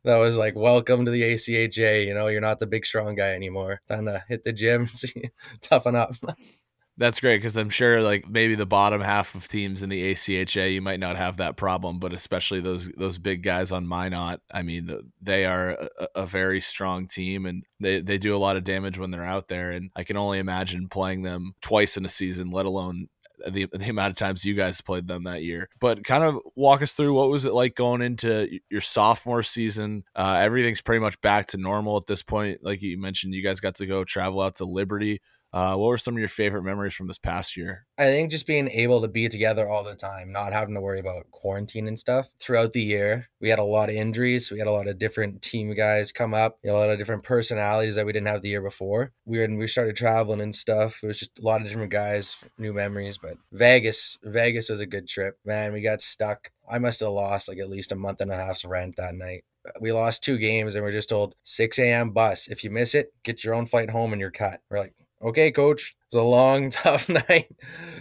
that 0.04 0.18
was 0.18 0.36
like, 0.36 0.56
welcome 0.56 1.06
to 1.06 1.12
the 1.12 1.22
ACHA. 1.22 2.06
You 2.06 2.14
know, 2.14 2.28
you're 2.28 2.42
not 2.42 2.60
the 2.60 2.68
big 2.68 2.86
strong 2.86 3.16
guy 3.16 3.34
anymore. 3.34 3.82
Time 3.88 4.06
to 4.06 4.24
hit 4.28 4.44
the 4.44 4.54
gym, 4.54 4.90
toughen 5.62 5.96
up. 5.96 6.16
That's 6.98 7.20
great 7.20 7.38
because 7.38 7.58
I'm 7.58 7.70
sure, 7.70 8.02
like 8.02 8.30
maybe 8.30 8.56
the 8.56 8.66
bottom 8.66 9.02
half 9.02 9.34
of 9.34 9.48
teams 9.48 9.82
in 9.82 9.90
the 9.90 10.12
ACHA, 10.12 10.74
you 10.74 10.82
might 10.82 11.00
not 11.00 11.16
have 11.16 11.38
that 11.38 11.56
problem, 11.56 12.00
but 12.00 12.14
especially 12.14 12.60
those 12.60 12.90
those 12.98 13.18
big 13.18 13.44
guys 13.44 13.72
on 13.72 13.88
Minot. 13.88 14.42
I 14.54 14.62
mean, 14.62 15.12
they 15.22 15.46
are 15.46 15.70
a, 15.70 16.08
a, 16.16 16.28
very 16.28 16.60
strong 16.62 17.08
team, 17.08 17.46
and 17.46 17.64
they 17.80 18.02
they 18.02 18.18
do 18.18 18.36
a 18.36 18.38
lot 18.38 18.58
of 18.58 18.66
damage 18.66 19.00
when 19.00 19.10
they're 19.10 19.26
out 19.26 19.48
there. 19.48 19.72
And 19.72 19.90
I 19.96 20.04
can 20.04 20.18
only 20.18 20.38
imagine 20.38 20.90
playing 20.90 21.24
them 21.24 21.54
twice 21.62 21.96
in 21.98 22.06
a 22.06 22.10
season, 22.10 22.52
let 22.52 22.66
alone 22.66 23.08
the, 23.48 23.68
the 23.72 23.90
amount 23.90 24.12
of 24.12 24.16
times 24.16 24.46
you 24.46 24.54
guys 24.54 24.82
played 24.82 25.08
them 25.08 25.24
that 25.24 25.44
year. 25.44 25.70
But 25.80 26.04
kind 26.04 26.24
of 26.24 26.40
walk 26.56 26.82
us 26.82 26.94
through 26.94 27.14
what 27.14 27.30
was 27.30 27.46
it 27.46 27.54
like 27.54 27.76
going 27.76 28.02
into 28.02 28.60
your 28.70 28.82
sophomore 28.82 29.44
season? 29.44 30.04
Uh, 30.16 30.38
everything's 30.40 30.82
pretty 30.82 31.02
much 31.02 31.20
back 31.22 31.48
to 31.48 31.58
normal 31.58 31.98
at 31.98 32.08
this 32.08 32.22
point. 32.22 32.60
Like 32.64 32.82
you 32.82 33.00
mentioned, 33.00 33.34
you 33.34 33.44
guys 33.44 33.60
got 33.60 33.76
to 33.76 33.86
go 33.86 34.04
travel 34.04 34.42
out 34.42 34.56
to 34.56 34.66
Liberty. 34.66 35.22
Uh, 35.54 35.76
what 35.76 35.88
were 35.88 35.98
some 35.98 36.16
of 36.16 36.20
your 36.20 36.30
favorite 36.30 36.64
memories 36.64 36.94
from 36.94 37.08
this 37.08 37.18
past 37.18 37.58
year? 37.58 37.86
I 37.98 38.06
think 38.06 38.32
just 38.32 38.48
being 38.48 38.70
able 38.70 39.02
to 39.02 39.08
be 39.08 39.28
together 39.28 39.70
all 39.70 39.84
the 39.84 39.96
time, 39.96 40.32
not 40.32 40.54
having 40.54 40.76
to 40.76 40.82
worry 40.82 41.00
about 41.00 41.30
quarantine 41.32 41.88
and 41.88 42.00
stuff 42.00 42.30
throughout 42.40 42.74
the 42.74 42.82
year. 42.82 43.30
We 43.42 43.50
had 43.50 43.60
a 43.60 43.64
lot 43.64 43.90
of 43.90 43.96
injuries. 43.96 44.50
We 44.50 44.60
had 44.60 44.68
a 44.68 44.72
lot 44.72 44.88
of 44.88 44.98
different 44.98 45.42
team 45.42 45.74
guys 45.74 46.12
come 46.12 46.34
up, 46.34 46.60
a 46.66 46.72
lot 46.72 46.90
of 46.90 46.98
different 46.98 47.24
personalities 47.24 47.96
that 47.96 48.06
we 48.06 48.14
didn't 48.14 48.28
have 48.28 48.42
the 48.42 48.50
year 48.50 48.62
before. 48.62 49.12
We 49.26 49.40
when 49.40 49.58
we 49.58 49.68
started 49.68 49.96
traveling 49.96 50.42
and 50.42 50.56
stuff. 50.56 51.04
It 51.04 51.08
was 51.08 51.20
just 51.20 51.38
a 51.38 51.42
lot 51.42 51.62
of 51.62 51.68
different 51.68 51.92
guys, 51.92 52.38
new 52.58 52.74
memories. 52.74 53.18
But 53.18 53.38
Vegas, 53.52 54.18
Vegas 54.24 54.70
was 54.70 54.80
a 54.80 54.86
good 54.86 55.08
trip. 55.08 55.38
Man, 55.44 55.74
we 55.74 55.82
got 55.82 56.02
stuck. 56.02 56.52
I 56.70 56.80
must 56.80 57.02
have 57.02 57.10
lost 57.10 57.50
like 57.50 57.60
at 57.60 57.70
least 57.70 57.92
a 57.92 57.96
month 57.96 58.22
and 58.22 58.32
a 58.32 58.36
half's 58.36 58.64
rent 58.64 58.96
that 58.96 59.16
night 59.16 59.44
we 59.80 59.92
lost 59.92 60.24
two 60.24 60.38
games 60.38 60.76
and 60.76 60.84
we're 60.84 60.92
just 60.92 61.10
told 61.10 61.36
6 61.44 61.78
a.m. 61.80 62.12
bus. 62.12 62.48
If 62.48 62.64
you 62.64 62.72
miss 62.72 62.96
it, 62.96 63.14
get 63.24 63.44
your 63.44 63.54
own 63.54 63.66
flight 63.66 63.90
home 63.90 64.12
and 64.12 64.20
you're 64.20 64.32
cut. 64.32 64.62
We're 64.70 64.80
like, 64.80 64.96
okay, 65.24 65.52
coach, 65.52 65.96
it 66.12 66.16
was 66.16 66.24
a 66.24 66.28
long, 66.28 66.70
tough 66.72 67.10
night. 67.10 67.50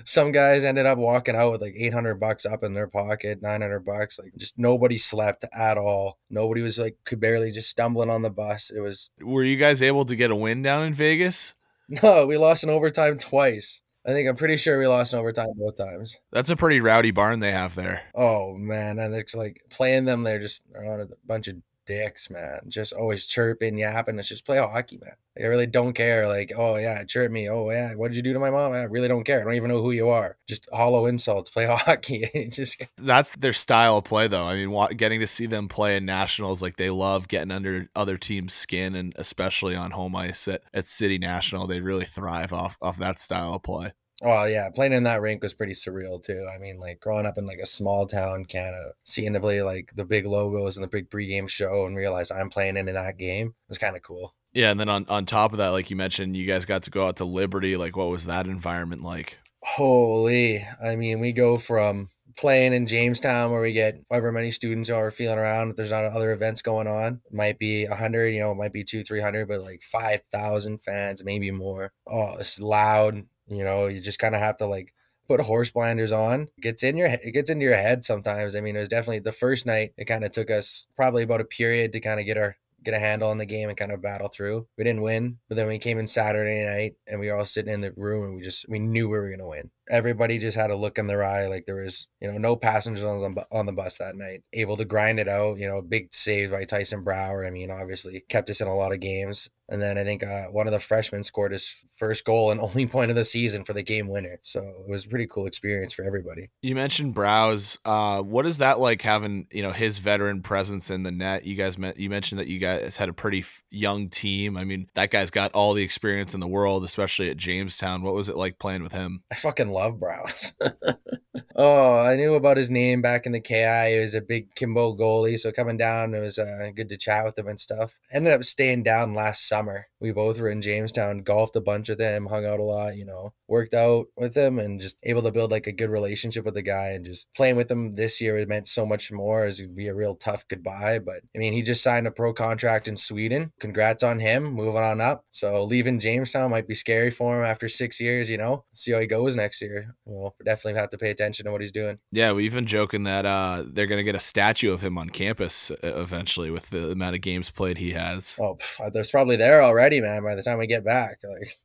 Some 0.04 0.33
guys 0.33 0.64
ended 0.64 0.87
up 0.87 0.98
walking 0.98 1.37
out 1.37 1.52
with 1.52 1.62
like 1.62 1.74
800 1.76 2.16
bucks 2.16 2.46
up 2.46 2.64
in 2.64 2.74
their 2.74 2.88
pocket, 2.88 3.42
900 3.42 3.80
bucks. 3.80 4.18
Like 4.18 4.33
just 4.37 4.59
nobody 4.59 4.98
slept 4.98 5.44
at 5.52 5.78
all. 5.78 6.18
Nobody 6.30 6.62
was 6.62 6.78
like, 6.78 6.96
could 7.04 7.20
barely 7.20 7.52
just 7.52 7.70
stumbling 7.70 8.11
on 8.11 8.22
the 8.22 8.30
bus. 8.30 8.70
It 8.70 8.80
was. 8.80 9.11
Were 9.20 9.44
you 9.44 9.56
guys 9.56 9.83
able 9.83 10.04
to 10.06 10.16
get 10.16 10.30
a 10.30 10.37
win 10.37 10.62
down 10.62 10.83
in 10.83 10.92
Vegas? 10.92 11.54
No, 12.02 12.26
we 12.26 12.37
lost 12.37 12.62
in 12.62 12.70
overtime 12.70 13.18
twice. 13.18 13.83
I 14.06 14.12
think 14.12 14.28
I'm 14.28 14.37
pretty 14.37 14.56
sure 14.56 14.78
we 14.78 14.87
lost 14.87 15.12
in 15.12 15.18
overtime 15.18 15.48
both 15.56 15.76
times. 15.76 16.16
That's 16.33 16.48
a 16.48 16.56
pretty 16.56 16.80
rowdy 16.80 17.11
barn 17.11 17.40
they 17.40 17.52
have 17.52 17.74
there. 17.74 18.02
Oh 18.14 18.54
man, 18.54 18.98
and 18.98 19.14
it's 19.14 19.35
like 19.35 19.62
playing 19.68 20.06
them. 20.06 20.22
They're 20.22 20.40
just 20.40 20.62
on 20.74 21.00
a 21.00 21.06
bunch 21.26 21.48
of 21.48 21.56
dicks, 21.90 22.31
man. 22.31 22.61
Just 22.68 22.92
always 22.92 23.26
chirping, 23.26 23.76
yapping. 23.76 24.18
It's 24.18 24.29
just 24.29 24.46
play 24.46 24.59
hockey, 24.59 24.98
man. 24.98 25.14
Like, 25.35 25.44
I 25.44 25.48
really 25.48 25.66
don't 25.66 25.92
care. 25.92 26.29
Like, 26.29 26.53
oh 26.57 26.76
yeah, 26.76 27.03
chirp 27.03 27.33
me. 27.33 27.50
Oh 27.50 27.68
yeah, 27.70 27.94
what 27.94 28.09
did 28.09 28.16
you 28.16 28.22
do 28.22 28.33
to 28.33 28.38
my 28.38 28.50
mom? 28.50 28.72
I 28.72 28.85
really 28.85 29.09
don't 29.09 29.24
care. 29.24 29.40
I 29.40 29.44
don't 29.44 29.55
even 29.55 29.70
know 29.70 29.83
who 29.83 29.90
you 29.90 30.09
are. 30.09 30.37
Just 30.48 30.68
hollow 30.72 31.07
insults. 31.07 31.50
Play 31.50 31.66
hockey. 31.76 32.48
just 32.53 32.81
that's 32.96 33.35
their 33.37 33.53
style 33.53 33.98
of 33.98 34.05
play, 34.05 34.29
though. 34.29 34.44
I 34.44 34.55
mean, 34.55 34.96
getting 34.96 35.20
to 35.20 35.26
see 35.26 35.46
them 35.46 35.68
play 35.68 35.96
in 35.96 36.05
nationals, 36.07 36.62
like 36.62 36.76
they 36.76 36.90
love 36.90 37.26
getting 37.26 37.50
under 37.50 37.88
other 37.96 38.16
teams' 38.16 38.55
skin, 38.55 38.94
and 38.94 39.12
especially 39.16 39.74
on 39.74 39.90
home 39.90 40.14
ice 40.14 40.46
at, 40.46 40.62
at 40.72 40.87
City 40.87 41.18
National, 41.18 41.66
they 41.66 41.81
really 41.81 42.05
thrive 42.05 42.53
off 42.53 42.79
off 42.81 42.98
that 42.98 43.18
style 43.18 43.55
of 43.55 43.62
play. 43.64 43.92
Well, 44.20 44.48
yeah, 44.48 44.68
playing 44.68 44.92
in 44.92 45.04
that 45.04 45.22
rink 45.22 45.42
was 45.42 45.54
pretty 45.54 45.72
surreal 45.72 46.22
too. 46.22 46.46
I 46.52 46.59
mean, 46.59 46.78
like 46.78 47.00
growing 47.00 47.26
up 47.26 47.38
in 47.38 47.46
like 47.46 47.59
a 47.59 47.66
small 47.66 48.06
town 48.06 48.44
Canada, 48.44 48.92
seeing 49.04 49.33
to 49.33 49.40
play 49.40 49.62
like 49.62 49.92
the 49.96 50.04
big 50.04 50.26
logos 50.26 50.76
and 50.76 50.85
the 50.85 50.88
big 50.88 51.09
pregame 51.09 51.48
show 51.48 51.87
and 51.87 51.96
realize 51.96 52.30
I'm 52.30 52.50
playing 52.50 52.76
in 52.76 52.87
that 52.87 53.18
game 53.18 53.54
was 53.68 53.78
kind 53.78 53.96
of 53.96 54.02
cool. 54.02 54.35
Yeah, 54.52 54.70
and 54.70 54.80
then 54.80 54.88
on 54.88 55.06
on 55.09 55.26
top 55.26 55.52
of 55.52 55.59
that, 55.59 55.68
like 55.68 55.90
you 55.90 55.96
mentioned, 55.96 56.37
you 56.37 56.46
guys 56.46 56.64
got 56.64 56.83
to 56.83 56.90
go 56.90 57.06
out 57.06 57.16
to 57.16 57.24
Liberty. 57.24 57.76
Like, 57.76 57.96
what 57.96 58.09
was 58.09 58.26
that 58.26 58.46
environment 58.46 59.02
like? 59.02 59.38
Holy! 59.62 60.66
I 60.83 60.96
mean, 60.96 61.20
we 61.20 61.33
go 61.33 61.56
from 61.56 62.09
playing 62.37 62.72
in 62.72 62.87
Jamestown 62.87 63.50
where 63.50 63.61
we 63.61 63.72
get 63.72 64.00
however 64.11 64.33
many 64.33 64.50
students 64.50 64.90
are 64.90 65.11
feeling 65.11 65.38
around. 65.38 65.70
If 65.70 65.76
there's 65.76 65.90
not 65.90 66.04
other 66.04 66.33
events 66.33 66.62
going 66.62 66.87
on, 66.87 67.20
it 67.24 67.35
might 67.35 67.59
be 67.59 67.85
a 67.85 67.94
hundred, 67.94 68.28
you 68.35 68.40
know, 68.40 68.52
it 68.52 68.56
might 68.56 68.72
be 68.72 68.85
two, 68.85 69.04
three 69.04 69.20
hundred, 69.20 69.46
but 69.46 69.62
like 69.62 69.83
five 69.83 70.22
thousand 70.33 70.83
fans, 70.83 71.24
maybe 71.24 71.50
more. 71.50 71.92
Oh, 72.06 72.37
it's 72.38 72.61
loud. 72.61 73.26
You 73.50 73.64
know, 73.64 73.86
you 73.86 74.00
just 74.00 74.18
kind 74.18 74.34
of 74.34 74.40
have 74.40 74.56
to 74.58 74.66
like 74.66 74.94
put 75.28 75.40
horse 75.40 75.70
blinders 75.70 76.12
on. 76.12 76.48
It 76.56 76.62
gets 76.62 76.82
in 76.82 76.96
your 76.96 77.08
it 77.08 77.32
gets 77.32 77.50
into 77.50 77.64
your 77.64 77.76
head 77.76 78.04
sometimes. 78.04 78.56
I 78.56 78.60
mean, 78.60 78.76
it 78.76 78.80
was 78.80 78.88
definitely 78.88 79.20
the 79.20 79.32
first 79.32 79.66
night. 79.66 79.92
It 79.96 80.06
kind 80.06 80.24
of 80.24 80.32
took 80.32 80.50
us 80.50 80.86
probably 80.96 81.22
about 81.22 81.40
a 81.40 81.44
period 81.44 81.92
to 81.92 82.00
kind 82.00 82.20
of 82.20 82.26
get 82.26 82.38
our 82.38 82.56
get 82.82 82.94
a 82.94 82.98
handle 82.98 83.28
on 83.28 83.38
the 83.38 83.46
game 83.46 83.68
and 83.68 83.76
kind 83.76 83.92
of 83.92 84.02
battle 84.02 84.28
through. 84.28 84.66
We 84.78 84.84
didn't 84.84 85.02
win, 85.02 85.38
but 85.48 85.56
then 85.56 85.68
we 85.68 85.78
came 85.78 85.98
in 85.98 86.06
Saturday 86.06 86.64
night 86.64 86.94
and 87.06 87.20
we 87.20 87.28
were 87.28 87.36
all 87.36 87.44
sitting 87.44 87.72
in 87.72 87.82
the 87.82 87.92
room 87.92 88.24
and 88.24 88.36
we 88.36 88.42
just 88.42 88.68
we 88.68 88.78
knew 88.78 89.08
we 89.08 89.18
were 89.18 89.30
gonna 89.30 89.48
win. 89.48 89.70
Everybody 89.90 90.38
just 90.38 90.57
had 90.57 90.70
a 90.70 90.76
look 90.76 90.98
in 90.98 91.07
their 91.07 91.24
eye. 91.24 91.46
Like 91.46 91.66
there 91.66 91.83
was, 91.83 92.07
you 92.20 92.31
know, 92.31 92.38
no 92.38 92.57
passengers 92.57 93.05
on 93.05 93.35
the, 93.35 93.46
on 93.50 93.66
the 93.66 93.72
bus 93.72 93.98
that 93.98 94.16
night. 94.16 94.42
Able 94.53 94.76
to 94.76 94.85
grind 94.85 95.20
it 95.20 95.29
out. 95.29 95.59
You 95.59 95.68
know, 95.68 95.83
big 95.83 96.14
save 96.14 96.53
by 96.53 96.64
Tyson 96.64 97.03
brower 97.03 97.44
I 97.44 97.50
mean, 97.50 97.70
obviously 97.70 98.24
kept 98.29 98.50
us 98.50 98.61
in 98.61 98.68
a 98.68 98.76
lot 98.76 98.92
of 98.92 99.00
games. 99.00 99.50
And 99.70 99.81
then 99.81 99.96
I 99.96 100.05
think 100.05 100.24
uh, 100.24 100.46
one 100.46 100.66
of 100.66 100.72
the 100.72 100.81
freshmen 100.81 101.22
scored 101.22 101.53
his 101.53 101.72
first 101.96 102.24
goal 102.24 102.50
and 102.50 102.61
only 102.61 102.87
point 102.87 103.11
of 103.11 103.16
the 103.16 103.24
season 103.24 103.64
for 103.64 103.72
the 103.72 103.83
game 103.83 104.09
winner. 104.09 104.40
So 104.42 104.61
it 104.61 104.88
was 104.88 105.05
a 105.05 105.09
pretty 105.09 105.26
cool 105.26 105.46
experience 105.46 105.92
for 105.92 106.05
everybody. 106.05 106.50
You 106.61 106.74
mentioned 106.74 107.14
Browse. 107.14 107.79
Uh, 107.85 108.20
what 108.20 108.46
is 108.46 108.59
that 108.59 108.81
like 108.81 109.00
having 109.03 109.46
you 109.53 109.62
know 109.62 109.72
his 109.72 109.98
veteran 109.98 110.42
presence 110.42 110.90
in 110.90 111.05
the 111.05 111.12
net? 111.12 111.44
You 111.44 111.55
guys 111.55 111.79
met. 111.79 111.98
You 111.98 112.11
mentioned 112.11 112.40
that 112.40 112.48
you 112.48 112.59
guys 112.59 112.96
had 112.96 113.09
a 113.09 113.12
pretty 113.12 113.40
f- 113.40 113.62
young 113.70 114.09
team. 114.09 114.57
I 114.57 114.64
mean, 114.64 114.88
that 114.94 115.11
guy's 115.11 115.31
got 115.31 115.53
all 115.53 115.74
the 115.74 115.85
experience 115.85 116.35
in 116.35 116.40
the 116.40 116.48
world, 116.48 116.85
especially 116.85 117.31
at 117.31 117.37
Jamestown. 117.37 118.03
What 118.03 118.14
was 118.14 118.29
it 118.29 118.37
like 118.37 118.59
playing 118.59 118.83
with 118.83 118.92
him? 118.92 119.22
I 119.31 119.37
fucking 119.37 119.70
love 119.70 119.80
Browse. 119.88 120.55
oh, 121.57 121.99
I 121.99 122.16
knew 122.16 122.35
about 122.35 122.57
his 122.57 122.71
name 122.71 123.03
back 123.03 123.27
in 123.27 123.33
the 123.33 123.40
KI. 123.40 123.95
He 123.95 124.01
was 124.01 124.14
a 124.14 124.21
big 124.21 124.55
Kimbo 124.55 124.95
goalie. 124.97 125.38
So 125.38 125.53
coming 125.53 125.77
down, 125.77 126.14
it 126.14 126.21
was 126.21 126.38
uh, 126.38 126.71
good 126.75 126.88
to 126.88 126.97
chat 126.97 127.25
with 127.25 127.38
him 127.38 127.49
and 127.49 127.61
stuff. 127.61 127.99
Ended 128.12 128.33
up 128.33 128.45
staying 128.45 128.83
down 128.83 129.14
last 129.14 129.49
summer. 129.49 129.87
We 130.01 130.12
both 130.12 130.40
were 130.40 130.51
in 130.51 130.62
Jamestown, 130.62 131.19
golfed 131.19 131.57
a 131.57 131.61
bunch 131.61 131.88
with 131.88 132.01
him, 132.01 132.27
hung 132.27 132.47
out 132.47 132.61
a 132.61 132.64
lot, 132.64 132.97
you 132.97 133.05
know, 133.05 133.33
worked 133.49 133.75
out 133.75 134.07
with 134.16 134.37
him 134.37 134.59
and 134.59 134.81
just 134.81 134.97
able 135.03 135.23
to 135.23 135.33
build 135.33 135.51
like 135.51 135.66
a 135.66 135.73
good 135.73 135.90
relationship 135.90 136.45
with 136.45 136.55
the 136.55 136.62
guy 136.62 136.88
and 136.88 137.05
just 137.05 137.29
playing 137.35 137.57
with 137.57 137.71
him 137.71 137.95
this 137.95 138.21
year 138.21 138.45
meant 138.47 138.66
so 138.66 138.87
much 138.87 139.12
more 139.12 139.45
as 139.45 139.61
it'd 139.61 139.77
be 139.77 139.88
a 139.88 139.95
real 139.95 140.14
tough 140.14 140.47
goodbye. 140.49 140.99
But 140.99 141.21
I 141.35 141.38
mean, 141.38 141.53
he 141.53 141.62
just 141.62 141.83
signed 141.83 142.07
a 142.07 142.11
pro 142.11 142.33
contract 142.33 142.88
in 142.88 142.97
Sweden. 142.97 143.53
Congrats 143.61 144.03
on 144.03 144.21
him, 144.21 144.45
moving 144.45 144.83
on 144.83 145.01
up. 145.01 145.25
So 145.31 145.62
leaving 145.64 146.01
Jamestown 146.01 146.51
might 146.51 146.66
be 146.66 146.75
scary 146.75 147.11
for 147.11 147.38
him 147.38 147.45
after 147.45 147.69
six 147.69 148.01
years, 148.01 148.31
you 148.31 148.38
know. 148.38 148.64
See 148.75 148.93
how 148.93 149.01
he 149.01 149.07
goes 149.07 149.37
next 149.37 149.61
year. 149.61 149.95
We'll 150.05 150.35
definitely 150.45 150.81
have 150.81 150.90
to 150.90 150.99
pay 150.99 151.11
attention 151.11 151.19
to 151.20 151.50
what 151.50 151.61
he's 151.61 151.72
doing. 151.72 151.98
Yeah, 152.11 152.33
we've 152.33 152.52
been 152.52 152.66
joking 152.66 153.04
that 153.04 153.26
uh, 153.26 153.64
they're 153.66 153.87
gonna 153.87 154.02
get 154.02 154.14
a 154.14 154.20
statue 154.20 154.72
of 154.72 154.80
him 154.80 154.98
on 154.98 155.11
campus 155.11 155.70
uh, 155.70 155.76
eventually 155.83 156.50
with 156.50 156.70
the 156.70 156.90
amount 156.90 157.14
of 157.14 157.20
games 157.20 157.50
played 157.50 157.78
he 157.78 157.92
has. 157.92 158.37
Oh, 158.40 158.56
pff, 158.56 158.92
there's 158.92 159.11
probably 159.11 159.37
there 159.37 159.62
already, 159.62 160.00
man. 160.00 160.22
By 160.22 160.35
the 160.35 160.42
time 160.42 160.59
we 160.59 160.66
get 160.66 160.85
back, 160.85 161.18
like 161.24 161.59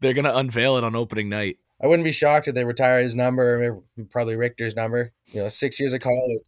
they're 0.00 0.14
gonna 0.14 0.34
unveil 0.34 0.76
it 0.76 0.84
on 0.84 0.94
opening 0.96 1.28
night. 1.28 1.58
I 1.80 1.86
wouldn't 1.86 2.04
be 2.04 2.12
shocked 2.12 2.48
if 2.48 2.54
they 2.54 2.64
retire 2.64 3.02
his 3.02 3.14
number, 3.14 3.80
probably 4.10 4.34
Richter's 4.34 4.74
number. 4.74 5.12
You 5.26 5.42
know, 5.42 5.48
six 5.48 5.78
years 5.78 5.92
of 5.92 6.00
college, 6.00 6.40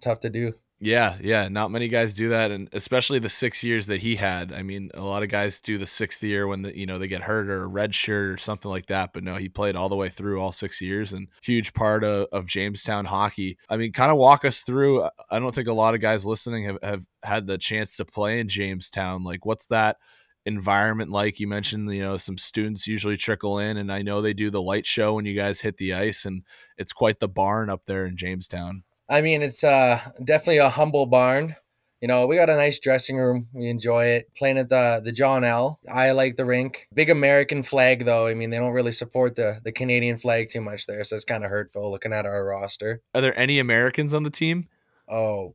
tough 0.00 0.20
to 0.20 0.30
do. 0.30 0.54
Yeah, 0.82 1.18
yeah. 1.20 1.48
Not 1.48 1.70
many 1.70 1.88
guys 1.88 2.14
do 2.14 2.30
that, 2.30 2.50
and 2.50 2.66
especially 2.72 3.18
the 3.18 3.28
six 3.28 3.62
years 3.62 3.88
that 3.88 3.98
he 4.00 4.16
had. 4.16 4.50
I 4.50 4.62
mean, 4.62 4.90
a 4.94 5.02
lot 5.02 5.22
of 5.22 5.28
guys 5.28 5.60
do 5.60 5.76
the 5.76 5.86
sixth 5.86 6.22
year 6.22 6.46
when 6.46 6.62
the, 6.62 6.76
you 6.76 6.86
know 6.86 6.98
they 6.98 7.06
get 7.06 7.20
hurt 7.20 7.50
or 7.50 7.64
a 7.64 7.66
red 7.66 7.94
shirt 7.94 8.30
or 8.30 8.38
something 8.38 8.70
like 8.70 8.86
that. 8.86 9.12
But 9.12 9.22
no, 9.22 9.36
he 9.36 9.50
played 9.50 9.76
all 9.76 9.90
the 9.90 9.96
way 9.96 10.08
through 10.08 10.40
all 10.40 10.52
six 10.52 10.80
years, 10.80 11.12
and 11.12 11.28
huge 11.42 11.74
part 11.74 12.02
of, 12.02 12.28
of 12.32 12.46
Jamestown 12.46 13.04
hockey. 13.04 13.58
I 13.68 13.76
mean, 13.76 13.92
kind 13.92 14.10
of 14.10 14.16
walk 14.16 14.46
us 14.46 14.62
through. 14.62 15.06
I 15.30 15.38
don't 15.38 15.54
think 15.54 15.68
a 15.68 15.74
lot 15.74 15.94
of 15.94 16.00
guys 16.00 16.24
listening 16.24 16.64
have, 16.64 16.78
have 16.82 17.06
had 17.22 17.46
the 17.46 17.58
chance 17.58 17.98
to 17.98 18.06
play 18.06 18.40
in 18.40 18.48
Jamestown. 18.48 19.22
Like, 19.22 19.44
what's 19.44 19.66
that? 19.66 19.98
environment 20.46 21.10
like 21.10 21.38
you 21.38 21.46
mentioned 21.46 21.92
you 21.92 22.02
know 22.02 22.16
some 22.16 22.38
students 22.38 22.86
usually 22.86 23.18
trickle 23.18 23.58
in 23.58 23.76
and 23.76 23.92
i 23.92 24.00
know 24.00 24.22
they 24.22 24.32
do 24.32 24.48
the 24.48 24.60
light 24.60 24.86
show 24.86 25.12
when 25.12 25.26
you 25.26 25.36
guys 25.36 25.60
hit 25.60 25.76
the 25.76 25.92
ice 25.92 26.24
and 26.24 26.42
it's 26.78 26.94
quite 26.94 27.20
the 27.20 27.28
barn 27.28 27.68
up 27.68 27.84
there 27.84 28.06
in 28.06 28.16
jamestown 28.16 28.82
I 29.10 29.22
mean, 29.22 29.42
it's 29.42 29.64
uh, 29.64 30.00
definitely 30.22 30.58
a 30.58 30.70
humble 30.70 31.06
barn. 31.06 31.56
You 32.00 32.08
know, 32.08 32.26
we 32.26 32.36
got 32.36 32.48
a 32.48 32.56
nice 32.56 32.78
dressing 32.78 33.16
room. 33.16 33.48
We 33.52 33.68
enjoy 33.68 34.06
it. 34.06 34.30
Playing 34.34 34.56
at 34.56 34.70
the 34.70 35.02
the 35.04 35.12
John 35.12 35.44
L. 35.44 35.80
I 35.92 36.12
like 36.12 36.36
the 36.36 36.46
rink. 36.46 36.88
Big 36.94 37.10
American 37.10 37.62
flag 37.62 38.06
though. 38.06 38.26
I 38.26 38.34
mean, 38.34 38.48
they 38.48 38.56
don't 38.56 38.72
really 38.72 38.92
support 38.92 39.34
the 39.34 39.60
the 39.62 39.72
Canadian 39.72 40.16
flag 40.16 40.48
too 40.48 40.62
much 40.62 40.86
there, 40.86 41.04
so 41.04 41.16
it's 41.16 41.26
kind 41.26 41.44
of 41.44 41.50
hurtful 41.50 41.90
looking 41.90 42.12
at 42.14 42.24
our 42.24 42.42
roster. 42.44 43.02
Are 43.14 43.20
there 43.20 43.38
any 43.38 43.58
Americans 43.58 44.14
on 44.14 44.22
the 44.22 44.30
team? 44.30 44.68
Oh, 45.08 45.54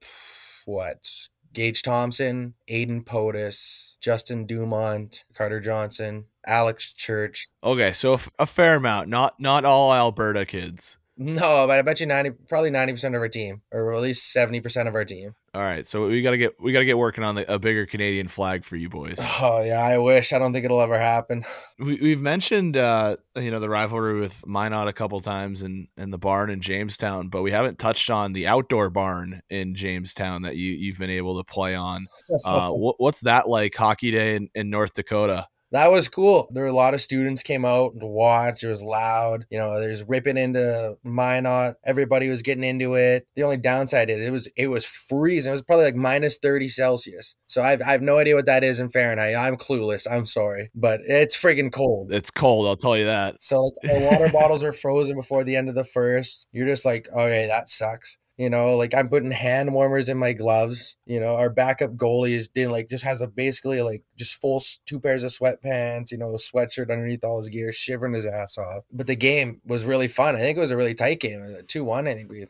what? 0.66 1.10
Gage 1.54 1.82
Thompson, 1.82 2.54
Aiden 2.70 3.06
Potus, 3.06 3.96
Justin 4.02 4.46
Dumont, 4.46 5.24
Carter 5.34 5.62
Johnson, 5.62 6.26
Alex 6.46 6.92
Church. 6.92 7.46
Okay, 7.64 7.94
so 7.94 8.20
a 8.38 8.46
fair 8.46 8.76
amount. 8.76 9.08
Not 9.08 9.40
not 9.40 9.66
all 9.66 9.94
Alberta 9.94 10.46
kids. 10.46 10.98
No, 11.18 11.66
but 11.66 11.80
I 11.80 11.82
bet 11.82 12.02
you 12.02 12.06
ninety, 12.06 12.32
probably 12.32 12.72
ninety 12.72 12.92
percent 12.92 13.16
of 13.16 13.22
our 13.22 13.30
team, 13.30 13.62
or 13.72 13.94
at 13.94 14.02
least 14.02 14.34
seventy 14.34 14.60
percent 14.60 14.90
of 14.90 14.96
our 14.96 15.06
team. 15.06 15.34
All 15.54 15.62
right, 15.62 15.88
so 15.88 16.08
we 16.08 16.22
gotta 16.22 16.38
get 16.38 16.60
we 16.60 16.74
gotta 16.74 16.84
get 16.84 16.98
working 16.98 17.24
on 17.24 17.36
the, 17.36 17.54
a 17.54 17.58
bigger 17.58 17.86
Canadian 17.86 18.28
flag 18.28 18.66
for 18.66 18.76
you 18.76 18.90
boys. 18.90 19.18
Oh 19.42 19.62
yeah, 19.62 19.82
I 19.82 19.98
wish. 19.98 20.34
I 20.34 20.40
don't 20.40 20.52
think 20.52 20.66
it'll 20.66 20.82
ever 20.82 21.00
happen. 21.00 21.46
We, 21.78 21.98
we've 22.02 22.22
mentioned 22.22 22.78
uh, 22.78 23.18
you 23.36 23.52
know 23.52 23.60
the 23.60 23.68
rivalry 23.68 24.18
with 24.18 24.48
Minot 24.48 24.88
a 24.88 24.94
couple 24.94 25.20
times 25.20 25.62
and 25.62 25.90
and 25.98 26.12
the 26.12 26.18
barn 26.18 26.50
in 26.50 26.62
Jamestown, 26.62 27.28
but 27.28 27.42
we 27.42 27.52
haven't 27.52 27.80
touched 27.80 28.10
on 28.10 28.32
the 28.32 28.48
outdoor 28.48 28.90
barn 28.90 29.42
in 29.50 29.76
Jamestown 29.76 30.44
that 30.44 30.56
you 30.56 30.72
you've 30.72 31.00
been 31.00 31.10
able 31.10 31.38
to 31.38 31.44
play 31.44 31.76
on. 31.76 32.08
Uh, 32.46 32.70
what, 32.70 32.96
what's 32.98 33.22
that 33.22 33.48
like? 33.48 33.74
Hockey 33.76 34.12
day 34.12 34.36
in, 34.36 34.50
in 34.54 34.70
North 34.70 34.94
Dakota 34.94 35.48
that 35.72 35.92
was 35.92 36.08
cool. 36.08 36.48
There 36.52 36.64
were 36.64 36.70
a 36.70 36.76
lot 36.76 36.94
of 36.94 37.02
students 37.02 37.44
came 37.44 37.66
out 37.66 38.00
to 38.00 38.06
watch. 38.06 38.64
It 38.64 38.68
was 38.68 38.84
loud. 38.84 39.46
You 39.50 39.58
know, 39.58 39.80
there's 39.80 40.04
ripping 40.04 40.38
into 40.38 40.98
Minot. 41.04 41.76
Everybody 41.84 42.30
was 42.30 42.42
getting 42.42 42.64
into 42.64 42.96
it. 42.96 43.28
The 43.36 43.44
only 43.44 43.58
downside 43.58 44.10
is 44.10 44.26
it 44.26 44.32
was 44.32 44.48
it 44.56 44.68
was 44.68 44.86
freezing. 44.86 45.50
It 45.50 45.54
was 45.54 45.62
probably 45.62 45.86
like 45.86 45.96
minus 45.96 46.38
30 46.38 46.70
Celsius. 46.70 47.36
So 47.48 47.62
I've 47.62 47.82
I 47.82 47.92
have 47.92 48.02
no 48.02 48.18
idea 48.18 48.36
what 48.36 48.46
that 48.46 48.64
is 48.64 48.80
in 48.80 48.90
Fahrenheit. 48.90 49.36
I'm 49.36 49.58
clueless. 49.58 50.08
I'm 50.10 50.26
sorry. 50.26 50.70
But 50.76 51.02
it's 51.06 51.40
freaking 51.40 51.72
cold. 51.72 52.12
It's 52.12 52.32
cold, 52.32 52.68
I'll 52.68 52.78
tell 52.78 52.98
you 52.98 53.06
that. 53.06 53.38
So 53.42 53.64
like 53.64 53.74
the 53.94 54.10
water 54.12 54.32
bottles 54.34 54.64
were 54.64 54.74
frozen 54.74 55.16
before 55.16 55.44
the 55.44 55.56
end 55.56 55.70
of 55.70 55.76
the 55.76 55.84
first. 55.84 56.48
You're 56.52 56.68
just 56.68 56.86
like, 56.86 57.08
okay, 57.12 57.48
that 57.48 57.70
sucks. 57.70 58.18
You 58.38 58.50
know, 58.50 58.76
like 58.76 58.94
I'm 58.94 59.10
putting 59.10 59.32
hand 59.32 59.74
warmers 59.74 60.10
in 60.10 60.18
my 60.18 60.34
gloves. 60.34 60.98
You 61.06 61.20
know, 61.20 61.36
our 61.36 61.50
backup 61.50 61.96
goalie 61.96 62.36
is 62.36 62.48
did 62.48 62.70
like 62.70 62.90
just 62.90 63.04
has 63.04 63.22
a 63.22 63.28
basically 63.28 63.82
like 63.82 64.04
just 64.18 64.36
full 64.36 64.62
two 64.86 65.00
pairs 65.00 65.24
of 65.24 65.32
sweatpants. 65.32 66.12
You 66.12 66.18
know, 66.18 66.32
sweatshirt 66.32 66.92
underneath 66.92 67.24
all 67.24 67.40
his 67.40 67.50
gear, 67.50 67.72
shivering 67.72 68.14
his 68.14 68.26
ass 68.26 68.58
off. 68.58 68.84
But 68.92 69.08
the 69.08 69.16
game 69.16 69.62
was 69.66 69.86
really 69.86 70.08
fun. 70.08 70.36
I 70.36 70.40
think 70.40 70.58
it 70.58 70.62
was 70.62 70.72
a 70.72 70.78
really 70.78 70.96
tight 70.96 71.20
game. 71.20 71.58
Two 71.68 71.84
one. 71.84 72.08
I 72.08 72.14
think 72.14 72.30
we 72.30 72.46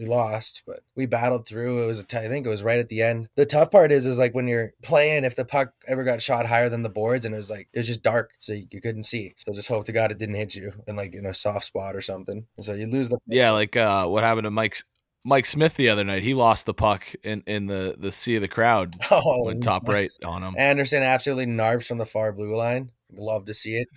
we 0.00 0.06
lost, 0.06 0.62
but 0.66 0.80
we 0.96 1.04
battled 1.04 1.46
through. 1.46 1.82
It 1.82 1.86
was 1.86 1.98
a 1.98 2.04
t- 2.04 2.16
I 2.16 2.28
think 2.28 2.46
it 2.46 2.50
was 2.50 2.62
right 2.62 2.78
at 2.78 2.88
the 2.88 3.02
end. 3.02 3.28
The 3.36 3.44
tough 3.44 3.70
part 3.70 3.92
is 3.92 4.06
is 4.06 4.18
like 4.18 4.34
when 4.34 4.48
you're 4.48 4.72
playing, 4.82 5.24
if 5.24 5.36
the 5.36 5.44
puck 5.44 5.74
ever 5.86 6.04
got 6.04 6.22
shot 6.22 6.46
higher 6.46 6.70
than 6.70 6.82
the 6.82 6.88
boards 6.88 7.26
and 7.26 7.34
it 7.34 7.38
was 7.38 7.50
like 7.50 7.68
it 7.72 7.80
was 7.80 7.86
just 7.86 8.02
dark, 8.02 8.32
so 8.40 8.54
you, 8.54 8.66
you 8.70 8.80
couldn't 8.80 9.02
see. 9.04 9.34
So 9.36 9.52
just 9.52 9.68
hope 9.68 9.84
to 9.84 9.92
God 9.92 10.10
it 10.10 10.18
didn't 10.18 10.36
hit 10.36 10.54
you 10.54 10.72
in 10.86 10.96
like 10.96 11.14
in 11.14 11.26
a 11.26 11.34
soft 11.34 11.66
spot 11.66 11.94
or 11.94 12.00
something. 12.00 12.46
And 12.56 12.64
so 12.64 12.72
you 12.72 12.86
lose 12.86 13.10
the 13.10 13.18
yeah, 13.26 13.50
like 13.50 13.76
uh, 13.76 14.06
what 14.06 14.24
happened 14.24 14.46
to 14.46 14.50
Mike's 14.50 14.84
Mike 15.24 15.46
Smith 15.46 15.76
the 15.76 15.88
other 15.88 16.04
night. 16.04 16.22
He 16.22 16.34
lost 16.34 16.66
the 16.66 16.74
puck 16.74 17.04
in, 17.22 17.42
in 17.46 17.66
the, 17.66 17.94
the 17.98 18.12
sea 18.12 18.36
of 18.36 18.42
the 18.42 18.48
crowd. 18.48 18.94
Oh, 19.12 19.44
went 19.44 19.62
top 19.62 19.88
right 19.88 20.10
on 20.24 20.42
him. 20.42 20.54
Anderson 20.56 21.02
absolutely 21.02 21.46
narbs 21.46 21.86
from 21.86 21.98
the 21.98 22.06
far 22.06 22.32
blue 22.32 22.54
line. 22.54 22.92
Love 23.12 23.44
to 23.46 23.54
see 23.54 23.74
it. 23.74 23.88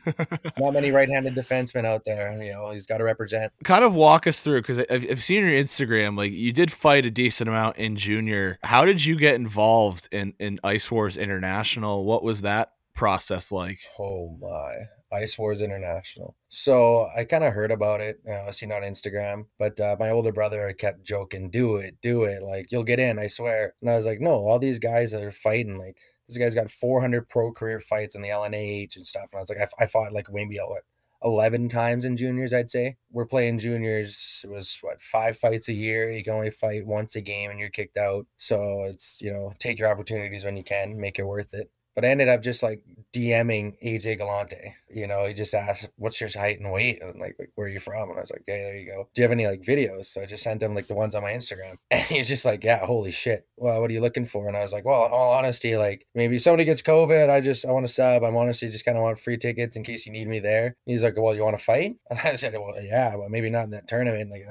Not 0.57 0.73
many 0.73 0.91
right-handed 0.91 1.35
defensemen 1.35 1.85
out 1.85 2.03
there. 2.03 2.41
You 2.41 2.51
know, 2.51 2.71
he's 2.71 2.87
got 2.87 2.97
to 2.97 3.03
represent. 3.03 3.53
Kind 3.63 3.83
of 3.83 3.93
walk 3.93 4.25
us 4.25 4.39
through 4.39 4.61
because 4.61 4.79
I've, 4.89 5.09
I've 5.11 5.23
seen 5.23 5.45
your 5.45 5.53
Instagram. 5.53 6.17
Like 6.17 6.31
you 6.31 6.51
did 6.51 6.71
fight 6.71 7.05
a 7.05 7.11
decent 7.11 7.47
amount 7.47 7.77
in 7.77 7.95
junior. 7.95 8.57
How 8.63 8.85
did 8.85 9.05
you 9.05 9.17
get 9.17 9.35
involved 9.35 10.09
in 10.11 10.33
in 10.39 10.59
Ice 10.63 10.89
Wars 10.89 11.15
International? 11.15 12.05
What 12.05 12.23
was 12.23 12.41
that 12.41 12.73
process 12.93 13.51
like? 13.51 13.79
Oh 13.99 14.35
my. 14.41 14.75
Ice 15.13 15.37
Wars 15.37 15.61
International. 15.61 16.35
So 16.49 17.07
I 17.15 17.23
kind 17.25 17.43
of 17.43 17.53
heard 17.53 17.71
about 17.71 18.01
it. 18.01 18.19
Know, 18.25 18.45
I 18.47 18.51
seen 18.51 18.71
it 18.71 18.75
on 18.75 18.81
Instagram, 18.81 19.45
but 19.59 19.79
uh, 19.79 19.95
my 19.99 20.09
older 20.09 20.31
brother 20.31 20.73
kept 20.73 21.03
joking, 21.03 21.49
"Do 21.49 21.77
it, 21.77 21.97
do 22.01 22.23
it! 22.23 22.43
Like 22.43 22.71
you'll 22.71 22.83
get 22.83 22.99
in, 22.99 23.19
I 23.19 23.27
swear." 23.27 23.75
And 23.81 23.89
I 23.89 23.95
was 23.95 24.05
like, 24.05 24.19
"No, 24.19 24.45
all 24.47 24.59
these 24.59 24.79
guys 24.79 25.13
are 25.13 25.31
fighting. 25.31 25.77
Like 25.77 25.97
this 26.27 26.37
guy's 26.37 26.55
got 26.55 26.71
400 26.71 27.29
pro 27.29 27.51
career 27.51 27.79
fights 27.79 28.15
in 28.15 28.21
the 28.21 28.29
LNAH 28.29 28.95
and 28.95 29.07
stuff." 29.07 29.29
And 29.31 29.37
I 29.37 29.41
was 29.41 29.49
like, 29.49 29.59
"I, 29.59 29.83
I 29.83 29.87
fought 29.87 30.13
like 30.13 30.27
maybe 30.31 30.57
what 30.57 30.83
11 31.23 31.69
times 31.69 32.05
in 32.05 32.17
juniors, 32.17 32.53
I'd 32.53 32.69
say. 32.69 32.97
We're 33.11 33.25
playing 33.25 33.59
juniors. 33.59 34.41
It 34.43 34.49
was 34.49 34.77
what, 34.81 35.01
five 35.01 35.37
fights 35.37 35.69
a 35.69 35.73
year. 35.73 36.11
You 36.11 36.23
can 36.23 36.33
only 36.33 36.51
fight 36.51 36.85
once 36.85 37.15
a 37.15 37.21
game 37.21 37.49
and 37.49 37.59
you're 37.59 37.69
kicked 37.69 37.97
out. 37.97 38.27
So 38.37 38.83
it's, 38.83 39.21
you 39.21 39.31
know, 39.31 39.53
take 39.59 39.79
your 39.79 39.89
opportunities 39.89 40.43
when 40.43 40.57
you 40.57 40.63
can, 40.63 40.99
make 40.99 41.19
it 41.19 41.23
worth 41.23 41.53
it. 41.53 41.71
But 41.95 42.05
I 42.05 42.09
ended 42.09 42.29
up 42.29 42.41
just 42.41 42.63
like 42.63 42.81
DMing 43.13 43.75
AJ 43.83 44.17
Galante. 44.17 44.75
You 44.89 45.07
know, 45.07 45.25
he 45.25 45.33
just 45.33 45.53
asked, 45.53 45.89
"What's 45.97 46.19
your 46.19 46.29
height 46.29 46.59
and 46.59 46.71
weight?" 46.71 47.01
And 47.01 47.19
like, 47.19 47.35
like, 47.39 47.51
"Where 47.55 47.67
are 47.67 47.69
you 47.69 47.79
from?" 47.79 48.09
And 48.09 48.17
I 48.17 48.21
was 48.21 48.31
like, 48.31 48.43
"Yeah, 48.47 48.57
there 48.57 48.77
you 48.77 48.87
go. 48.87 49.07
Do 49.13 49.21
you 49.21 49.23
have 49.23 49.31
any 49.31 49.47
like 49.47 49.61
videos?" 49.61 50.07
So 50.07 50.21
I 50.21 50.25
just 50.25 50.43
sent 50.43 50.61
him 50.63 50.75
like 50.75 50.87
the 50.87 50.95
ones 50.95 51.15
on 51.15 51.21
my 51.23 51.31
Instagram, 51.31 51.77
and 51.91 52.01
he's 52.03 52.27
just 52.27 52.45
like, 52.45 52.63
"Yeah, 52.63 52.85
holy 52.85 53.11
shit. 53.11 53.47
Well, 53.57 53.81
what 53.81 53.89
are 53.89 53.93
you 53.93 54.01
looking 54.01 54.25
for?" 54.25 54.47
And 54.47 54.57
I 54.57 54.61
was 54.61 54.73
like, 54.73 54.85
"Well, 54.85 55.05
in 55.05 55.11
all 55.11 55.33
honesty, 55.33 55.77
like 55.77 56.07
maybe 56.15 56.39
somebody 56.39 56.65
gets 56.65 56.81
COVID, 56.81 57.29
I 57.29 57.41
just 57.41 57.65
I 57.65 57.71
want 57.71 57.87
to 57.87 57.93
sub. 57.93 58.23
I'm 58.23 58.35
honestly 58.35 58.69
just 58.69 58.85
kind 58.85 58.97
of 58.97 59.03
want 59.03 59.19
free 59.19 59.37
tickets 59.37 59.75
in 59.75 59.83
case 59.83 60.05
you 60.05 60.11
need 60.11 60.27
me 60.27 60.39
there." 60.39 60.65
And 60.65 60.75
he's 60.85 61.03
like, 61.03 61.15
"Well, 61.17 61.35
you 61.35 61.43
want 61.43 61.57
to 61.57 61.63
fight?" 61.63 61.95
And 62.09 62.19
I 62.19 62.35
said, 62.35 62.53
"Well, 62.53 62.75
yeah, 62.81 63.15
but 63.17 63.31
maybe 63.31 63.49
not 63.49 63.65
in 63.65 63.71
that 63.71 63.87
tournament. 63.87 64.31
Like 64.31 64.45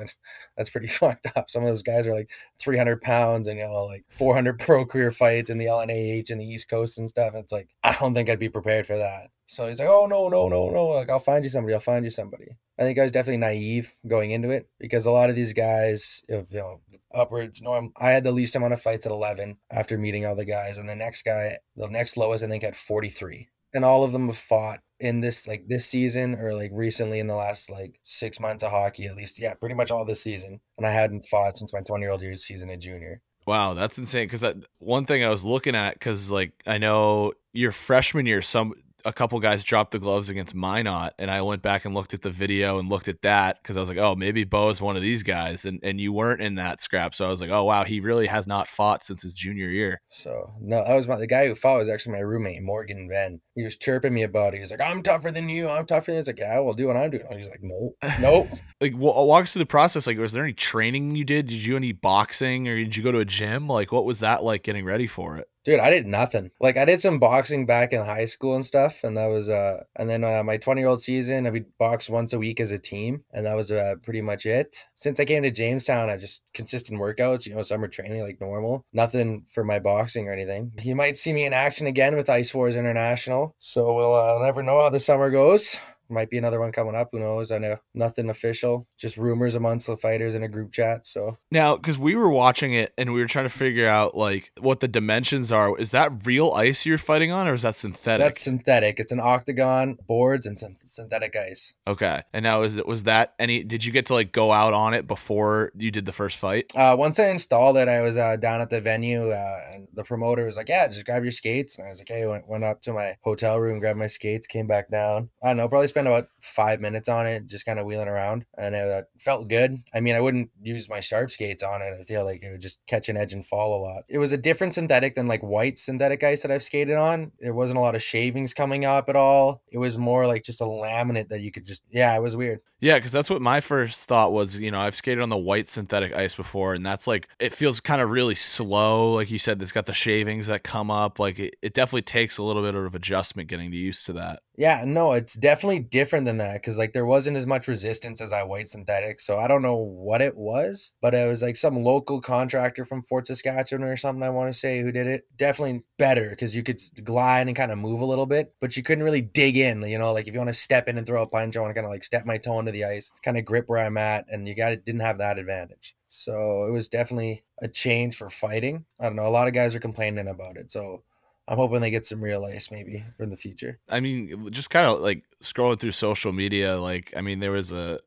that's 0.56 0.70
pretty 0.70 0.86
fucked 0.88 1.26
up. 1.36 1.50
Some 1.50 1.62
of 1.62 1.68
those 1.68 1.82
guys 1.82 2.06
are 2.06 2.14
like 2.14 2.30
300 2.60 3.00
pounds 3.00 3.48
and 3.48 3.58
you 3.58 3.66
know 3.66 3.84
like 3.86 4.04
400 4.10 4.58
pro 4.58 4.84
career 4.84 5.10
fights 5.12 5.50
in 5.50 5.58
the 5.58 5.66
LNAH 5.66 6.30
and 6.30 6.40
the 6.40 6.46
East 6.46 6.68
Coast 6.68 6.98
and 6.98 7.08
stuff. 7.08 7.31
And 7.34 7.42
it's 7.42 7.52
like 7.52 7.68
I 7.82 7.96
don't 7.98 8.14
think 8.14 8.28
I'd 8.28 8.38
be 8.38 8.48
prepared 8.48 8.86
for 8.86 8.96
that." 8.96 9.30
So 9.48 9.68
he's 9.68 9.78
like, 9.78 9.88
oh 9.88 10.06
no, 10.06 10.28
no, 10.28 10.48
no, 10.48 10.70
no. 10.70 10.86
Like 10.88 11.10
I'll 11.10 11.18
find 11.18 11.44
you 11.44 11.50
somebody. 11.50 11.74
I'll 11.74 11.80
find 11.80 12.04
you 12.04 12.10
somebody. 12.10 12.56
I 12.78 12.84
think 12.84 12.98
I 12.98 13.02
was 13.02 13.12
definitely 13.12 13.36
naive 13.36 13.94
going 14.06 14.30
into 14.30 14.50
it 14.50 14.66
because 14.80 15.04
a 15.04 15.10
lot 15.10 15.28
of 15.28 15.36
these 15.36 15.52
guys, 15.52 16.22
if 16.26 16.46
you 16.50 16.58
know, 16.58 16.80
upwards 17.14 17.60
norm. 17.60 17.92
I 18.00 18.10
had 18.10 18.24
the 18.24 18.32
least 18.32 18.56
amount 18.56 18.72
of 18.72 18.80
fights 18.80 19.06
at 19.06 19.12
11 19.12 19.56
after 19.70 19.98
meeting 19.98 20.26
all 20.26 20.34
the 20.34 20.44
guys, 20.44 20.78
and 20.78 20.88
the 20.88 20.96
next 20.96 21.22
guy, 21.22 21.58
the 21.76 21.88
next 21.88 22.16
lowest, 22.16 22.44
I 22.44 22.48
think 22.48 22.62
had 22.62 22.76
43, 22.76 23.48
and 23.74 23.84
all 23.84 24.04
of 24.04 24.12
them 24.12 24.26
have 24.26 24.36
fought 24.36 24.80
in 25.00 25.20
this 25.20 25.46
like 25.48 25.66
this 25.66 25.86
season 25.86 26.36
or 26.36 26.54
like 26.54 26.70
recently 26.72 27.18
in 27.18 27.26
the 27.26 27.34
last 27.34 27.68
like 27.68 27.98
six 28.04 28.38
months 28.38 28.62
of 28.62 28.70
hockey 28.70 29.06
at 29.06 29.16
least. 29.16 29.40
Yeah, 29.40 29.54
pretty 29.54 29.74
much 29.74 29.90
all 29.90 30.04
this 30.04 30.22
season, 30.22 30.60
and 30.78 30.86
I 30.86 30.92
hadn't 30.92 31.26
fought 31.26 31.56
since 31.56 31.72
my 31.72 31.80
20 31.80 32.02
year 32.02 32.12
old 32.12 32.22
year 32.22 32.36
season 32.36 32.70
at 32.70 32.80
junior. 32.80 33.20
Wow, 33.46 33.74
that's 33.74 33.98
insane. 33.98 34.26
Because 34.28 34.44
one 34.78 35.04
thing 35.04 35.24
I 35.24 35.30
was 35.30 35.44
looking 35.44 35.74
at, 35.74 35.94
because 35.94 36.30
like 36.30 36.52
I 36.66 36.78
know 36.78 37.32
your 37.52 37.72
freshman 37.72 38.26
year, 38.26 38.42
some 38.42 38.74
a 39.04 39.12
couple 39.12 39.38
guys 39.40 39.64
dropped 39.64 39.92
the 39.92 39.98
gloves 39.98 40.28
against 40.28 40.54
Minot, 40.54 41.14
and 41.18 41.30
I 41.30 41.42
went 41.42 41.62
back 41.62 41.84
and 41.84 41.94
looked 41.94 42.14
at 42.14 42.22
the 42.22 42.30
video 42.30 42.78
and 42.78 42.88
looked 42.88 43.08
at 43.08 43.22
that 43.22 43.62
because 43.62 43.76
I 43.76 43.80
was 43.80 43.88
like, 43.88 43.98
oh, 43.98 44.14
maybe 44.14 44.44
Bo 44.44 44.68
is 44.70 44.80
one 44.80 44.96
of 44.96 45.02
these 45.02 45.22
guys, 45.22 45.64
and 45.64 45.80
and 45.82 46.00
you 46.00 46.12
weren't 46.12 46.40
in 46.40 46.56
that 46.56 46.80
scrap, 46.80 47.14
so 47.14 47.24
I 47.24 47.28
was 47.28 47.40
like, 47.40 47.50
oh 47.50 47.64
wow, 47.64 47.84
he 47.84 48.00
really 48.00 48.26
has 48.26 48.46
not 48.46 48.68
fought 48.68 49.02
since 49.02 49.22
his 49.22 49.34
junior 49.34 49.68
year. 49.68 50.00
So 50.08 50.52
no, 50.60 50.84
that 50.84 50.94
was 50.94 51.08
my 51.08 51.16
the 51.16 51.26
guy 51.26 51.46
who 51.46 51.54
fought 51.54 51.78
was 51.78 51.88
actually 51.88 52.12
my 52.12 52.20
roommate 52.20 52.62
Morgan 52.62 53.08
Venn. 53.08 53.40
He 53.54 53.62
was 53.62 53.76
chirping 53.76 54.14
me 54.14 54.22
about 54.22 54.54
it. 54.54 54.56
He 54.56 54.60
was 54.60 54.70
like, 54.70 54.80
I'm 54.80 55.02
tougher 55.02 55.30
than 55.30 55.48
you. 55.48 55.68
I'm 55.68 55.86
tougher. 55.86 56.12
Than 56.12 56.16
you. 56.16 56.24
Like, 56.26 56.38
yeah, 56.38 56.58
well, 56.60 56.74
do 56.74 56.86
what 56.86 56.96
I'm 56.96 57.10
doing. 57.10 57.24
He's 57.32 57.48
like, 57.48 57.62
nope, 57.62 57.96
nope. 58.20 58.48
like, 58.80 58.94
well, 58.96 59.18
uh, 59.18 59.24
walk 59.24 59.44
us 59.44 59.52
through 59.52 59.60
the 59.60 59.66
process. 59.66 60.06
Like, 60.06 60.18
was 60.18 60.32
there 60.32 60.44
any 60.44 60.52
training 60.52 61.14
you 61.16 61.24
did? 61.24 61.46
Did 61.46 61.56
you 61.56 61.72
do 61.72 61.76
any 61.76 61.92
boxing, 61.92 62.68
or 62.68 62.76
did 62.76 62.96
you 62.96 63.02
go 63.02 63.12
to 63.12 63.18
a 63.18 63.24
gym? 63.24 63.68
Like, 63.68 63.92
what 63.92 64.04
was 64.04 64.20
that 64.20 64.42
like 64.42 64.62
getting 64.62 64.84
ready 64.84 65.06
for 65.06 65.36
it? 65.36 65.48
Dude, 65.64 65.78
I 65.78 65.90
did 65.90 66.06
nothing. 66.06 66.50
Like 66.60 66.76
I 66.76 66.84
did 66.84 67.00
some 67.00 67.20
boxing 67.20 67.66
back 67.66 67.92
in 67.92 68.04
high 68.04 68.24
school 68.24 68.56
and 68.56 68.66
stuff, 68.66 69.04
and 69.04 69.16
that 69.16 69.26
was 69.26 69.48
uh, 69.48 69.84
and 69.96 70.10
then 70.10 70.24
uh, 70.24 70.42
my 70.42 70.56
twenty 70.56 70.80
year 70.80 70.88
old 70.88 71.00
season, 71.00 71.46
I 71.46 71.50
would 71.50 71.78
box 71.78 72.10
once 72.10 72.32
a 72.32 72.38
week 72.38 72.60
as 72.60 72.72
a 72.72 72.78
team, 72.78 73.22
and 73.32 73.46
that 73.46 73.54
was 73.54 73.70
uh, 73.70 73.94
pretty 74.02 74.22
much 74.22 74.44
it. 74.44 74.84
Since 74.96 75.20
I 75.20 75.24
came 75.24 75.44
to 75.44 75.50
Jamestown, 75.50 76.10
I 76.10 76.16
just 76.16 76.42
consistent 76.52 77.00
workouts, 77.00 77.46
you 77.46 77.54
know, 77.54 77.62
summer 77.62 77.86
training 77.86 78.22
like 78.22 78.40
normal. 78.40 78.84
Nothing 78.92 79.44
for 79.52 79.62
my 79.62 79.78
boxing 79.78 80.28
or 80.28 80.32
anything. 80.32 80.72
You 80.82 80.96
might 80.96 81.16
see 81.16 81.32
me 81.32 81.44
in 81.44 81.52
action 81.52 81.86
again 81.86 82.16
with 82.16 82.28
Ice 82.28 82.52
Wars 82.52 82.74
International, 82.74 83.54
so 83.60 83.94
we'll 83.94 84.14
uh, 84.14 84.38
never 84.44 84.62
know 84.62 84.80
how 84.80 84.90
the 84.90 85.00
summer 85.00 85.30
goes 85.30 85.78
might 86.08 86.30
be 86.30 86.38
another 86.38 86.60
one 86.60 86.72
coming 86.72 86.94
up. 86.94 87.10
Who 87.12 87.18
knows? 87.18 87.50
I 87.50 87.58
know 87.58 87.76
nothing 87.94 88.30
official, 88.30 88.86
just 88.98 89.16
rumors 89.16 89.54
amongst 89.54 89.86
the 89.86 89.96
fighters 89.96 90.34
in 90.34 90.42
a 90.42 90.48
group 90.48 90.72
chat. 90.72 91.06
So 91.06 91.36
now, 91.50 91.76
because 91.76 91.98
we 91.98 92.14
were 92.14 92.30
watching 92.30 92.74
it 92.74 92.92
and 92.98 93.12
we 93.12 93.20
were 93.20 93.26
trying 93.26 93.44
to 93.46 93.50
figure 93.50 93.88
out 93.88 94.14
like 94.14 94.50
what 94.60 94.80
the 94.80 94.88
dimensions 94.88 95.50
are. 95.50 95.76
Is 95.78 95.90
that 95.92 96.26
real 96.26 96.52
ice 96.52 96.86
you're 96.86 96.98
fighting 96.98 97.30
on, 97.30 97.48
or 97.48 97.54
is 97.54 97.62
that 97.62 97.74
synthetic? 97.74 98.24
That's 98.24 98.40
synthetic. 98.40 99.00
It's 99.00 99.12
an 99.12 99.20
octagon 99.20 99.96
boards 100.06 100.46
and 100.46 100.58
synthetic 100.58 101.36
ice. 101.36 101.74
Okay. 101.86 102.22
And 102.32 102.42
now 102.42 102.62
is 102.62 102.76
it 102.76 102.86
was 102.86 103.04
that 103.04 103.34
any? 103.38 103.64
Did 103.64 103.84
you 103.84 103.92
get 103.92 104.06
to 104.06 104.14
like 104.14 104.32
go 104.32 104.52
out 104.52 104.74
on 104.74 104.94
it 104.94 105.06
before 105.06 105.72
you 105.76 105.90
did 105.90 106.06
the 106.06 106.12
first 106.12 106.38
fight? 106.38 106.70
Uh, 106.74 106.96
once 106.98 107.18
I 107.18 107.28
installed 107.28 107.76
it, 107.76 107.88
I 107.88 108.00
was 108.00 108.16
uh, 108.16 108.36
down 108.36 108.60
at 108.60 108.70
the 108.70 108.80
venue, 108.80 109.30
uh, 109.30 109.60
and 109.72 109.88
the 109.94 110.04
promoter 110.04 110.44
was 110.44 110.56
like, 110.56 110.68
"Yeah, 110.68 110.88
just 110.88 111.06
grab 111.06 111.22
your 111.22 111.32
skates." 111.32 111.76
And 111.76 111.86
I 111.86 111.90
was 111.90 112.00
like, 112.00 112.08
"Hey," 112.08 112.26
went, 112.26 112.48
went 112.48 112.64
up 112.64 112.82
to 112.82 112.92
my 112.92 113.16
hotel 113.22 113.58
room, 113.58 113.80
grabbed 113.80 113.98
my 113.98 114.06
skates, 114.06 114.46
came 114.46 114.66
back 114.66 114.90
down. 114.90 115.30
I 115.42 115.48
don't 115.48 115.58
know, 115.58 115.68
probably 115.68 115.88
spent 115.92 116.08
about 116.08 116.28
five 116.40 116.80
minutes 116.80 117.08
on 117.08 117.26
it, 117.26 117.46
just 117.46 117.66
kind 117.66 117.78
of 117.78 117.86
wheeling 117.86 118.08
around, 118.08 118.44
and 118.56 118.74
it 118.74 118.90
uh, 118.90 119.02
felt 119.18 119.48
good. 119.48 119.76
I 119.94 120.00
mean, 120.00 120.16
I 120.16 120.20
wouldn't 120.20 120.50
use 120.62 120.88
my 120.88 121.00
sharp 121.00 121.30
skates 121.30 121.62
on 121.62 121.82
it. 121.82 121.94
I 122.00 122.04
feel 122.04 122.24
like 122.24 122.42
it 122.42 122.50
would 122.50 122.60
just 122.60 122.78
catch 122.86 123.08
an 123.08 123.16
edge 123.16 123.32
and 123.32 123.44
fall 123.44 123.74
a 123.74 123.80
lot. 123.82 124.04
It 124.08 124.18
was 124.18 124.32
a 124.32 124.38
different 124.38 124.74
synthetic 124.74 125.14
than 125.14 125.28
like 125.28 125.42
white 125.42 125.78
synthetic 125.78 126.24
ice 126.24 126.42
that 126.42 126.50
I've 126.50 126.62
skated 126.62 126.96
on. 126.96 127.32
There 127.40 127.54
wasn't 127.54 127.78
a 127.78 127.82
lot 127.82 127.94
of 127.94 128.02
shavings 128.02 128.54
coming 128.54 128.84
up 128.84 129.08
at 129.08 129.16
all. 129.16 129.62
It 129.70 129.78
was 129.78 129.98
more 129.98 130.26
like 130.26 130.42
just 130.42 130.60
a 130.60 130.64
laminate 130.64 131.28
that 131.28 131.40
you 131.40 131.52
could 131.52 131.66
just, 131.66 131.82
yeah, 131.90 132.16
it 132.16 132.22
was 132.22 132.36
weird. 132.36 132.60
Yeah, 132.82 132.98
because 132.98 133.12
that's 133.12 133.30
what 133.30 133.40
my 133.40 133.60
first 133.60 134.08
thought 134.08 134.32
was. 134.32 134.58
You 134.58 134.72
know, 134.72 134.80
I've 134.80 134.96
skated 134.96 135.22
on 135.22 135.28
the 135.28 135.38
white 135.38 135.68
synthetic 135.68 136.16
ice 136.16 136.34
before, 136.34 136.74
and 136.74 136.84
that's 136.84 137.06
like 137.06 137.28
it 137.38 137.54
feels 137.54 137.78
kind 137.78 138.02
of 138.02 138.10
really 138.10 138.34
slow. 138.34 139.14
Like 139.14 139.30
you 139.30 139.38
said, 139.38 139.62
it's 139.62 139.70
got 139.70 139.86
the 139.86 139.94
shavings 139.94 140.48
that 140.48 140.64
come 140.64 140.90
up. 140.90 141.20
Like 141.20 141.38
it, 141.38 141.54
it 141.62 141.74
definitely 141.74 142.02
takes 142.02 142.38
a 142.38 142.42
little 142.42 142.60
bit 142.60 142.74
of 142.74 142.96
adjustment 142.96 143.48
getting 143.48 143.72
used 143.72 144.06
to 144.06 144.14
that. 144.14 144.40
Yeah, 144.58 144.84
no, 144.86 145.12
it's 145.12 145.34
definitely 145.34 145.80
different 145.80 146.26
than 146.26 146.36
that 146.36 146.54
because 146.54 146.76
like 146.76 146.92
there 146.92 147.06
wasn't 147.06 147.38
as 147.38 147.46
much 147.46 147.68
resistance 147.68 148.20
as 148.20 148.34
I 148.34 148.42
white 148.42 148.68
synthetic. 148.68 149.18
So 149.18 149.38
I 149.38 149.48
don't 149.48 149.62
know 149.62 149.76
what 149.76 150.20
it 150.20 150.36
was, 150.36 150.92
but 151.00 151.14
it 151.14 151.26
was 151.26 151.40
like 151.42 151.56
some 151.56 151.82
local 151.82 152.20
contractor 152.20 152.84
from 152.84 153.02
Fort 153.02 153.26
Saskatchewan 153.26 153.82
or 153.84 153.96
something. 153.96 154.22
I 154.22 154.28
want 154.28 154.52
to 154.52 154.58
say 154.58 154.82
who 154.82 154.92
did 154.92 155.06
it. 155.06 155.24
Definitely 155.38 155.84
better 155.96 156.28
because 156.30 156.54
you 156.54 156.62
could 156.62 156.82
glide 157.02 157.46
and 157.46 157.56
kind 157.56 157.72
of 157.72 157.78
move 157.78 158.02
a 158.02 158.04
little 158.04 158.26
bit, 158.26 158.52
but 158.60 158.76
you 158.76 158.82
couldn't 158.82 159.04
really 159.04 159.22
dig 159.22 159.56
in. 159.56 159.80
You 159.82 159.98
know, 159.98 160.12
like 160.12 160.28
if 160.28 160.34
you 160.34 160.40
want 160.40 160.48
to 160.48 160.54
step 160.54 160.86
in 160.86 160.98
and 160.98 161.06
throw 161.06 161.22
a 161.22 161.28
punch, 161.28 161.56
I 161.56 161.60
want 161.60 161.70
to 161.70 161.74
kind 161.74 161.86
of 161.86 161.90
like 161.90 162.04
step 162.04 162.26
my 162.26 162.36
toe 162.36 162.58
into 162.58 162.72
the 162.72 162.84
ice, 162.84 163.10
kind 163.24 163.38
of 163.38 163.46
grip 163.46 163.64
where 163.68 163.82
I'm 163.82 163.96
at, 163.96 164.26
and 164.28 164.46
you 164.46 164.54
got 164.54 164.72
it 164.72 164.84
didn't 164.84 165.00
have 165.00 165.16
that 165.18 165.38
advantage. 165.38 165.94
So 166.10 166.66
it 166.66 166.72
was 166.72 166.90
definitely 166.90 167.42
a 167.62 167.68
change 167.68 168.16
for 168.16 168.28
fighting. 168.28 168.84
I 169.00 169.04
don't 169.04 169.16
know. 169.16 169.26
A 169.26 169.30
lot 169.30 169.48
of 169.48 169.54
guys 169.54 169.74
are 169.74 169.80
complaining 169.80 170.28
about 170.28 170.58
it. 170.58 170.70
So 170.70 171.04
I'm 171.52 171.58
hoping 171.58 171.82
they 171.82 171.90
get 171.90 172.06
some 172.06 172.24
real 172.24 172.46
ice 172.46 172.70
maybe 172.70 173.04
in 173.20 173.28
the 173.28 173.36
future. 173.36 173.78
I 173.90 174.00
mean, 174.00 174.50
just 174.52 174.70
kind 174.70 174.86
of 174.86 175.00
like 175.00 175.22
scrolling 175.42 175.78
through 175.78 175.92
social 175.92 176.32
media, 176.32 176.78
like 176.78 177.12
I 177.14 177.20
mean, 177.20 177.40
there 177.40 177.50
was 177.50 177.70
a 177.70 178.00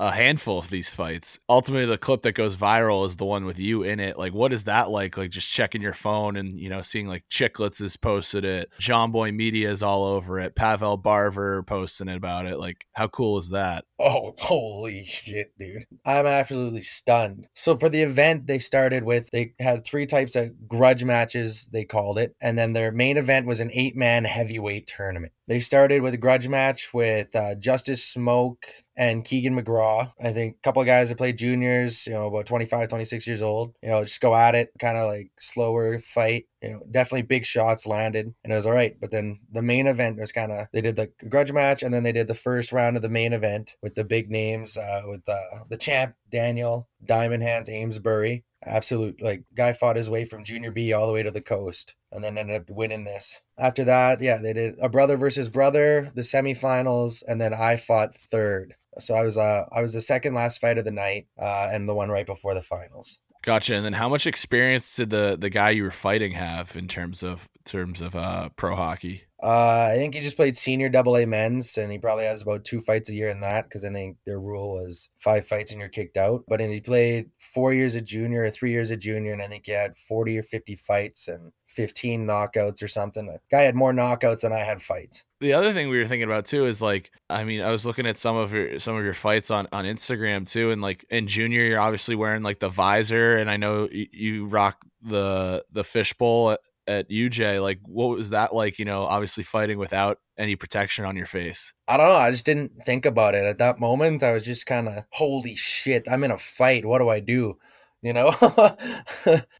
a 0.00 0.10
handful 0.10 0.58
of 0.58 0.70
these 0.70 0.88
fights. 0.88 1.38
Ultimately, 1.48 1.84
the 1.84 1.98
clip 1.98 2.22
that 2.22 2.32
goes 2.32 2.56
viral 2.56 3.06
is 3.06 3.16
the 3.16 3.26
one 3.26 3.44
with 3.44 3.58
you 3.58 3.82
in 3.82 4.00
it. 4.00 4.18
Like, 4.18 4.32
what 4.32 4.52
is 4.52 4.64
that 4.64 4.88
like? 4.88 5.18
Like, 5.18 5.30
just 5.30 5.50
checking 5.50 5.82
your 5.82 5.92
phone 5.92 6.36
and 6.36 6.58
you 6.58 6.70
know 6.70 6.80
seeing 6.80 7.06
like 7.06 7.24
Chiclets 7.30 7.80
has 7.80 7.96
posted 7.96 8.44
it, 8.44 8.70
Jomboy 8.80 9.34
Media 9.34 9.70
is 9.70 9.82
all 9.82 10.04
over 10.04 10.40
it, 10.40 10.56
Pavel 10.56 10.96
Barber 10.96 11.62
posting 11.64 12.08
it 12.08 12.16
about 12.16 12.46
it. 12.46 12.58
Like, 12.58 12.86
how 12.92 13.08
cool 13.08 13.38
is 13.38 13.50
that? 13.50 13.84
Oh, 13.98 14.34
holy 14.38 15.04
shit, 15.04 15.52
dude! 15.58 15.84
I'm 16.06 16.26
absolutely 16.26 16.82
stunned. 16.82 17.46
So 17.54 17.76
for 17.76 17.90
the 17.90 18.02
event, 18.02 18.46
they 18.46 18.58
started 18.58 19.04
with 19.04 19.28
they 19.32 19.52
had 19.60 19.84
three 19.84 20.06
types 20.06 20.34
of 20.34 20.66
grudge 20.66 21.04
matches. 21.04 21.68
They 21.70 21.84
called 21.84 22.18
it, 22.18 22.34
and 22.40 22.58
then 22.58 22.72
their 22.72 22.90
main 22.90 23.18
event 23.18 23.46
was 23.46 23.60
an 23.60 23.70
eight 23.74 23.96
man 23.96 24.24
heavyweight 24.24 24.86
tournament. 24.86 25.32
They 25.50 25.58
started 25.58 26.02
with 26.02 26.14
a 26.14 26.16
grudge 26.16 26.46
match 26.46 26.94
with 26.94 27.34
uh, 27.34 27.56
Justice 27.56 28.04
Smoke 28.04 28.66
and 28.96 29.24
Keegan 29.24 29.60
McGraw. 29.60 30.12
I 30.22 30.32
think 30.32 30.54
a 30.54 30.60
couple 30.60 30.80
of 30.80 30.86
guys 30.86 31.08
that 31.08 31.18
played 31.18 31.38
juniors, 31.38 32.06
you 32.06 32.12
know, 32.12 32.28
about 32.28 32.46
25, 32.46 32.88
26 32.88 33.26
years 33.26 33.42
old, 33.42 33.74
you 33.82 33.88
know, 33.88 34.04
just 34.04 34.20
go 34.20 34.32
at 34.36 34.54
it, 34.54 34.70
kind 34.78 34.96
of 34.96 35.08
like 35.08 35.32
slower 35.40 35.98
fight. 35.98 36.44
You 36.62 36.70
know, 36.70 36.82
definitely 36.88 37.22
big 37.22 37.44
shots 37.44 37.84
landed 37.84 38.32
and 38.44 38.52
it 38.52 38.54
was 38.54 38.64
all 38.64 38.72
right. 38.72 38.94
But 39.00 39.10
then 39.10 39.40
the 39.50 39.60
main 39.60 39.88
event 39.88 40.20
was 40.20 40.30
kind 40.30 40.52
of, 40.52 40.68
they 40.72 40.82
did 40.82 40.94
the 40.94 41.10
grudge 41.28 41.52
match 41.52 41.82
and 41.82 41.92
then 41.92 42.04
they 42.04 42.12
did 42.12 42.28
the 42.28 42.34
first 42.36 42.70
round 42.70 42.94
of 42.94 43.02
the 43.02 43.08
main 43.08 43.32
event 43.32 43.74
with 43.82 43.96
the 43.96 44.04
big 44.04 44.30
names, 44.30 44.76
uh, 44.76 45.02
with 45.06 45.28
uh, 45.28 45.64
the 45.68 45.76
champ, 45.76 46.14
Daniel, 46.30 46.88
Diamond 47.04 47.42
Hands, 47.42 47.68
Amesbury. 47.68 48.44
Absolute, 48.64 49.22
like, 49.22 49.44
guy 49.54 49.72
fought 49.72 49.96
his 49.96 50.10
way 50.10 50.24
from 50.24 50.44
junior 50.44 50.70
B 50.70 50.92
all 50.92 51.06
the 51.06 51.12
way 51.12 51.22
to 51.22 51.30
the 51.30 51.40
coast 51.40 51.94
and 52.12 52.22
then 52.22 52.36
ended 52.36 52.60
up 52.60 52.70
winning 52.70 53.04
this. 53.04 53.40
After 53.58 53.84
that, 53.84 54.20
yeah, 54.20 54.38
they 54.38 54.52
did 54.52 54.78
a 54.80 54.88
brother 54.88 55.16
versus 55.16 55.48
brother, 55.48 56.10
the 56.14 56.22
semifinals, 56.22 57.22
and 57.26 57.40
then 57.40 57.54
I 57.54 57.76
fought 57.76 58.16
third. 58.16 58.74
So 58.98 59.14
I 59.14 59.22
was 59.22 59.38
uh 59.38 59.64
I 59.72 59.82
was 59.82 59.94
the 59.94 60.00
second 60.00 60.34
last 60.34 60.60
fight 60.60 60.78
of 60.78 60.84
the 60.84 60.90
night, 60.90 61.26
uh, 61.40 61.68
and 61.70 61.88
the 61.88 61.94
one 61.94 62.10
right 62.10 62.26
before 62.26 62.54
the 62.54 62.62
finals. 62.62 63.18
Gotcha. 63.42 63.74
And 63.74 63.84
then 63.84 63.92
how 63.92 64.08
much 64.08 64.26
experience 64.26 64.96
did 64.96 65.10
the 65.10 65.36
the 65.40 65.50
guy 65.50 65.70
you 65.70 65.84
were 65.84 65.90
fighting 65.90 66.32
have 66.32 66.76
in 66.76 66.88
terms 66.88 67.22
of 67.22 67.48
terms 67.64 68.00
of 68.00 68.16
uh 68.16 68.48
pro 68.56 68.74
hockey? 68.74 69.22
Uh, 69.42 69.90
I 69.92 69.94
think 69.94 70.14
he 70.14 70.20
just 70.20 70.36
played 70.36 70.56
senior 70.56 70.88
double 70.88 71.16
A 71.16 71.24
men's, 71.24 71.78
and 71.78 71.90
he 71.90 71.98
probably 71.98 72.24
has 72.24 72.42
about 72.42 72.64
two 72.64 72.80
fights 72.80 73.08
a 73.08 73.14
year 73.14 73.30
in 73.30 73.40
that 73.40 73.64
because 73.64 73.84
I 73.84 73.90
think 73.90 74.18
their 74.26 74.38
rule 74.38 74.72
was 74.72 75.08
five 75.18 75.46
fights 75.46 75.70
and 75.70 75.80
you're 75.80 75.88
kicked 75.88 76.16
out. 76.16 76.44
But 76.46 76.58
then 76.58 76.70
he 76.70 76.80
played 76.80 77.30
four 77.38 77.72
years 77.72 77.94
of 77.94 78.04
junior 78.04 78.44
or 78.44 78.50
three 78.50 78.70
years 78.70 78.90
of 78.90 78.98
junior, 78.98 79.32
and 79.32 79.42
I 79.42 79.46
think 79.46 79.64
he 79.66 79.72
had 79.72 79.96
40 79.96 80.38
or 80.38 80.42
50 80.42 80.76
fights 80.76 81.28
and 81.28 81.52
15 81.68 82.26
knockouts 82.26 82.82
or 82.82 82.88
something. 82.88 83.26
The 83.26 83.38
guy 83.50 83.62
had 83.62 83.74
more 83.74 83.92
knockouts 83.92 84.40
than 84.40 84.52
I 84.52 84.58
had 84.58 84.82
fights. 84.82 85.24
The 85.40 85.54
other 85.54 85.72
thing 85.72 85.88
we 85.88 85.98
were 85.98 86.06
thinking 86.06 86.28
about 86.28 86.44
too 86.44 86.66
is 86.66 86.82
like, 86.82 87.10
I 87.30 87.44
mean, 87.44 87.62
I 87.62 87.70
was 87.70 87.86
looking 87.86 88.06
at 88.06 88.18
some 88.18 88.36
of 88.36 88.52
your 88.52 88.78
some 88.78 88.96
of 88.96 89.04
your 89.04 89.14
fights 89.14 89.50
on 89.50 89.68
on 89.72 89.86
Instagram 89.86 90.46
too, 90.50 90.70
and 90.70 90.82
like 90.82 91.06
in 91.08 91.26
junior, 91.26 91.64
you're 91.64 91.80
obviously 91.80 92.14
wearing 92.14 92.42
like 92.42 92.58
the 92.58 92.68
visor, 92.68 93.38
and 93.38 93.50
I 93.50 93.56
know 93.56 93.88
you, 93.90 94.06
you 94.12 94.46
rock 94.46 94.84
the 95.02 95.64
the 95.72 95.84
fishbowl 95.84 96.58
at, 96.90 97.08
UJ. 97.08 97.62
Like, 97.62 97.80
what 97.84 98.10
was 98.10 98.30
that 98.30 98.54
like? 98.54 98.78
You 98.78 98.84
know, 98.84 99.02
obviously 99.02 99.44
fighting 99.44 99.78
without 99.78 100.18
any 100.38 100.56
protection 100.56 101.04
on 101.04 101.16
your 101.16 101.26
face. 101.26 101.72
I 101.88 101.96
don't 101.96 102.08
know. 102.08 102.16
I 102.16 102.30
just 102.30 102.46
didn't 102.46 102.84
think 102.84 103.06
about 103.06 103.34
it 103.34 103.44
at 103.44 103.58
that 103.58 103.78
moment. 103.78 104.22
I 104.22 104.32
was 104.32 104.44
just 104.44 104.66
kind 104.66 104.88
of, 104.88 105.04
holy 105.10 105.56
shit, 105.56 106.06
I'm 106.10 106.24
in 106.24 106.30
a 106.30 106.38
fight. 106.38 106.84
What 106.84 106.98
do 106.98 107.08
I 107.08 107.20
do? 107.20 107.58
you 108.02 108.12
know 108.12 108.34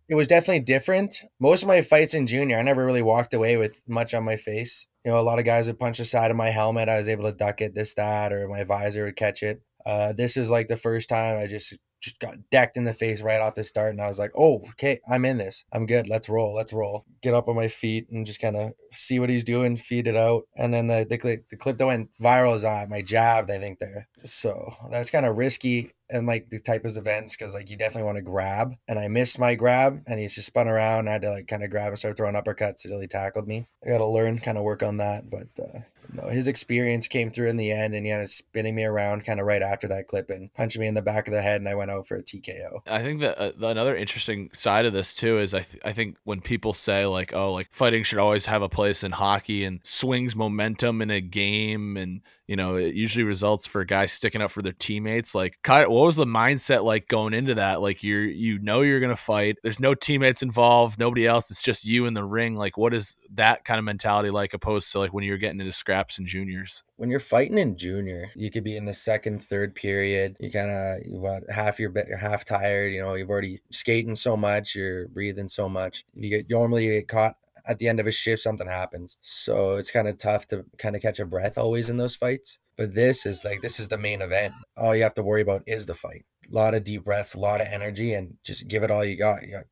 it 0.08 0.14
was 0.14 0.28
definitely 0.28 0.60
different 0.60 1.22
most 1.38 1.62
of 1.62 1.68
my 1.68 1.82
fights 1.82 2.14
in 2.14 2.26
junior 2.26 2.58
i 2.58 2.62
never 2.62 2.84
really 2.84 3.02
walked 3.02 3.34
away 3.34 3.56
with 3.56 3.82
much 3.86 4.14
on 4.14 4.24
my 4.24 4.36
face 4.36 4.86
you 5.04 5.10
know 5.10 5.18
a 5.18 5.22
lot 5.22 5.38
of 5.38 5.44
guys 5.44 5.66
would 5.66 5.78
punch 5.78 5.98
the 5.98 6.04
side 6.04 6.30
of 6.30 6.36
my 6.36 6.50
helmet 6.50 6.88
i 6.88 6.98
was 6.98 7.08
able 7.08 7.24
to 7.24 7.32
duck 7.32 7.60
it 7.60 7.74
this 7.74 7.94
that 7.94 8.32
or 8.32 8.48
my 8.48 8.64
visor 8.64 9.04
would 9.04 9.16
catch 9.16 9.42
it 9.42 9.60
uh, 9.86 10.12
this 10.12 10.36
was 10.36 10.50
like 10.50 10.68
the 10.68 10.76
first 10.76 11.08
time 11.08 11.38
i 11.38 11.46
just 11.46 11.74
just 12.00 12.18
got 12.18 12.36
decked 12.50 12.76
in 12.76 12.84
the 12.84 12.94
face 12.94 13.22
right 13.22 13.40
off 13.40 13.54
the 13.54 13.64
start. 13.64 13.90
And 13.90 14.00
I 14.00 14.08
was 14.08 14.18
like, 14.18 14.32
oh, 14.36 14.62
okay, 14.70 15.00
I'm 15.08 15.24
in 15.24 15.38
this. 15.38 15.64
I'm 15.72 15.86
good. 15.86 16.08
Let's 16.08 16.28
roll. 16.28 16.54
Let's 16.54 16.72
roll. 16.72 17.04
Get 17.22 17.34
up 17.34 17.48
on 17.48 17.56
my 17.56 17.68
feet 17.68 18.08
and 18.10 18.26
just 18.26 18.40
kind 18.40 18.56
of 18.56 18.72
see 18.92 19.18
what 19.18 19.30
he's 19.30 19.44
doing, 19.44 19.76
feed 19.76 20.06
it 20.06 20.16
out. 20.16 20.44
And 20.56 20.72
then 20.72 20.86
the, 20.86 21.06
the, 21.08 21.18
clip, 21.18 21.48
the 21.48 21.56
clip 21.56 21.78
that 21.78 21.86
went 21.86 22.10
viral 22.20 22.56
is 22.56 22.64
on 22.64 22.88
my 22.88 23.02
jabbed, 23.02 23.50
I 23.50 23.58
think, 23.58 23.78
there. 23.78 24.08
So 24.24 24.74
that's 24.90 25.10
kind 25.10 25.26
of 25.26 25.36
risky 25.36 25.90
and 26.08 26.26
like 26.26 26.50
the 26.50 26.58
type 26.58 26.84
of 26.84 26.96
events 26.96 27.36
because 27.36 27.54
like 27.54 27.70
you 27.70 27.76
definitely 27.76 28.04
want 28.04 28.16
to 28.16 28.22
grab. 28.22 28.74
And 28.88 28.98
I 28.98 29.08
missed 29.08 29.38
my 29.38 29.54
grab 29.54 30.02
and 30.06 30.18
he 30.18 30.26
just 30.26 30.46
spun 30.46 30.68
around. 30.68 31.08
I 31.08 31.12
had 31.12 31.22
to 31.22 31.30
like 31.30 31.46
kind 31.46 31.62
of 31.62 31.70
grab 31.70 31.88
and 31.88 31.98
start 31.98 32.16
throwing 32.16 32.34
uppercuts 32.34 32.84
until 32.84 33.00
he 33.00 33.06
tackled 33.06 33.46
me. 33.46 33.68
I 33.84 33.88
got 33.88 33.98
to 33.98 34.06
learn, 34.06 34.38
kind 34.38 34.58
of 34.58 34.64
work 34.64 34.82
on 34.82 34.96
that. 34.98 35.30
But 35.30 35.48
uh, 35.62 35.80
no, 36.12 36.28
his 36.28 36.46
experience 36.46 37.08
came 37.08 37.30
through 37.30 37.48
in 37.48 37.56
the 37.56 37.70
end, 37.70 37.94
and 37.94 38.04
he 38.04 38.12
ended 38.12 38.26
up 38.26 38.30
spinning 38.30 38.74
me 38.74 38.84
around 38.84 39.24
kind 39.24 39.40
of 39.40 39.46
right 39.46 39.62
after 39.62 39.88
that 39.88 40.08
clip 40.08 40.30
and 40.30 40.52
punching 40.54 40.80
me 40.80 40.86
in 40.86 40.94
the 40.94 41.02
back 41.02 41.28
of 41.28 41.34
the 41.34 41.42
head, 41.42 41.60
and 41.60 41.68
I 41.68 41.74
went 41.74 41.90
out 41.90 42.06
for 42.06 42.16
a 42.16 42.22
TKO. 42.22 42.80
I 42.86 43.02
think 43.02 43.20
that 43.20 43.40
uh, 43.40 43.52
another 43.60 43.96
interesting 43.96 44.50
side 44.52 44.86
of 44.86 44.92
this 44.92 45.14
too 45.14 45.38
is 45.38 45.54
I 45.54 45.60
th- 45.60 45.82
I 45.84 45.92
think 45.92 46.16
when 46.24 46.40
people 46.40 46.74
say 46.74 47.06
like 47.06 47.34
oh 47.34 47.52
like 47.52 47.68
fighting 47.70 48.02
should 48.02 48.18
always 48.18 48.46
have 48.46 48.62
a 48.62 48.68
place 48.68 49.02
in 49.02 49.12
hockey 49.12 49.64
and 49.64 49.80
swings 49.82 50.34
momentum 50.34 51.02
in 51.02 51.10
a 51.10 51.20
game 51.20 51.96
and 51.96 52.22
you 52.50 52.56
know, 52.56 52.74
it 52.74 52.96
usually 52.96 53.22
results 53.22 53.64
for 53.64 53.84
guys 53.84 54.10
sticking 54.10 54.42
up 54.42 54.50
for 54.50 54.60
their 54.60 54.72
teammates. 54.72 55.36
Like, 55.36 55.56
what 55.64 55.88
was 55.88 56.16
the 56.16 56.24
mindset 56.24 56.82
like 56.82 57.06
going 57.06 57.32
into 57.32 57.54
that? 57.54 57.80
Like, 57.80 58.02
you're 58.02 58.24
you 58.24 58.58
know 58.58 58.80
you're 58.80 58.98
gonna 58.98 59.14
fight. 59.14 59.58
There's 59.62 59.78
no 59.78 59.94
teammates 59.94 60.42
involved, 60.42 60.98
nobody 60.98 61.28
else. 61.28 61.52
It's 61.52 61.62
just 61.62 61.84
you 61.84 62.06
in 62.06 62.14
the 62.14 62.24
ring. 62.24 62.56
Like, 62.56 62.76
what 62.76 62.92
is 62.92 63.16
that 63.34 63.64
kind 63.64 63.78
of 63.78 63.84
mentality 63.84 64.30
like, 64.30 64.52
opposed 64.52 64.90
to 64.90 64.98
like 64.98 65.14
when 65.14 65.22
you're 65.22 65.38
getting 65.38 65.60
into 65.60 65.70
scraps 65.70 66.18
in 66.18 66.26
juniors? 66.26 66.82
When 66.96 67.08
you're 67.08 67.20
fighting 67.20 67.56
in 67.56 67.76
junior, 67.76 68.30
you 68.34 68.50
could 68.50 68.64
be 68.64 68.76
in 68.76 68.84
the 68.84 68.94
second, 68.94 69.44
third 69.44 69.76
period. 69.76 70.36
You 70.40 70.50
kind 70.50 70.72
of 70.72 71.22
got 71.22 71.54
half 71.54 71.78
your 71.78 71.90
bit, 71.90 72.08
you're 72.08 72.18
half 72.18 72.44
tired. 72.44 72.92
You 72.92 73.02
know, 73.02 73.14
you've 73.14 73.30
already 73.30 73.60
skating 73.70 74.16
so 74.16 74.36
much, 74.36 74.74
you're 74.74 75.06
breathing 75.06 75.46
so 75.46 75.68
much. 75.68 76.04
You 76.16 76.30
get 76.30 76.50
normally 76.50 76.86
you 76.86 76.94
get 76.94 77.06
caught 77.06 77.36
at 77.70 77.78
the 77.78 77.86
end 77.86 78.00
of 78.00 78.06
a 78.08 78.10
shift 78.10 78.42
something 78.42 78.66
happens. 78.66 79.16
So 79.22 79.76
it's 79.76 79.92
kind 79.92 80.08
of 80.08 80.18
tough 80.18 80.48
to 80.48 80.64
kind 80.76 80.96
of 80.96 81.02
catch 81.02 81.20
a 81.20 81.24
breath 81.24 81.56
always 81.56 81.88
in 81.88 81.98
those 81.98 82.16
fights. 82.16 82.58
But 82.76 82.94
this 82.96 83.24
is 83.24 83.44
like 83.44 83.62
this 83.62 83.78
is 83.78 83.86
the 83.86 83.96
main 83.96 84.20
event. 84.20 84.54
All 84.76 84.94
you 84.94 85.04
have 85.04 85.14
to 85.14 85.22
worry 85.22 85.40
about 85.40 85.62
is 85.66 85.86
the 85.86 85.94
fight. 85.94 86.24
A 86.50 86.52
lot 86.52 86.74
of 86.74 86.82
deep 86.82 87.04
breaths 87.04 87.34
a 87.34 87.40
lot 87.40 87.60
of 87.60 87.68
energy 87.70 88.12
and 88.12 88.34
just 88.44 88.66
give 88.66 88.82
it 88.82 88.90
all 88.90 89.04
you 89.04 89.16
got. 89.16 89.46
You 89.46 89.52
got 89.52 89.66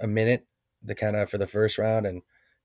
a 0.00 0.08
minute 0.08 0.46
to 0.84 0.96
kind 0.96 1.14
of 1.14 1.30
for 1.30 1.38
the 1.38 1.46
first 1.46 1.78
round 1.78 2.06
and 2.06 2.22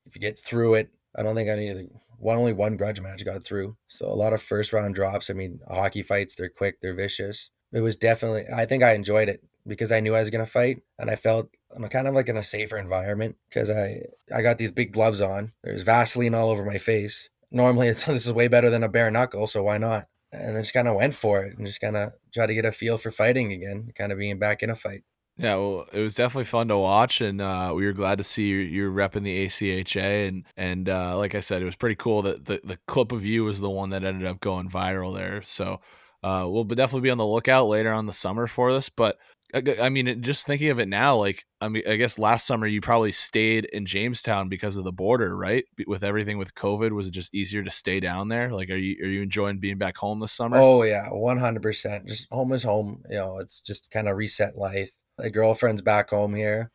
if 0.08 0.16
you 0.16 0.22
get 0.22 0.38
through 0.38 0.74
it 0.74 0.90
i 1.16 1.24
don't 1.24 1.36
think 1.36 1.50
i 1.50 1.56
need 1.56 1.88
one 2.18 2.38
only 2.38 2.52
one 2.52 2.76
grudge 2.76 3.00
match 3.00 3.24
got 3.24 3.44
through. 3.46 3.78
So 3.88 4.08
a 4.08 4.16
lot 4.16 4.34
of 4.34 4.42
first 4.42 4.74
round 4.74 4.96
drops. 4.96 5.30
I 5.30 5.34
mean 5.34 5.60
hockey 5.70 6.02
fights 6.02 6.34
they're 6.34 6.50
quick 6.50 6.82
they're 6.82 6.96
vicious. 6.96 7.52
It 7.72 7.82
was 7.82 7.96
definitely 7.96 8.46
i 8.54 8.66
think 8.66 8.82
i 8.82 8.94
enjoyed 8.94 9.30
it 9.30 9.44
because 9.70 9.92
I 9.92 10.00
knew 10.00 10.16
I 10.16 10.20
was 10.20 10.30
to 10.30 10.46
fight 10.46 10.82
and 10.98 11.10
I 11.10 11.16
felt 11.16 11.50
I'm 11.76 11.88
kind 11.88 12.08
of 12.08 12.14
like 12.14 12.30
in 12.30 12.38
a 12.38 12.44
safer 12.44 12.78
environment 12.78 13.38
because 13.50 13.70
I 13.70 14.02
I 14.36 14.42
got 14.42 14.58
these 14.58 14.72
big 14.72 14.92
gloves 14.92 15.22
on. 15.22 15.54
There's 15.64 15.84
Vaseline 15.84 16.36
all 16.36 16.50
over 16.50 16.66
my 16.66 16.78
face. 16.78 17.30
Normally, 17.52 17.88
it's, 17.88 18.04
this 18.06 18.26
is 18.26 18.34
way 18.34 18.48
better 18.48 18.70
than 18.70 18.84
a 18.84 18.90
bare 18.90 19.12
knuckle, 19.12 19.48
so 19.48 19.64
why 19.64 19.78
not? 19.78 20.08
And 20.32 20.58
I 20.58 20.62
just 20.62 20.74
kind 20.74 20.88
of 20.88 20.96
went 20.96 21.16
for 21.16 21.44
it 21.44 21.58
and 21.58 21.66
just 21.66 21.82
kind 21.82 21.98
of 21.98 22.12
try 22.34 22.46
to 22.46 22.54
get 22.54 22.66
a 22.66 22.72
feel 22.72 22.98
for 22.98 23.10
fighting 23.10 23.52
again, 23.52 23.92
kind 23.96 24.12
of 24.12 24.20
being 24.20 24.38
back 24.38 24.62
in 24.62 24.70
a 24.70 24.76
fight. 24.76 25.04
Yeah, 25.38 25.56
well, 25.56 25.86
it 25.94 26.02
was 26.02 26.16
definitely 26.16 26.44
fun 26.46 26.68
to 26.68 26.78
watch, 26.78 27.22
and 27.22 27.40
uh, 27.40 27.72
we 27.74 27.86
were 27.86 27.94
glad 27.94 28.18
to 28.18 28.26
see 28.26 28.48
you, 28.50 28.58
you 28.58 28.92
repping 28.92 29.24
the 29.24 29.48
ACHA, 29.48 30.28
and 30.28 30.46
and 30.58 30.90
uh, 30.90 31.18
like 31.18 31.34
I 31.34 31.40
said, 31.40 31.62
it 31.62 31.66
was 31.66 31.78
pretty 31.78 31.96
cool 31.96 32.24
that 32.24 32.46
the, 32.46 32.60
the 32.62 32.78
clip 32.88 33.14
of 33.14 33.24
you 33.24 33.46
was 33.46 33.62
the 33.62 33.70
one 33.70 33.92
that 33.92 34.04
ended 34.04 34.28
up 34.28 34.42
going 34.42 34.70
viral 34.70 35.16
there. 35.16 35.42
So 35.44 35.80
uh, 36.24 36.46
we'll 36.50 36.66
definitely 36.66 37.08
be 37.08 37.10
on 37.10 37.18
the 37.18 37.26
lookout 37.26 37.68
later 37.68 37.94
on 37.94 38.06
the 38.06 38.14
summer 38.14 38.48
for 38.48 38.74
this. 38.74 38.90
But 38.90 39.18
I 39.54 39.90
mean, 39.90 40.22
just 40.22 40.46
thinking 40.46 40.70
of 40.70 40.80
it 40.80 40.88
now, 40.88 41.16
like 41.16 41.44
I 41.60 41.70
mean, 41.70 41.84
I 41.88 41.96
guess 41.96 42.20
last 42.20 42.46
summer 42.46 42.68
you 42.68 42.82
probably 42.82 43.12
stayed 43.12 43.66
in 43.66 43.86
Jamestown 43.86 44.48
because 44.48 44.76
of 44.76 44.84
the 44.84 44.92
border, 44.92 45.36
right? 45.36 45.66
With 45.88 46.04
everything 46.04 46.38
with 46.38 46.54
COVID, 46.54 46.92
was 46.92 47.08
it 47.08 47.12
just 47.12 47.34
easier 47.34 47.64
to 47.64 47.72
stay 47.72 48.00
down 48.00 48.28
there? 48.28 48.52
Like, 48.52 48.70
are 48.70 48.78
you 48.78 49.04
are 49.04 49.08
you 49.08 49.24
enjoying 49.24 49.60
being 49.60 49.80
back 49.80 49.98
home 49.98 50.20
this 50.20 50.34
summer? 50.34 50.58
Oh 50.58 50.84
yeah, 50.84 51.08
one 51.10 51.38
hundred 51.38 51.64
percent. 51.64 52.08
Just 52.08 52.28
home 52.32 52.52
is 52.54 52.64
home. 52.64 53.04
You 53.10 53.18
know, 53.18 53.40
it's 53.40 53.60
just 53.60 53.90
kind 53.90 54.08
of 54.08 54.18
reset 54.18 54.56
life. 54.56 54.92
My 55.18 55.30
girlfriend's 55.30 55.82
back 55.82 56.12
home 56.12 56.36
here, 56.36 56.72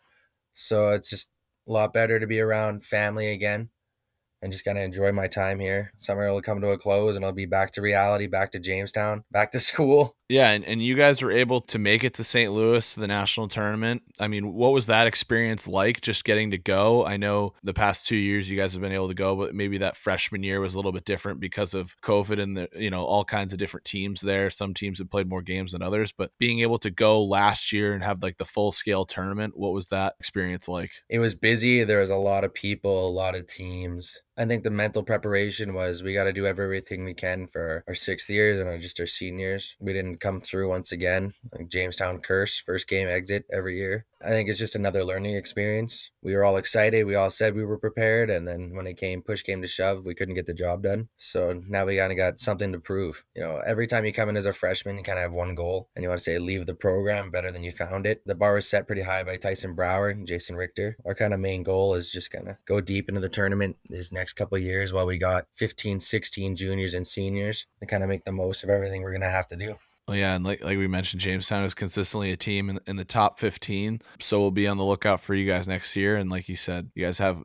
so 0.52 0.90
it's 0.90 1.08
just 1.08 1.30
a 1.68 1.72
lot 1.72 1.92
better 1.92 2.18
to 2.18 2.26
be 2.26 2.40
around 2.40 2.84
family 2.84 3.30
again 3.30 3.70
and 4.44 4.52
just 4.52 4.64
kind 4.64 4.76
of 4.76 4.84
enjoy 4.84 5.10
my 5.10 5.26
time 5.26 5.58
here. 5.58 5.90
Summer 5.98 6.30
will 6.30 6.42
come 6.42 6.60
to 6.60 6.68
a 6.68 6.76
close 6.76 7.16
and 7.16 7.24
I'll 7.24 7.32
be 7.32 7.46
back 7.46 7.70
to 7.72 7.80
reality, 7.80 8.26
back 8.26 8.52
to 8.52 8.58
Jamestown, 8.58 9.24
back 9.30 9.52
to 9.52 9.60
school. 9.70 10.16
Yeah, 10.28 10.50
and, 10.50 10.64
and 10.64 10.82
you 10.82 10.94
guys 10.94 11.20
were 11.20 11.30
able 11.30 11.60
to 11.62 11.78
make 11.78 12.02
it 12.02 12.14
to 12.14 12.24
St. 12.24 12.50
Louis, 12.50 12.94
the 12.94 13.06
national 13.06 13.48
tournament. 13.48 14.02
I 14.18 14.28
mean, 14.28 14.54
what 14.54 14.72
was 14.72 14.86
that 14.86 15.06
experience 15.06 15.68
like 15.68 16.00
just 16.00 16.24
getting 16.24 16.50
to 16.52 16.58
go? 16.58 17.04
I 17.04 17.18
know 17.18 17.52
the 17.62 17.74
past 17.74 18.08
two 18.08 18.16
years 18.16 18.48
you 18.48 18.56
guys 18.56 18.72
have 18.72 18.80
been 18.80 18.92
able 18.92 19.08
to 19.08 19.14
go, 19.14 19.36
but 19.36 19.54
maybe 19.54 19.78
that 19.78 19.96
freshman 19.96 20.42
year 20.42 20.60
was 20.60 20.74
a 20.74 20.78
little 20.78 20.92
bit 20.92 21.04
different 21.04 21.40
because 21.40 21.74
of 21.74 21.94
COVID 22.00 22.40
and 22.40 22.56
the, 22.56 22.68
you 22.74 22.90
know, 22.90 23.04
all 23.04 23.24
kinds 23.24 23.52
of 23.52 23.58
different 23.58 23.84
teams 23.84 24.22
there. 24.22 24.48
Some 24.48 24.72
teams 24.72 24.98
have 24.98 25.10
played 25.10 25.28
more 25.28 25.42
games 25.42 25.72
than 25.72 25.82
others, 25.82 26.10
but 26.10 26.30
being 26.38 26.60
able 26.60 26.78
to 26.78 26.90
go 26.90 27.22
last 27.22 27.70
year 27.70 27.92
and 27.92 28.02
have 28.02 28.22
like 28.22 28.38
the 28.38 28.46
full 28.46 28.72
scale 28.72 29.04
tournament, 29.04 29.58
what 29.58 29.74
was 29.74 29.88
that 29.88 30.14
experience 30.18 30.68
like? 30.68 30.90
It 31.10 31.18
was 31.18 31.34
busy. 31.34 31.84
There 31.84 32.00
was 32.00 32.10
a 32.10 32.16
lot 32.16 32.44
of 32.44 32.54
people, 32.54 33.06
a 33.06 33.10
lot 33.10 33.36
of 33.36 33.46
teams. 33.46 34.20
I 34.36 34.46
think 34.46 34.64
the 34.64 34.70
mental 34.70 35.04
preparation 35.04 35.74
was 35.74 36.02
we 36.02 36.12
got 36.12 36.24
to 36.24 36.32
do 36.32 36.46
everything 36.46 37.04
we 37.04 37.14
can 37.14 37.46
for 37.46 37.84
our 37.86 37.94
sixth 37.94 38.28
years 38.28 38.58
and 38.58 38.82
just 38.82 38.98
our 38.98 39.06
seniors. 39.06 39.76
We 39.78 39.92
didn't 39.92 40.13
come 40.20 40.40
through 40.40 40.68
once 40.68 40.92
again. 40.92 41.32
Like 41.52 41.68
Jamestown 41.68 42.20
curse, 42.20 42.60
first 42.60 42.88
game 42.88 43.08
exit 43.08 43.44
every 43.52 43.76
year. 43.78 44.06
I 44.24 44.30
think 44.30 44.48
it's 44.48 44.58
just 44.58 44.74
another 44.74 45.04
learning 45.04 45.34
experience. 45.34 46.10
We 46.22 46.34
were 46.34 46.44
all 46.44 46.56
excited. 46.56 47.04
We 47.04 47.14
all 47.14 47.30
said 47.30 47.54
we 47.54 47.64
were 47.64 47.76
prepared, 47.76 48.30
and 48.30 48.48
then 48.48 48.74
when 48.74 48.86
it 48.86 48.96
came, 48.96 49.20
push 49.20 49.42
came 49.42 49.60
to 49.60 49.68
shove, 49.68 50.06
we 50.06 50.14
couldn't 50.14 50.34
get 50.34 50.46
the 50.46 50.54
job 50.54 50.82
done. 50.82 51.08
So 51.18 51.60
now 51.68 51.84
we 51.84 51.98
kind 51.98 52.10
of 52.10 52.16
got 52.16 52.40
something 52.40 52.72
to 52.72 52.78
prove. 52.78 53.24
You 53.36 53.42
know, 53.42 53.60
every 53.66 53.86
time 53.86 54.06
you 54.06 54.12
come 54.12 54.30
in 54.30 54.36
as 54.36 54.46
a 54.46 54.52
freshman, 54.52 54.96
you 54.96 55.02
kind 55.02 55.18
of 55.18 55.24
have 55.24 55.32
one 55.32 55.54
goal, 55.54 55.88
and 55.94 56.02
you 56.02 56.08
want 56.08 56.20
to 56.20 56.24
say 56.24 56.38
leave 56.38 56.64
the 56.64 56.74
program 56.74 57.30
better 57.30 57.50
than 57.50 57.64
you 57.64 57.72
found 57.72 58.06
it. 58.06 58.22
The 58.24 58.34
bar 58.34 58.54
was 58.54 58.66
set 58.66 58.86
pretty 58.86 59.02
high 59.02 59.24
by 59.24 59.36
Tyson 59.36 59.74
Brower 59.74 60.08
and 60.08 60.26
Jason 60.26 60.56
Richter. 60.56 60.96
Our 61.04 61.14
kind 61.14 61.34
of 61.34 61.40
main 61.40 61.62
goal 61.62 61.94
is 61.94 62.10
just 62.10 62.30
kind 62.30 62.48
of 62.48 62.56
go 62.64 62.80
deep 62.80 63.08
into 63.10 63.20
the 63.20 63.28
tournament 63.28 63.76
this 63.90 64.10
next 64.10 64.34
couple 64.34 64.56
years 64.56 64.92
while 64.92 65.06
we 65.06 65.18
got 65.18 65.46
15, 65.52 66.00
16 66.00 66.56
juniors 66.56 66.94
and 66.94 67.06
seniors 67.06 67.66
to 67.80 67.86
kind 67.86 68.02
of 68.02 68.08
make 68.08 68.24
the 68.24 68.32
most 68.32 68.64
of 68.64 68.70
everything 68.70 69.02
we're 69.02 69.12
gonna 69.12 69.30
have 69.30 69.48
to 69.48 69.56
do. 69.56 69.76
Well, 70.06 70.16
yeah, 70.18 70.34
and 70.34 70.44
like 70.44 70.62
like 70.62 70.76
we 70.76 70.86
mentioned, 70.86 71.22
Jamestown 71.22 71.64
is 71.64 71.72
consistently 71.72 72.30
a 72.30 72.36
team 72.36 72.68
in, 72.68 72.78
in 72.86 72.96
the 72.96 73.06
top 73.06 73.38
15. 73.38 74.02
So 74.20 74.40
we'll 74.40 74.50
be 74.50 74.68
on 74.68 74.76
the 74.76 74.84
lookout 74.84 75.20
for 75.20 75.34
you 75.34 75.46
guys 75.46 75.66
next 75.66 75.96
year. 75.96 76.16
And 76.16 76.30
like 76.30 76.48
you 76.48 76.56
said, 76.56 76.90
you 76.94 77.04
guys 77.04 77.18
have 77.18 77.42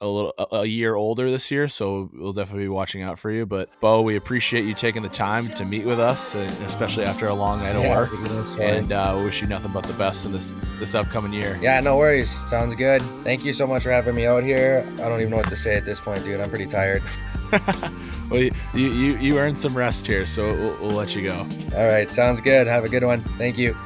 a 0.00 0.08
little 0.08 0.32
a 0.52 0.64
year 0.64 0.94
older 0.94 1.30
this 1.30 1.50
year, 1.50 1.68
so 1.68 2.10
we'll 2.14 2.32
definitely 2.32 2.64
be 2.64 2.68
watching 2.68 3.02
out 3.02 3.18
for 3.18 3.30
you. 3.30 3.44
But 3.44 3.68
Bo, 3.80 4.00
we 4.02 4.16
appreciate 4.16 4.64
you 4.64 4.74
taking 4.74 5.02
the 5.02 5.08
time 5.08 5.48
to 5.48 5.64
meet 5.64 5.84
with 5.84 6.00
us, 6.00 6.34
especially 6.34 7.04
after 7.04 7.26
a 7.26 7.34
long 7.34 7.60
night 7.60 7.76
of 7.76 7.82
yeah, 7.82 7.96
work. 7.96 8.58
And 8.58 8.92
uh, 8.92 9.20
wish 9.22 9.42
you 9.42 9.48
nothing 9.48 9.72
but 9.72 9.84
the 9.84 9.92
best 9.94 10.24
in 10.24 10.32
this 10.32 10.56
this 10.78 10.94
upcoming 10.94 11.32
year. 11.32 11.58
Yeah, 11.60 11.80
no 11.80 11.96
worries. 11.96 12.30
Sounds 12.30 12.74
good. 12.74 13.02
Thank 13.24 13.44
you 13.44 13.52
so 13.52 13.66
much 13.66 13.82
for 13.82 13.90
having 13.90 14.14
me 14.14 14.26
out 14.26 14.42
here. 14.42 14.86
I 14.94 15.08
don't 15.08 15.20
even 15.20 15.30
know 15.30 15.38
what 15.38 15.50
to 15.50 15.56
say 15.56 15.76
at 15.76 15.84
this 15.84 16.00
point, 16.00 16.24
dude. 16.24 16.40
I'm 16.40 16.48
pretty 16.48 16.66
tired. 16.66 17.02
well, 18.30 18.40
you, 18.40 18.52
you 18.74 19.16
you 19.18 19.38
earned 19.38 19.58
some 19.58 19.76
rest 19.76 20.06
here, 20.06 20.24
so 20.24 20.54
we'll, 20.54 20.76
we'll 20.80 20.96
let 20.96 21.14
you 21.16 21.28
go. 21.28 21.46
All 21.76 21.86
right, 21.86 22.08
sounds 22.08 22.40
good. 22.40 22.66
Have 22.66 22.84
a 22.84 22.88
good 22.88 23.04
one. 23.04 23.20
Thank 23.38 23.58
you. 23.58 23.76